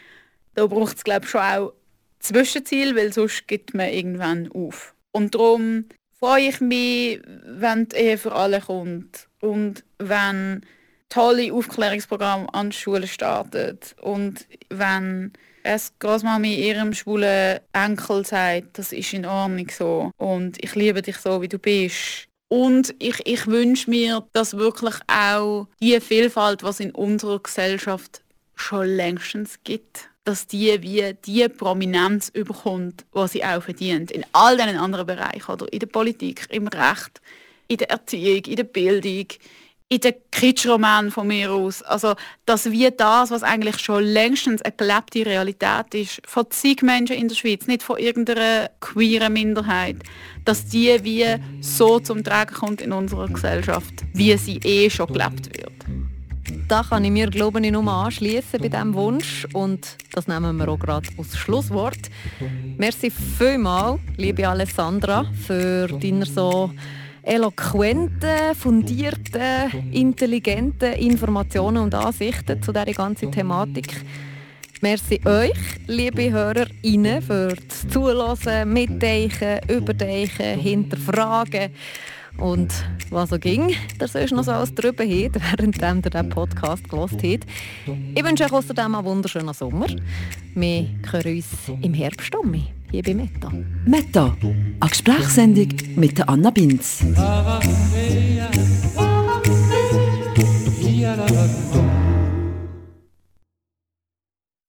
Da 0.54 0.66
braucht 0.66 0.96
es 0.96 1.04
glaube 1.04 1.24
ich 1.24 1.30
schon 1.30 1.40
auch 1.40 1.72
Zwischenziel, 2.20 2.94
weil 2.94 3.12
sonst 3.12 3.48
gibt 3.48 3.74
man 3.74 3.88
irgendwann 3.88 4.50
auf. 4.52 4.94
Und 5.10 5.34
darum 5.34 5.86
freue 6.22 6.50
ich 6.50 6.60
mich, 6.60 7.20
wenn 7.44 7.88
die 7.88 7.96
Ehe 7.96 8.16
für 8.16 8.30
alle 8.30 8.60
kommt 8.60 9.26
und 9.40 9.82
wenn 9.98 10.64
tolle 11.08 11.52
Aufklärungsprogramme 11.52 12.46
an 12.54 12.70
Schulen 12.70 13.08
startet 13.08 13.96
und 14.00 14.46
wenn 14.70 15.32
es 15.64 15.92
Großmami 15.98 16.54
ihrem 16.54 16.94
schwulen 16.94 17.58
Enkel 17.72 18.24
sagt, 18.24 18.78
das 18.78 18.92
ist 18.92 19.12
in 19.12 19.26
Ordnung 19.26 19.68
so 19.76 20.12
und 20.16 20.62
ich 20.62 20.76
liebe 20.76 21.02
dich 21.02 21.16
so, 21.16 21.42
wie 21.42 21.48
du 21.48 21.58
bist. 21.58 22.28
Und 22.48 22.94
ich, 23.00 23.26
ich 23.26 23.48
wünsche 23.48 23.90
mir, 23.90 24.24
dass 24.32 24.56
wirklich 24.56 24.94
auch 25.08 25.66
die 25.80 26.00
Vielfalt, 26.00 26.62
was 26.62 26.78
in 26.78 26.92
unserer 26.92 27.40
Gesellschaft 27.40 28.22
schon 28.54 28.86
längstens 28.86 29.58
gibt, 29.64 30.11
dass 30.24 30.46
die 30.46 30.82
wie 30.82 31.14
die 31.24 31.48
Prominenz 31.48 32.28
überkommt, 32.28 33.04
was 33.12 33.32
sie 33.32 33.44
auch 33.44 33.62
verdient. 33.62 34.10
In 34.10 34.24
all 34.32 34.56
diesen 34.56 34.76
anderen 34.76 35.06
Bereichen, 35.06 35.50
oder 35.50 35.72
in 35.72 35.80
der 35.80 35.86
Politik, 35.86 36.46
im 36.50 36.68
Recht, 36.68 37.20
in 37.68 37.78
der 37.78 37.90
Erziehung, 37.90 38.44
in 38.44 38.56
der 38.56 38.64
Bildung, 38.64 39.26
in 39.88 40.00
den 40.00 40.14
Kitschroman 40.30 41.10
von 41.10 41.26
mir 41.26 41.50
aus. 41.50 41.82
Also, 41.82 42.14
dass 42.46 42.70
wie 42.70 42.90
das, 42.90 43.30
was 43.30 43.42
eigentlich 43.42 43.78
schon 43.78 44.04
längstens 44.04 44.62
eine 44.62 44.74
gelebte 44.74 45.26
Realität 45.26 45.92
ist, 45.92 46.22
von 46.26 46.50
zig 46.50 46.82
Menschen 46.82 47.16
in 47.16 47.28
der 47.28 47.34
Schweiz, 47.34 47.66
nicht 47.66 47.82
von 47.82 47.98
irgendeiner 47.98 48.70
queeren 48.80 49.34
Minderheit, 49.34 49.96
dass 50.46 50.66
die 50.66 50.98
wie 51.02 51.26
so 51.60 52.00
zum 52.00 52.24
Tragen 52.24 52.54
kommt 52.54 52.80
in 52.80 52.92
unserer 52.92 53.28
Gesellschaft, 53.28 53.92
wie 54.14 54.36
sie 54.38 54.60
eh 54.64 54.88
schon 54.88 55.08
gelebt 55.08 55.54
wird. 55.58 55.72
Da 56.72 56.82
kann 56.82 57.04
ich 57.04 57.10
mir, 57.10 57.28
glaube 57.28 57.60
ich, 57.60 57.70
nur 57.70 57.86
anschließen 57.86 58.58
bei 58.58 58.68
diesem 58.68 58.94
Wunsch 58.94 59.46
und 59.52 59.98
das 60.14 60.26
nehmen 60.26 60.56
wir 60.56 60.68
auch 60.68 60.78
gerade 60.78 61.06
als 61.18 61.36
Schlusswort. 61.36 61.98
Merci 62.78 63.10
vielmals, 63.10 64.00
liebe 64.16 64.48
Alessandra, 64.48 65.26
für 65.46 65.86
deine 65.86 66.24
so 66.24 66.70
eloquenten, 67.24 68.54
fundierten, 68.54 69.92
intelligenten 69.92 70.94
Informationen 70.94 71.76
und 71.76 71.94
Ansichten 71.94 72.62
zu 72.62 72.72
dieser 72.72 72.86
ganzen 72.86 73.30
Thematik. 73.30 73.94
Merci 74.80 75.20
euch, 75.26 75.52
liebe 75.88 76.30
HörerInnen, 76.30 77.20
für 77.20 77.54
das 77.68 77.86
Zuhören, 77.88 78.72
Mitdenken, 78.72 79.60
Überdenken, 79.68 80.58
Hinterfragen 80.58 81.70
und 82.38 82.72
was 83.10 83.30
so 83.30 83.38
ging, 83.38 83.74
das 83.98 84.14
ist 84.14 84.32
noch 84.32 84.44
so 84.44 84.52
alles 84.52 84.74
drüber 84.74 85.04
hat, 85.04 85.34
während 85.80 86.06
ihr 86.06 86.10
diesen 86.10 86.28
Podcast 86.30 86.88
gelost 86.88 87.14
habt. 87.22 87.46
Ich 88.14 88.24
wünsche 88.24 88.44
euch 88.44 88.52
außerdem 88.52 88.94
einen 88.94 89.04
wunderschönen 89.04 89.54
Sommer. 89.54 89.86
Wir 90.54 90.88
hören 91.10 91.36
uns 91.36 91.46
im 91.80 91.94
Herbst 91.94 92.34
um, 92.34 92.52
hier 92.90 93.02
bei 93.02 93.14
Meta. 93.14 93.52
Meta, 93.86 94.36
eine 94.42 94.90
Gesprächssendung 94.90 95.68
mit 95.96 96.28
Anna 96.28 96.50
Binz. 96.50 97.04